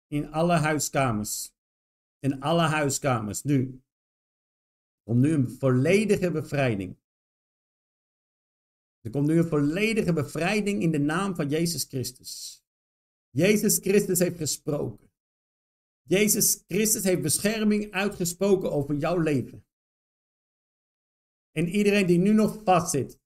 In, 0.07 0.31
alle 0.31 0.57
huiskamers. 0.57 1.53
In 2.19 2.41
alle 2.41 2.63
huiskamers. 2.63 3.43
Nu. 3.43 3.83
Komt 5.03 5.21
nu 5.21 5.33
een 5.33 5.49
volledige 5.51 6.31
bevrijding. 6.31 6.97
Er 9.01 9.11
komt 9.11 9.27
nu 9.27 9.39
een 9.39 9.49
volledige 9.49 10.13
bevrijding 10.13 10.83
in 10.83 10.91
de 10.91 10.99
naam 10.99 11.35
van 11.35 11.49
Jezus 11.49 11.85
Christus. 11.85 12.63
Jezus 13.31 13.79
Christus 13.79 14.19
heeft 14.19 14.37
gesproken. 14.37 15.11
Jezus 16.03 16.65
Christus 16.67 17.05
heeft 17.05 17.23
bescherming 17.23 17.91
uitgesproken 17.93 18.73
over 18.73 18.97
jouw 18.97 19.19
leven. 19.19 19.67
En 21.51 21.69
iedereen 21.69 22.07
die 22.07 22.19
nu 22.19 22.33
nog 22.33 22.63
vastzit, 22.63 23.21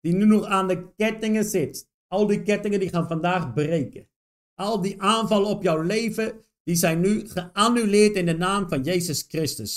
die 0.00 0.12
nu 0.12 0.24
nog 0.24 0.44
aan 0.44 0.68
de 0.68 0.94
kettingen 0.94 1.44
zit, 1.44 1.92
al 2.14 2.26
die 2.26 2.42
kettingen 2.42 2.80
die 2.80 2.88
gaan 2.88 3.08
vandaag 3.08 3.52
breken. 3.52 4.08
Al 4.54 4.80
die 4.80 5.02
aanvallen 5.02 5.48
op 5.48 5.62
jouw 5.62 5.82
leven, 5.82 6.32
die 6.64 6.76
zijn 6.76 7.00
nu 7.00 7.28
geannuleerd 7.28 8.16
in 8.16 8.26
de 8.26 8.36
naam 8.36 8.68
van 8.68 8.82
Jezus 8.82 9.24
Christus. 9.28 9.74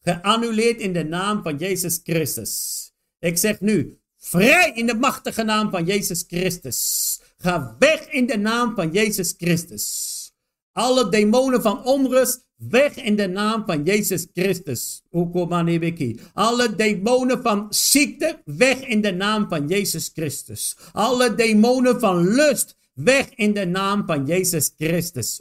Geannuleerd 0.00 0.80
in 0.80 0.92
de 0.92 1.04
naam 1.04 1.42
van 1.42 1.56
Jezus 1.56 2.00
Christus. 2.02 2.52
Ik 3.18 3.38
zeg 3.38 3.60
nu, 3.60 3.98
vrij 4.16 4.72
in 4.74 4.86
de 4.86 4.94
machtige 4.94 5.42
naam 5.42 5.70
van 5.70 5.84
Jezus 5.84 6.24
Christus. 6.26 7.20
Ga 7.36 7.76
weg 7.78 8.08
in 8.10 8.26
de 8.26 8.38
naam 8.38 8.74
van 8.74 8.92
Jezus 8.92 9.34
Christus. 9.36 10.12
Alle 10.72 11.08
demonen 11.08 11.62
van 11.62 11.84
onrust, 11.84 12.43
weg 12.56 12.96
in 12.96 13.16
de 13.16 13.28
naam 13.28 13.62
van 13.66 13.82
Jezus 13.82 14.26
Christus. 14.32 15.02
Alle 16.32 16.74
demonen 16.74 17.42
van 17.42 17.66
ziekte, 17.70 18.42
weg 18.44 18.80
in 18.80 19.00
de 19.00 19.12
naam 19.12 19.48
van 19.48 19.68
Jezus 19.68 20.10
Christus. 20.14 20.76
Alle 20.92 21.34
demonen 21.34 22.00
van 22.00 22.28
lust, 22.28 22.76
weg 22.94 23.34
in 23.34 23.52
de 23.52 23.66
naam 23.66 24.06
van 24.06 24.26
Jezus 24.26 24.72
Christus. 24.76 25.40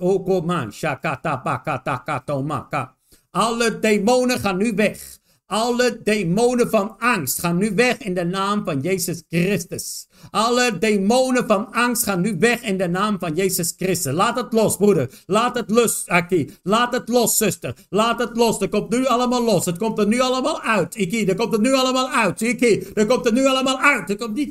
Alle 3.32 3.80
demonen 3.80 4.40
gaan 4.40 4.58
nu 4.58 4.74
weg. 4.76 5.22
Alle 5.46 6.02
demonen 6.04 6.70
van 6.70 6.98
angst 7.00 7.40
gaan 7.40 7.58
nu 7.58 7.76
weg 7.76 7.98
in 7.98 8.14
de 8.14 8.24
naam 8.24 8.64
van 8.64 8.80
Jezus 8.80 9.24
Christus. 9.30 10.08
Alle 10.32 10.78
demonen 10.78 11.48
van 11.48 11.72
angst 11.72 12.04
gaan 12.04 12.22
nu 12.22 12.36
weg 12.40 12.62
in 12.62 12.78
de 12.78 12.88
naam 12.88 13.20
van 13.20 13.36
Jezus 13.36 13.74
Christus. 13.78 14.14
Laat 14.14 14.36
het 14.36 14.54
los, 14.54 14.78
broeder. 14.78 15.10
Laat 15.26 15.56
het 15.56 15.70
los, 15.70 16.08
Aki. 16.08 16.58
Laat 16.64 16.94
het 16.94 17.10
los, 17.10 17.38
zuster. 17.38 17.76
Laat 17.90 18.20
het 18.20 18.38
los. 18.38 18.60
Het 18.60 18.70
komt 18.70 18.90
nu 18.90 19.06
allemaal 19.06 19.44
los. 19.44 19.66
Het 19.66 19.78
komt 19.78 20.00
er 20.00 20.08
nu 20.08 20.20
allemaal 20.20 20.62
uit. 20.62 20.96
Iki, 20.96 21.26
er 21.26 21.36
komt 21.36 21.54
er 21.54 21.60
nu 21.60 21.74
allemaal 21.74 22.10
uit. 22.10 22.42
Iki, 22.42 22.92
er 22.94 23.06
komt 23.06 23.26
er 23.26 23.34
nu 23.34 23.46
allemaal 23.46 23.80
uit. 23.80 24.10
Er 24.10 24.18
komt 24.18 24.36
die 24.36 24.48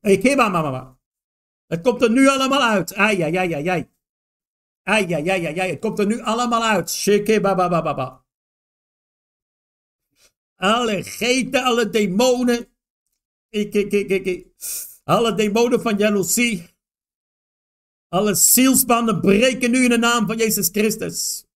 Iki, 0.00 0.34
mama, 0.36 0.62
mama. 0.62 0.98
Het 1.66 1.80
komt 1.80 2.02
er 2.02 2.10
nu 2.10 2.28
allemaal 2.28 2.62
uit. 2.62 2.94
Ai, 2.94 3.22
ai, 3.22 3.36
ai, 3.36 3.54
ai, 3.54 3.68
ai. 3.68 3.90
Ai, 4.82 5.14
ai, 5.14 5.30
ai, 5.30 5.46
ai, 5.46 5.58
ai. 5.58 5.70
Het 5.70 5.80
komt 5.80 5.98
er 5.98 6.06
nu 6.06 6.20
allemaal 6.20 6.64
uit. 6.64 6.90
Shiki, 6.90 7.40
baba, 7.40 7.68
baba, 7.68 7.82
baba. 7.82 8.23
Alle 10.56 11.02
geiten, 11.02 11.64
alle 11.64 11.90
demonen. 11.90 12.68
Ik, 13.48 13.74
ik, 13.74 13.92
ik, 13.92 14.26
ik, 14.26 14.46
Alle 15.04 15.34
demonen 15.34 15.80
van 15.80 15.96
jaloezie. 15.96 16.72
Alle 18.08 18.34
zielsbanden 18.34 19.20
breken 19.20 19.70
nu 19.70 19.82
in 19.82 19.90
de 19.90 19.98
naam 19.98 20.26
van 20.26 20.36
Jezus 20.36 20.68
Christus. 20.68 21.46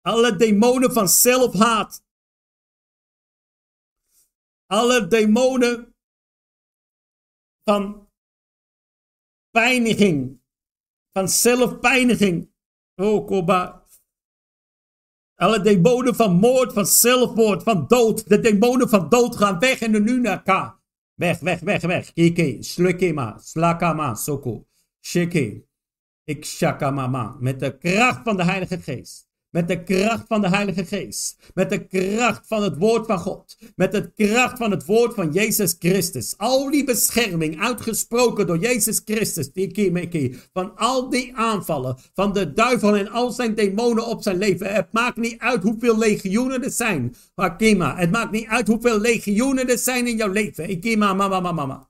Alle 0.00 0.36
demonen 0.36 0.92
van 0.92 1.08
zelfhaat. 1.08 2.04
Alle 4.66 5.06
demonen 5.06 5.94
van 7.64 8.08
pijniging. 9.50 10.40
Van 11.12 11.28
zelfpijniging. 11.28 12.52
Oh, 12.94 13.26
Koba. 13.26 13.79
Alle 15.40 15.60
demonen 15.60 16.14
van 16.14 16.36
moord, 16.36 16.72
van 16.72 16.86
zelfmoord, 16.86 17.62
van 17.62 17.84
dood. 17.88 18.28
De 18.28 18.40
demonen 18.40 18.88
van 18.88 19.08
dood 19.08 19.36
gaan 19.36 19.58
weg 19.58 19.80
en 19.80 19.92
de 19.92 20.00
nu 20.00 20.20
naar 20.20 20.42
K. 20.42 20.78
Weg, 21.14 21.38
weg, 21.38 21.60
weg, 21.60 21.82
weg. 21.82 22.12
Kike, 22.12 22.56
slukema, 22.60 23.38
slakama, 23.38 24.14
soko. 24.14 24.66
Shike. 25.00 25.64
Ik 26.24 26.44
shakamama. 26.44 27.36
Met 27.38 27.60
de 27.60 27.78
kracht 27.78 28.20
van 28.24 28.36
de 28.36 28.44
Heilige 28.44 28.78
Geest. 28.78 29.29
Met 29.50 29.68
de 29.68 29.82
kracht 29.82 30.26
van 30.26 30.40
de 30.40 30.48
Heilige 30.48 30.84
Geest. 30.84 31.36
Met 31.54 31.70
de 31.70 31.86
kracht 31.86 32.46
van 32.46 32.62
het 32.62 32.76
woord 32.76 33.06
van 33.06 33.18
God. 33.18 33.56
Met 33.76 33.92
de 33.92 34.12
kracht 34.14 34.58
van 34.58 34.70
het 34.70 34.84
woord 34.86 35.14
van 35.14 35.32
Jezus 35.32 35.76
Christus. 35.78 36.34
Al 36.36 36.70
die 36.70 36.84
bescherming 36.84 37.60
uitgesproken 37.60 38.46
door 38.46 38.58
Jezus 38.58 39.00
Christus. 39.04 39.50
Van 40.52 40.76
al 40.76 41.08
die 41.08 41.36
aanvallen 41.36 41.98
van 42.14 42.32
de 42.32 42.52
duivel 42.52 42.96
en 42.96 43.08
al 43.08 43.30
zijn 43.30 43.54
demonen 43.54 44.06
op 44.06 44.22
zijn 44.22 44.38
leven. 44.38 44.72
Het 44.72 44.92
maakt 44.92 45.16
niet 45.16 45.38
uit 45.38 45.62
hoeveel 45.62 45.98
legioenen 45.98 46.64
er 46.64 46.70
zijn. 46.70 47.14
Akima, 47.34 47.96
het 47.96 48.10
maakt 48.10 48.30
niet 48.30 48.46
uit 48.46 48.66
hoeveel 48.66 49.00
legioenen 49.00 49.68
er 49.68 49.78
zijn 49.78 50.06
in 50.06 50.16
jouw 50.16 50.32
leven. 50.32 50.70
Ikima, 50.70 51.14
mama, 51.14 51.40
mama, 51.40 51.52
mama. 51.52 51.88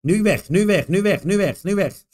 Nu 0.00 0.22
weg, 0.22 0.48
nu 0.48 0.66
weg, 0.66 0.88
nu 0.88 1.02
weg, 1.02 1.24
nu 1.24 1.36
weg, 1.36 1.62
nu 1.62 1.74
weg. 1.74 2.04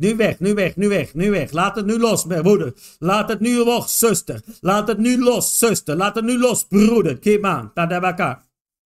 Nu 0.00 0.16
weg, 0.16 0.40
nu 0.40 0.54
weg, 0.54 0.76
nu 0.76 0.88
weg, 0.88 1.14
nu 1.14 1.30
weg. 1.30 1.52
Laat 1.52 1.76
het 1.76 1.86
nu 1.86 1.98
los, 1.98 2.24
mijn 2.24 2.42
broeder. 2.42 2.72
Laat 2.98 3.28
het 3.28 3.40
nu 3.40 3.56
los, 3.64 3.98
zuster. 3.98 4.40
Laat 4.60 4.88
het 4.88 4.98
nu 4.98 5.18
los, 5.18 5.58
zuster. 5.58 5.96
Laat 5.96 6.14
het 6.14 6.24
nu 6.24 6.38
los, 6.38 6.64
broeder. 6.64 7.18
Kima, 7.18 7.70
tadabaka. 7.74 8.42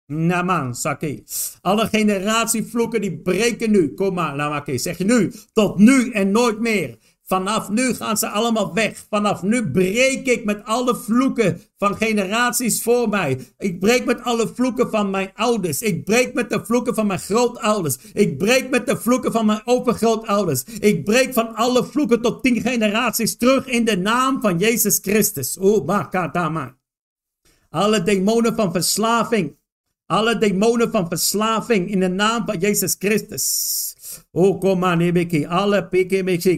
Naman, 0.07 0.75
sake. 0.75 1.23
Alle 1.61 1.87
generatievloeken 1.87 3.01
die 3.01 3.19
breken 3.19 3.71
nu. 3.71 3.95
Kom 3.95 4.15
maar, 4.15 4.37
namake. 4.37 4.79
Zeg 4.79 4.99
je 4.99 5.05
nu, 5.05 5.33
tot 5.53 5.79
nu 5.79 6.11
en 6.11 6.31
nooit 6.31 6.59
meer. 6.61 6.99
Vanaf 7.33 7.69
nu 7.69 7.95
gaan 7.95 8.17
ze 8.17 8.29
allemaal 8.29 8.75
weg. 8.75 9.05
Vanaf 9.11 9.43
nu 9.43 9.71
breek 9.71 10.27
ik 10.27 10.45
met 10.45 10.65
alle 10.65 10.97
vloeken 10.97 11.61
van 11.79 11.97
generaties 11.97 12.83
voor 12.83 13.09
mij. 13.09 13.39
Ik 13.59 13.81
breek 13.81 14.05
met 14.05 14.23
alle 14.23 14.51
vloeken 14.55 14.91
van 14.91 15.11
mijn 15.11 15.31
ouders. 15.35 15.83
Ik 15.83 16.05
breek 16.05 16.35
met 16.35 16.51
de 16.51 16.65
vloeken 16.65 16.95
van 16.95 17.07
mijn 17.07 17.19
grootouders. 17.19 17.97
Ik 18.13 18.39
breek 18.39 18.71
met 18.71 18.87
de 18.87 18.97
vloeken 18.97 19.33
van 19.33 19.47
mijn 19.47 19.63
overgrootouders. 19.65 20.65
Ik 20.65 21.05
breek 21.05 21.33
van 21.33 21.55
alle 21.55 21.85
vloeken 21.85 22.23
tot 22.23 22.43
tien 22.43 22.61
generaties 22.61 23.37
terug 23.37 23.67
in 23.67 23.85
de 23.85 23.97
naam 23.97 24.41
van 24.41 24.59
Jezus 24.59 24.99
Christus. 25.03 25.59
Oh, 25.59 25.87
makatama. 25.87 26.77
Alle 27.71 28.03
demonen 28.03 28.55
van 28.55 28.73
verslaving. 28.73 29.57
Alle 30.07 30.39
demonen 30.39 30.91
van 30.91 31.09
verslaving 31.09 31.91
in 31.91 32.01
de 32.01 32.09
naam 32.09 32.47
van 32.47 32.59
Jezus 32.59 32.97
Christus. 32.99 33.95
Oh, 34.31 34.61
kom 34.61 34.79
maar, 34.79 34.97
Nebeki. 34.97 35.47
Alle 35.47 35.89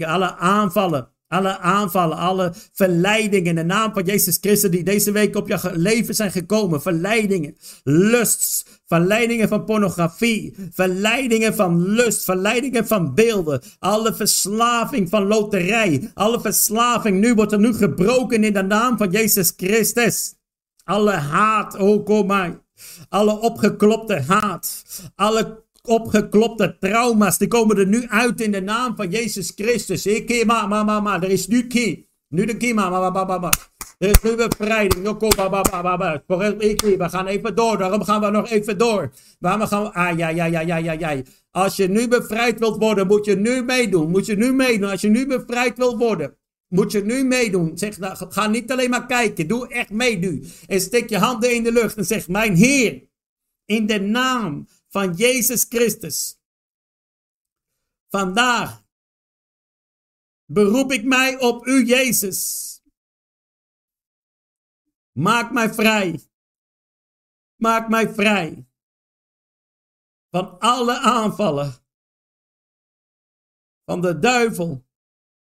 alle 0.06 0.36
aanvallen. 0.36 1.12
Alle 1.28 1.58
aanvallen, 1.58 2.16
alle 2.16 2.52
verleidingen 2.72 3.46
in 3.46 3.54
de 3.54 3.64
naam 3.64 3.92
van 3.92 4.04
Jezus 4.04 4.38
Christus 4.40 4.70
die 4.70 4.82
deze 4.82 5.12
week 5.12 5.36
op 5.36 5.48
je 5.48 5.70
leven 5.72 6.14
zijn 6.14 6.30
gekomen. 6.30 6.82
Verleidingen, 6.82 7.56
lusts, 7.82 8.64
verleidingen 8.86 9.48
van 9.48 9.64
pornografie, 9.64 10.54
verleidingen 10.70 11.54
van 11.54 11.88
lust, 11.88 12.24
verleidingen 12.24 12.86
van 12.86 13.14
beelden. 13.14 13.62
Alle 13.78 14.14
verslaving 14.14 15.08
van 15.08 15.26
loterij, 15.26 16.10
alle 16.14 16.40
verslaving 16.40 17.20
nu 17.20 17.34
wordt 17.34 17.52
er 17.52 17.58
nu 17.58 17.74
gebroken 17.74 18.44
in 18.44 18.52
de 18.52 18.62
naam 18.62 18.96
van 18.96 19.10
Jezus 19.10 19.52
Christus. 19.56 20.34
Alle 20.84 21.12
haat, 21.12 21.76
oh 21.76 22.04
kom 22.04 22.26
maar. 22.26 22.62
Alle 23.08 23.40
opgeklopte 23.40 24.20
haat, 24.26 24.84
alle 25.14 25.63
opgeklopte 25.88 26.76
trauma's, 26.80 27.38
die 27.38 27.48
komen 27.48 27.78
er 27.78 27.86
nu 27.86 28.06
uit 28.08 28.40
in 28.40 28.52
de 28.52 28.60
naam 28.60 28.96
van 28.96 29.10
Jezus 29.10 29.52
Christus. 29.54 30.06
Ik 30.06 30.44
ma, 30.46 30.66
ma, 30.66 31.00
ma. 31.00 31.22
Er 31.22 31.30
is 31.30 31.46
nu 31.46 31.66
ki. 31.66 32.08
Nu 32.28 32.44
de 32.44 32.56
ki, 32.56 32.74
ma, 32.74 32.90
ma, 32.90 33.10
ma, 33.10 33.38
ma. 33.38 33.52
Er 33.98 34.10
is 34.10 34.22
nu 34.22 34.34
bevrijding. 34.34 35.18
We 36.98 37.08
gaan 37.08 37.26
even 37.26 37.54
door. 37.54 37.78
Daarom 37.78 38.04
gaan 38.04 38.20
we 38.20 38.30
nog 38.30 38.50
even 38.50 38.78
door. 38.78 39.12
Waarom 39.38 39.66
gaan 39.66 39.82
we... 39.82 39.92
Ah, 39.92 40.18
ja, 40.18 40.28
ja, 40.28 40.44
ja, 40.44 40.60
ja, 40.60 40.76
ja, 40.76 40.92
ja. 40.92 41.22
Als 41.50 41.76
je 41.76 41.88
nu 41.88 42.08
bevrijd 42.08 42.58
wilt 42.58 42.76
worden, 42.76 43.06
moet 43.06 43.24
je 43.24 43.36
nu 43.36 43.62
meedoen. 43.62 44.10
Moet 44.10 44.26
je 44.26 44.36
nu 44.36 44.52
meedoen. 44.52 44.90
Als 44.90 45.00
je 45.00 45.08
nu 45.08 45.26
bevrijd 45.26 45.78
wilt 45.78 45.96
worden, 45.96 46.36
moet 46.68 46.92
je 46.92 47.04
nu 47.04 47.24
meedoen. 47.24 47.78
Zeg, 47.78 47.98
nou, 47.98 48.16
ga 48.28 48.46
niet 48.46 48.72
alleen 48.72 48.90
maar 48.90 49.06
kijken. 49.06 49.46
Doe 49.46 49.68
echt 49.68 49.90
mee 49.90 50.18
nu. 50.18 50.44
En 50.66 50.80
steek 50.80 51.08
je 51.08 51.18
handen 51.18 51.54
in 51.54 51.62
de 51.62 51.72
lucht 51.72 51.96
en 51.96 52.04
zeg, 52.04 52.28
mijn 52.28 52.54
Heer, 52.54 53.02
in 53.64 53.86
de 53.86 54.00
naam 54.00 54.66
van 54.94 55.14
Jezus 55.14 55.64
Christus. 55.64 56.40
Vandaag 58.08 58.84
beroep 60.44 60.92
ik 60.92 61.04
mij 61.04 61.40
op 61.40 61.66
u, 61.66 61.84
Jezus. 61.84 62.40
Maak 65.12 65.52
mij 65.52 65.74
vrij. 65.74 66.30
Maak 67.54 67.88
mij 67.88 68.14
vrij 68.14 68.68
van 70.30 70.58
alle 70.58 70.98
aanvallen 70.98 71.72
van 73.84 74.00
de 74.00 74.18
duivel 74.18 74.86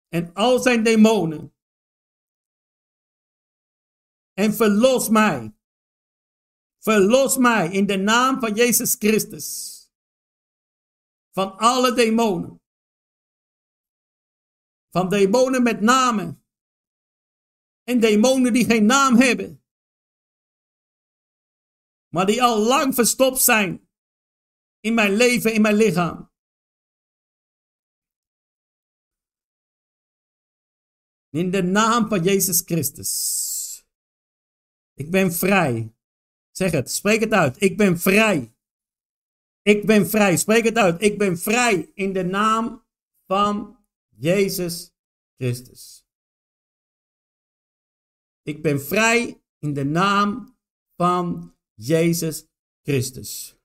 en 0.09 0.34
al 0.34 0.59
zijn 0.59 0.82
demonen. 0.82 1.57
En 4.32 4.53
verlos 4.55 5.09
mij. 5.09 5.57
Verlos 6.82 7.36
mij 7.36 7.72
in 7.72 7.86
de 7.86 7.96
naam 7.96 8.40
van 8.40 8.54
Jezus 8.54 8.94
Christus. 8.98 9.78
Van 11.30 11.56
alle 11.56 11.94
demonen. 11.94 12.60
Van 14.90 15.08
demonen 15.08 15.62
met 15.62 15.80
namen. 15.80 16.44
En 17.82 18.00
demonen 18.00 18.52
die 18.52 18.64
geen 18.64 18.86
naam 18.86 19.16
hebben 19.16 19.62
maar 22.12 22.26
die 22.26 22.42
al 22.42 22.58
lang 22.58 22.94
verstopt 22.94 23.40
zijn 23.42 23.88
in 24.80 24.94
mijn 24.94 25.16
leven, 25.16 25.54
in 25.54 25.62
mijn 25.62 25.76
lichaam. 25.76 26.30
In 31.28 31.50
de 31.50 31.62
naam 31.62 32.08
van 32.08 32.22
Jezus 32.22 32.60
Christus. 32.60 33.86
Ik 34.94 35.10
ben 35.10 35.32
vrij. 35.32 35.96
Zeg 36.53 36.70
het, 36.70 36.90
spreek 36.90 37.20
het 37.20 37.32
uit. 37.32 37.62
Ik 37.62 37.76
ben 37.76 37.98
vrij. 37.98 38.55
Ik 39.62 39.86
ben 39.86 40.09
vrij. 40.09 40.36
Spreek 40.36 40.64
het 40.64 40.76
uit. 40.76 41.03
Ik 41.03 41.18
ben 41.18 41.38
vrij 41.38 41.90
in 41.94 42.12
de 42.12 42.24
naam 42.24 42.84
van 43.26 43.78
Jezus 44.09 44.94
Christus. 45.36 46.07
Ik 48.42 48.62
ben 48.62 48.80
vrij 48.80 49.42
in 49.59 49.72
de 49.72 49.84
naam 49.84 50.57
van 50.96 51.55
Jezus 51.74 52.46
Christus. 52.82 53.57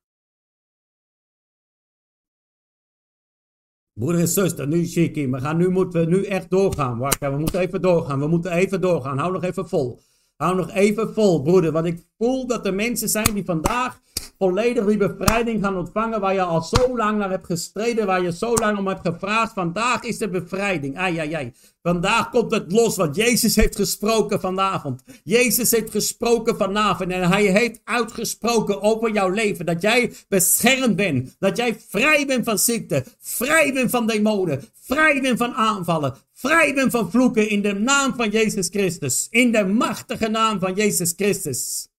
Broeder 3.94 4.22
en 4.22 4.28
zuster, 4.28 4.68
nu 4.68 4.86
Shiki, 4.86 5.28
we 5.28 5.40
gaan 5.40 5.58
nu 5.58 5.70
moeten 5.70 6.00
we 6.00 6.06
nu 6.06 6.26
echt 6.26 6.50
doorgaan. 6.50 6.98
Wacht, 6.98 7.20
we 7.20 7.38
moeten 7.38 7.60
even 7.60 7.82
doorgaan. 7.82 8.20
We 8.20 8.28
moeten 8.28 8.52
even 8.52 8.82
doorgaan. 8.82 9.18
Hou 9.18 9.32
nog 9.32 9.44
even 9.44 9.70
vol. 9.70 10.00
Hou 10.38 10.56
nog 10.56 10.72
even 10.72 11.14
vol, 11.14 11.42
broeder. 11.42 11.72
Want 11.72 11.86
ik 11.86 12.06
voel 12.18 12.48
dat 12.48 12.66
er 12.66 12.74
mensen 12.74 13.10
zijn 13.10 13.34
die 13.34 13.46
vandaag 13.46 14.00
volledig 14.38 14.86
die 14.86 14.98
bevrijding 14.98 15.64
gaan 15.64 15.78
ontvangen 15.78 16.20
waar 16.20 16.34
je 16.34 16.42
al 16.42 16.62
zo 16.62 16.98
lang 16.98 17.18
naar 17.18 17.30
hebt 17.30 17.46
gestreden, 17.46 18.06
waar 18.06 18.22
je 18.22 18.32
zo 18.32 18.54
lang 18.54 18.78
om 18.78 18.88
hebt 18.88 19.08
gevraagd. 19.08 19.54
Vandaag 19.54 20.04
is 20.04 20.18
de 20.18 20.30
bevrijding. 20.30 20.98
Ai, 20.98 21.34
ai. 21.36 21.54
Vandaag 21.82 22.30
komt 22.30 22.52
het 22.52 22.72
los, 22.72 22.96
want 22.96 23.16
Jezus 23.16 23.56
heeft 23.56 23.76
gesproken 23.76 24.40
vanavond. 24.40 25.04
Jezus 25.24 25.72
heeft 25.72 25.92
gesproken 25.92 26.58
vanavond 26.58 27.12
en 27.12 27.30
hij 27.30 27.44
heeft 27.44 27.82
uitgesproken 27.84 28.82
over 28.82 29.12
jouw 29.12 29.30
leven. 29.30 29.66
Dat 29.66 29.82
jij 29.82 30.14
beschermd 30.28 30.96
bent, 30.96 31.36
dat 31.40 31.58
jij 31.58 31.78
vrij 31.88 32.26
bent 32.26 32.46
van 32.46 32.58
ziekte, 32.58 33.04
vrij 33.20 33.74
bent 33.74 33.90
van 33.90 34.08
demonen, 34.08 34.64
vrij 34.82 35.22
bent 35.22 35.38
van 35.38 35.54
aanvallen, 35.54 36.16
vrij 36.40 36.74
bent 36.74 36.92
van 36.92 37.12
vloeken 37.12 37.50
in 37.50 37.62
de 37.62 37.74
naam 37.74 38.16
van 38.16 38.30
Jezus 38.30 38.68
Christus. 38.68 39.28
In 39.30 39.52
de 39.52 39.66
machtige 39.66 40.28
naam 40.28 40.60
van 40.60 40.74
Jezus 40.74 41.14
Christus. 41.16 41.90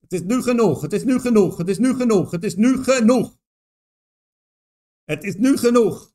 Het 0.00 0.12
is 0.12 0.22
nu 0.22 0.42
genoeg. 0.42 0.82
Het 0.82 0.92
is 0.92 1.04
nu 1.04 1.20
genoeg. 1.20 1.58
Het 1.58 1.68
is 1.68 1.78
nu 1.78 1.94
genoeg. 1.94 2.30
Het 2.30 2.44
is 2.44 2.56
nu 2.56 2.82
genoeg. 2.82 3.38
Het 5.04 5.24
is 5.24 5.36
nu 5.36 5.56
genoeg. 5.56 6.12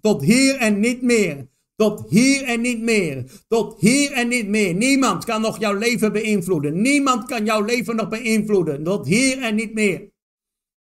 Tot 0.00 0.22
hier 0.22 0.56
en 0.56 0.80
niet 0.80 1.02
meer. 1.02 1.50
Tot 1.76 2.10
hier 2.10 2.44
en 2.44 2.60
niet 2.60 2.80
meer. 2.80 3.24
Tot 3.48 3.80
hier 3.80 4.12
en 4.12 4.28
niet 4.28 4.48
meer. 4.48 4.74
Niemand 4.74 5.24
kan 5.24 5.40
nog 5.40 5.58
jouw 5.58 5.74
leven 5.74 6.12
beïnvloeden. 6.12 6.80
Niemand 6.80 7.24
kan 7.24 7.44
jouw 7.44 7.64
leven 7.64 7.96
nog 7.96 8.08
beïnvloeden. 8.08 8.84
Tot 8.84 9.06
hier 9.06 9.42
en 9.42 9.54
niet 9.54 9.74
meer. 9.74 10.10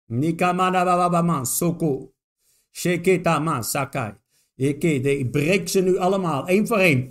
Nikamana 0.06 0.84
bababa 0.86 1.44
soko. 1.44 2.14
Sheketa 2.72 3.62
sakai. 3.62 4.19
Ik 4.60 5.32
breek 5.32 5.70
ze 5.70 5.82
nu 5.82 5.98
allemaal. 5.98 6.48
één 6.48 6.68
voor 6.68 6.78
één. 6.78 7.08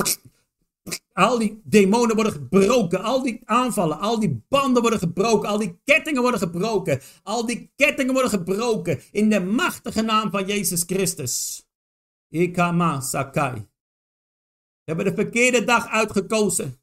Al 1.13 1.39
die 1.39 1.61
demonen 1.65 2.15
worden 2.15 2.33
gebroken. 2.33 3.03
Al 3.03 3.23
die 3.23 3.41
aanvallen, 3.45 3.99
al 3.99 4.21
die 4.21 4.45
banden 4.49 4.83
worden 4.83 4.99
gebroken. 4.99 5.49
Al 5.49 5.59
die 5.59 5.81
kettingen 5.85 6.23
worden 6.23 6.41
gebroken. 6.41 7.01
Al 7.23 7.47
die 7.47 7.73
kettingen 7.77 8.13
worden 8.13 8.31
gebroken. 8.31 9.01
In 9.11 9.31
de 9.31 9.41
machtige 9.41 10.03
naam 10.03 10.31
van 10.31 10.47
Jezus 10.47 10.83
Christus. 10.87 11.67
Ikama 12.29 13.01
Sakai. 13.01 13.57
Ze 13.57 14.95
hebben 14.95 15.05
de 15.05 15.15
verkeerde 15.15 15.65
dag 15.65 15.89
uitgekozen. 15.89 16.81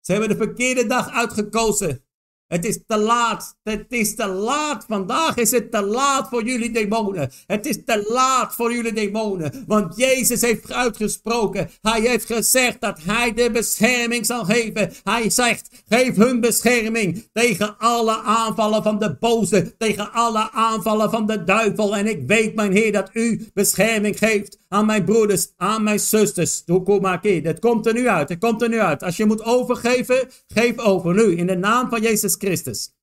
Ze 0.00 0.12
hebben 0.12 0.30
de 0.30 0.36
verkeerde 0.36 0.86
dag 0.86 1.10
uitgekozen. 1.10 2.04
Het 2.50 2.64
is 2.64 2.78
te 2.86 2.98
laat. 2.98 3.56
Het 3.62 3.84
is 3.88 4.14
te 4.14 4.26
laat. 4.26 4.84
Vandaag 4.88 5.36
is 5.36 5.50
het 5.50 5.70
te 5.70 5.82
laat 5.82 6.28
voor 6.28 6.44
jullie 6.44 6.70
demonen. 6.70 7.30
Het 7.46 7.66
is 7.66 7.78
te 7.84 8.06
laat 8.08 8.54
voor 8.54 8.72
jullie 8.74 8.92
demonen. 8.92 9.64
Want 9.66 9.96
Jezus 9.96 10.40
heeft 10.40 10.72
uitgesproken. 10.72 11.70
Hij 11.82 12.00
heeft 12.00 12.26
gezegd 12.26 12.80
dat 12.80 12.98
hij 13.02 13.32
de 13.32 13.50
bescherming 13.50 14.26
zal 14.26 14.44
geven. 14.44 14.92
Hij 15.04 15.30
zegt, 15.30 15.82
geef 15.88 16.16
hun 16.16 16.40
bescherming 16.40 17.28
tegen 17.32 17.78
alle 17.78 18.18
aanvallen 18.18 18.82
van 18.82 18.98
de 18.98 19.16
boze. 19.20 19.76
Tegen 19.76 20.12
alle 20.12 20.50
aanvallen 20.52 21.10
van 21.10 21.26
de 21.26 21.44
duivel. 21.44 21.96
En 21.96 22.06
ik 22.06 22.22
weet, 22.26 22.54
mijn 22.54 22.72
Heer, 22.72 22.92
dat 22.92 23.10
u 23.12 23.48
bescherming 23.54 24.18
geeft 24.18 24.59
aan 24.70 24.86
mijn 24.86 25.04
broeders, 25.04 25.52
aan 25.56 25.82
mijn 25.82 25.98
zusters. 25.98 26.64
Dat 26.64 27.58
komt 27.58 27.86
er 27.86 27.92
nu 27.92 28.08
uit. 28.08 28.28
Het 28.28 28.38
komt 28.38 28.62
er 28.62 28.68
nu 28.68 28.80
uit. 28.80 29.02
Als 29.02 29.16
je 29.16 29.26
moet 29.26 29.42
overgeven, 29.42 30.28
geef 30.48 30.78
over 30.78 31.14
nu. 31.14 31.36
In 31.36 31.46
de 31.46 31.56
naam 31.56 31.88
van 31.88 32.00
Jezus 32.00 32.34
Christus. 32.34 32.94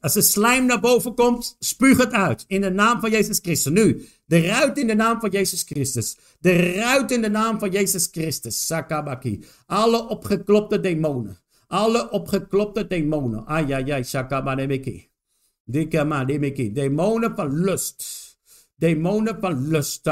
Als 0.00 0.14
er 0.14 0.22
slijm 0.22 0.66
naar 0.66 0.80
boven 0.80 1.14
komt, 1.14 1.56
spuug 1.58 1.98
het 1.98 2.12
uit. 2.12 2.44
In 2.46 2.60
de 2.60 2.70
naam 2.70 3.00
van 3.00 3.10
Jezus 3.10 3.38
Christus. 3.42 3.72
Nu, 3.72 4.08
de 4.24 4.40
ruit 4.40 4.78
in 4.78 4.86
de 4.86 4.94
naam 4.94 5.20
van 5.20 5.30
Jezus 5.30 5.62
Christus. 5.62 6.16
De 6.40 6.72
ruit 6.72 7.10
in 7.10 7.22
de 7.22 7.30
naam 7.30 7.58
van 7.58 7.70
Jezus 7.70 8.08
Christus. 8.10 8.66
Sakabaki. 8.66 9.44
Alle 9.66 10.08
opgeklopte 10.08 10.80
demonen. 10.80 11.38
Alle 11.66 12.10
opgeklopte 12.10 12.86
demonen. 12.86 13.46
Ayayay, 13.46 14.02
Sakabanebeki. 14.02 15.08
Dikamanebeki. 15.64 16.72
Demonen 16.72 17.32
van 17.36 17.60
lust. 17.60 18.27
Demonen 18.78 19.36
van 19.40 19.68
lust. 19.68 20.10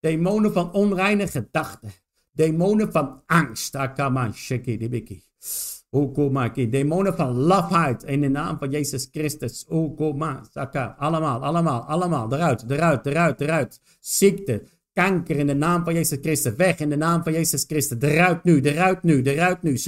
Demonen 0.00 0.52
van 0.52 0.72
onreine 0.72 1.26
gedachten. 1.26 1.90
Demonen 2.32 2.92
van 2.92 3.22
angst. 3.26 3.76
Okomaki. 5.90 6.70
Demonen 6.70 7.16
van 7.16 7.32
lafheid 7.34 8.02
in 8.02 8.20
de 8.20 8.28
naam 8.28 8.58
van 8.58 8.70
Jezus 8.70 9.08
Christus. 9.12 9.66
Allemaal, 10.98 11.42
allemaal, 11.42 11.80
allemaal. 11.80 12.32
Eruit, 12.32 12.64
eruit, 12.68 13.06
eruit, 13.06 13.40
eruit. 13.40 13.80
Ziekte, 14.00 14.62
kanker 14.92 15.36
in 15.36 15.46
de 15.46 15.54
naam 15.54 15.84
van 15.84 15.94
Jezus 15.94 16.18
Christus. 16.22 16.54
Weg 16.56 16.78
in 16.78 16.88
de 16.88 16.96
naam 16.96 17.22
van 17.22 17.32
Jezus 17.32 17.64
Christus. 17.66 17.98
Eruit 18.00 18.44
nu, 18.44 18.60
eruit 18.60 19.02
nu, 19.02 19.22
eruit 19.22 19.62
nu. 19.62 19.78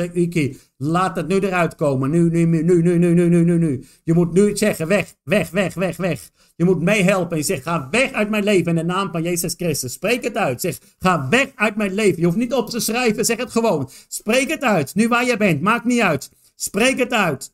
Laat 0.76 1.16
het 1.16 1.28
nu 1.28 1.39
eruit 1.39 1.74
komen. 1.74 2.10
Nu, 2.10 2.30
nu, 2.30 2.44
nu, 2.44 2.62
nu, 2.62 2.82
nu, 2.82 2.98
nu, 2.98 3.28
nu, 3.28 3.44
nu, 3.44 3.59
nu. 3.59 3.85
Je 4.05 4.14
moet 4.14 4.32
nu 4.32 4.56
zeggen, 4.56 4.89
weg, 4.89 5.14
weg, 5.22 5.51
weg, 5.51 5.74
weg, 5.74 5.97
weg. 5.97 6.30
Je 6.59 6.64
moet 6.64 6.80
meehelpen 6.80 7.36
en 7.36 7.44
zeg, 7.44 7.62
ga 7.62 7.89
weg 7.90 8.12
uit 8.12 8.30
mijn 8.30 8.44
leven 8.44 8.66
in 8.66 8.74
de 8.86 8.93
naam 8.93 9.10
van 9.12 9.22
Jezus 9.22 9.55
Christus. 9.56 9.93
Spreek 9.93 10.24
het 10.24 10.36
uit. 10.36 10.60
Zeg, 10.60 10.78
ga 10.98 11.28
weg 11.28 11.48
uit 11.55 11.76
mijn 11.76 11.94
leven. 11.94 12.20
Je 12.20 12.24
hoeft 12.24 12.36
niet 12.36 12.52
op 12.52 12.70
te 12.70 12.80
schrijven, 12.80 13.24
zeg 13.24 13.36
het 13.36 13.51
gewoon. 13.51 13.90
Spreek 14.09 14.51
het 14.51 14.62
uit. 14.62 14.94
Nu 14.94 15.09
waar 15.09 15.24
je 15.24 15.36
bent, 15.36 15.60
maakt 15.60 15.85
niet 15.85 16.01
uit. 16.01 16.30
Spreek 16.55 16.98
het 16.98 17.12
uit. 17.12 17.52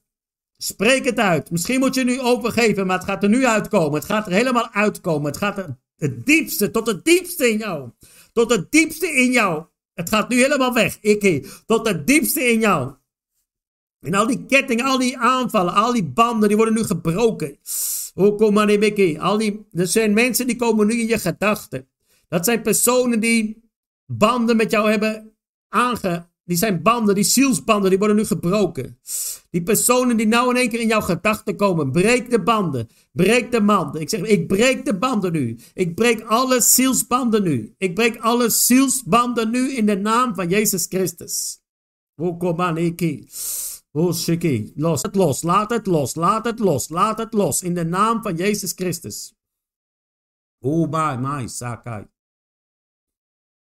Spreek 0.57 1.05
het 1.05 1.19
uit. 1.19 1.51
Misschien 1.51 1.79
moet 1.79 1.95
je 1.95 2.05
nu 2.05 2.21
overgeven, 2.21 2.87
maar 2.87 2.97
het 2.97 3.07
gaat 3.07 3.23
er 3.23 3.29
nu 3.29 3.47
uitkomen. 3.47 3.95
Het 3.95 4.05
gaat 4.05 4.27
er 4.27 4.33
helemaal 4.33 4.71
uitkomen. 4.71 5.27
Het 5.31 5.37
gaat 5.37 5.59
er 5.59 5.77
het 5.97 6.27
diepste, 6.27 6.71
tot 6.71 6.87
het 6.87 7.05
diepste 7.05 7.51
in 7.51 7.59
jou. 7.59 7.91
Tot 8.33 8.51
het 8.51 8.71
diepste 8.71 9.07
in 9.07 9.33
jou. 9.33 9.65
Het 9.95 10.09
gaat 10.09 10.29
nu 10.29 10.41
helemaal 10.41 10.75
weg. 10.75 10.99
Ik, 11.01 11.47
tot 11.67 11.87
het 11.89 12.07
diepste 12.07 12.45
in 12.45 12.61
jou. 12.61 12.93
En 14.01 14.15
al 14.15 14.27
die 14.27 14.45
kettingen, 14.47 14.85
al 14.85 14.99
die 14.99 15.19
aanvallen, 15.19 15.75
al 15.75 15.93
die 15.93 16.05
banden, 16.05 16.49
die 16.49 16.57
worden 16.57 16.75
nu 16.75 16.83
gebroken. 16.83 17.59
Al 18.15 19.39
die, 19.39 19.67
er 19.73 19.87
zijn 19.87 20.13
mensen 20.13 20.47
die 20.47 20.57
komen 20.57 20.87
nu 20.87 21.01
in 21.01 21.07
je 21.07 21.19
gedachten. 21.19 21.89
Dat 22.29 22.45
zijn 22.45 22.63
personen 22.63 23.21
die 23.21 23.71
banden 24.07 24.57
met 24.57 24.71
jou 24.71 24.91
hebben 24.91 25.33
aange... 25.69 26.33
Die 26.47 26.57
zijn 26.57 26.83
banden, 26.83 27.15
die 27.15 27.25
zielsbanden, 27.25 27.91
die 27.91 27.99
worden 27.99 28.17
nu 28.17 28.25
gebroken. 28.25 28.99
Die 29.51 29.63
personen 29.63 30.17
die 30.17 30.27
nou 30.27 30.51
in 30.51 30.57
één 30.57 30.69
keer 30.69 30.81
in 30.81 30.87
jouw 30.87 31.01
gedachten 31.01 31.57
komen. 31.57 31.93
Breek 31.93 32.31
de 32.31 32.43
banden. 32.43 32.89
Breek 33.13 33.53
de 33.53 33.63
banden. 33.63 34.01
Ik 34.01 34.09
zeg, 34.09 34.21
ik 34.21 34.47
breek 34.47 34.85
de 34.85 34.99
banden 34.99 35.33
nu. 35.33 35.59
Ik 35.75 35.95
breek 35.95 36.23
alle 36.23 36.61
zielsbanden 36.61 37.43
nu. 37.43 37.75
Ik 37.79 37.95
breek 37.95 38.19
alle 38.19 38.49
zielsbanden 38.49 39.51
nu 39.51 39.73
in 39.73 39.87
de 39.87 39.97
naam 39.97 40.35
van 40.35 40.49
Jezus 40.49 40.87
Christus. 40.89 41.61
Oh, 42.17 42.39
ik. 43.95 44.69
Oh. 44.69 44.77
Los 44.77 45.03
het 45.03 45.15
los. 45.15 45.43
Laat 45.43 45.71
het 45.71 45.87
los. 45.87 46.15
Laat 46.15 46.45
het 46.45 46.59
los. 46.59 46.89
Laat 46.89 47.19
het 47.19 47.33
los. 47.33 47.63
In 47.63 47.75
de 47.75 47.85
naam 47.85 48.23
van 48.23 48.37
Jezus 48.37 48.73
Christus. 48.73 49.35
Oh, 50.61 50.89
my, 50.91 51.17
my, 51.17 51.49
sakai. 51.49 52.07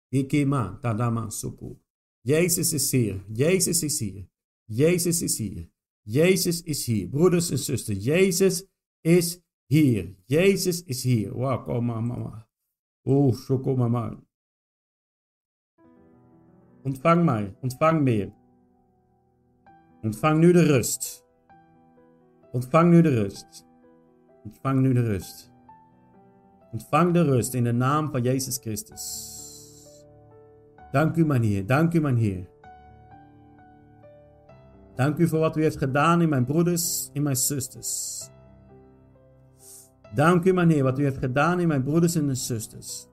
Ikema, 0.10 0.78
tadama, 0.82 1.30
suku. 1.30 1.78
Jezus 2.22 2.74
is 2.74 2.92
hier. 2.92 3.26
Jezus 3.34 3.84
is 3.84 4.00
hier. 4.00 4.28
Jezus 4.66 5.22
is 5.22 5.38
hier. 5.38 5.72
Jezus 6.04 6.62
is 6.62 6.86
hier. 6.86 7.08
Broeders 7.08 7.50
en 7.50 7.58
zusters, 7.58 8.04
Jezus 8.04 8.66
is 9.02 9.40
hier. 9.68 10.16
Jezus 10.26 10.84
is 10.84 11.04
hier. 11.04 11.34
Wow, 11.34 11.64
kom 11.64 11.86
maar, 11.86 12.04
mama. 12.04 12.48
Oeh, 13.04 13.36
zo 13.36 13.60
kom 13.60 13.78
maar, 13.78 13.90
man. 13.90 14.28
Ontvang 16.84 17.26
mij, 17.26 17.56
ontvang 17.62 18.02
meer. 18.02 18.34
Ontvang 20.04 20.40
nu 20.40 20.52
de 20.52 20.64
rust. 20.64 21.26
Ontvang 22.52 22.92
nu 22.92 23.02
de 23.02 23.10
rust. 23.10 23.66
Ontvang 24.44 24.80
nu 24.80 24.94
de 24.94 25.02
rust. 25.02 25.52
Ontvang 26.72 27.14
de 27.14 27.22
rust 27.22 27.54
in 27.54 27.64
de 27.64 27.72
naam 27.72 28.12
van 28.12 28.22
Jezus 28.22 28.58
Christus. 28.58 29.32
Dank 30.92 31.16
u, 31.16 31.26
mijn. 31.26 31.66
Dank 31.66 31.94
u, 31.94 32.00
mijn. 32.00 32.48
Dank 34.96 35.18
u 35.18 35.28
voor 35.28 35.40
wat 35.40 35.58
u 35.58 35.62
heeft 35.62 35.78
gedaan 35.78 36.22
in 36.22 36.30
mijn 36.30 36.46
broeders, 36.46 37.10
in 37.14 37.24
mijn 37.24 37.36
zusters. 37.36 38.24
Dank 40.14 40.46
u, 40.46 40.54
mijn 40.54 40.84
wat 40.84 41.00
u 41.00 41.04
heeft 41.04 41.18
gedaan 41.18 41.60
in 41.60 41.68
mijn 41.68 41.84
broeders 41.84 42.16
en 42.16 42.26
mijn 42.26 42.38
zusters. 42.38 43.08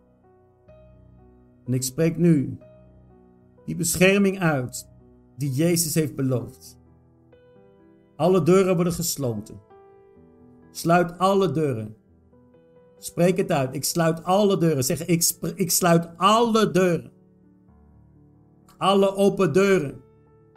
En 1.66 1.72
ik 1.72 1.82
spreek 1.82 2.16
nu 2.16 2.58
die 3.64 3.76
bescherming 3.76 4.40
uit 4.40 4.88
die 5.36 5.52
Jezus 5.52 5.94
heeft 5.94 6.16
beloofd. 6.16 6.79
Alle 8.20 8.42
deuren 8.42 8.74
worden 8.74 8.92
gesloten. 8.92 9.60
Sluit 10.70 11.18
alle 11.18 11.50
deuren. 11.50 11.96
Spreek 12.98 13.36
het 13.36 13.50
uit. 13.50 13.74
Ik 13.74 13.84
sluit 13.84 14.24
alle 14.24 14.58
deuren. 14.58 14.84
Zeg, 14.84 15.06
ik, 15.06 15.30
ik 15.54 15.70
sluit 15.70 16.08
alle 16.16 16.70
deuren. 16.70 17.12
Alle 18.78 19.14
open 19.16 19.52
deuren 19.52 20.02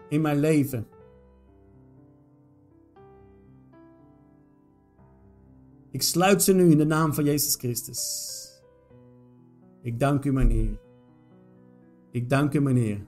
in 0.09 0.21
mijn 0.21 0.39
leven. 0.39 0.87
Ik 5.91 6.01
sluit 6.01 6.43
ze 6.43 6.53
nu 6.53 6.71
in 6.71 6.77
de 6.77 6.85
naam 6.85 7.13
van 7.13 7.23
Jezus 7.23 7.55
Christus. 7.55 8.01
Ik 9.81 9.99
dank 9.99 10.25
u, 10.25 10.31
meneer. 10.31 10.79
Ik 12.11 12.29
dank 12.29 12.53
u, 12.53 12.61
meneer. 12.61 13.05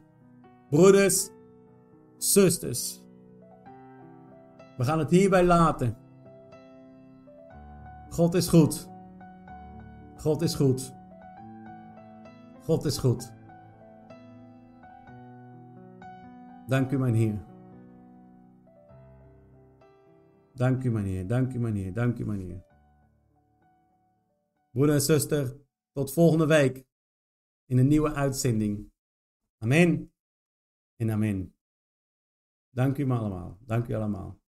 Broeders, 0.69 1.30
zusters, 2.18 3.05
we 4.78 4.84
gaan 4.84 5.00
het 5.00 5.10
hierbij 5.10 5.46
laten. 5.46 5.98
God 8.10 8.34
is 8.34 8.48
goed. 8.48 8.90
God 10.18 10.42
is 10.42 10.56
goed. 10.56 10.94
God 12.64 12.86
is 12.86 12.98
goed. 12.98 13.34
Dank 16.68 16.92
u, 16.92 16.98
mijn 16.98 17.14
Heer. 17.14 17.46
Dank 20.54 20.84
u, 20.84 20.92
mijn 20.92 21.06
Heer. 21.06 21.28
Dank 21.28 21.54
u, 21.54 21.60
mijn 21.60 21.76
Heer. 21.76 21.94
Dank 21.94 22.18
u, 22.18 22.26
mijn 22.26 22.40
Heer. 22.40 22.64
Broeder 24.72 24.96
en 24.96 25.02
zuster, 25.02 25.56
tot 25.92 26.14
volgende 26.14 26.46
week 26.46 26.86
in 27.66 27.78
een 27.78 27.88
nieuwe 27.88 28.14
uitzending. 28.14 28.92
Amen 29.58 30.14
en 30.96 31.12
amen. 31.12 31.56
Dank 32.70 32.98
u 32.98 33.10
allemaal. 33.10 33.58
Dank 33.66 33.88
u 33.88 33.94
allemaal. 33.94 34.44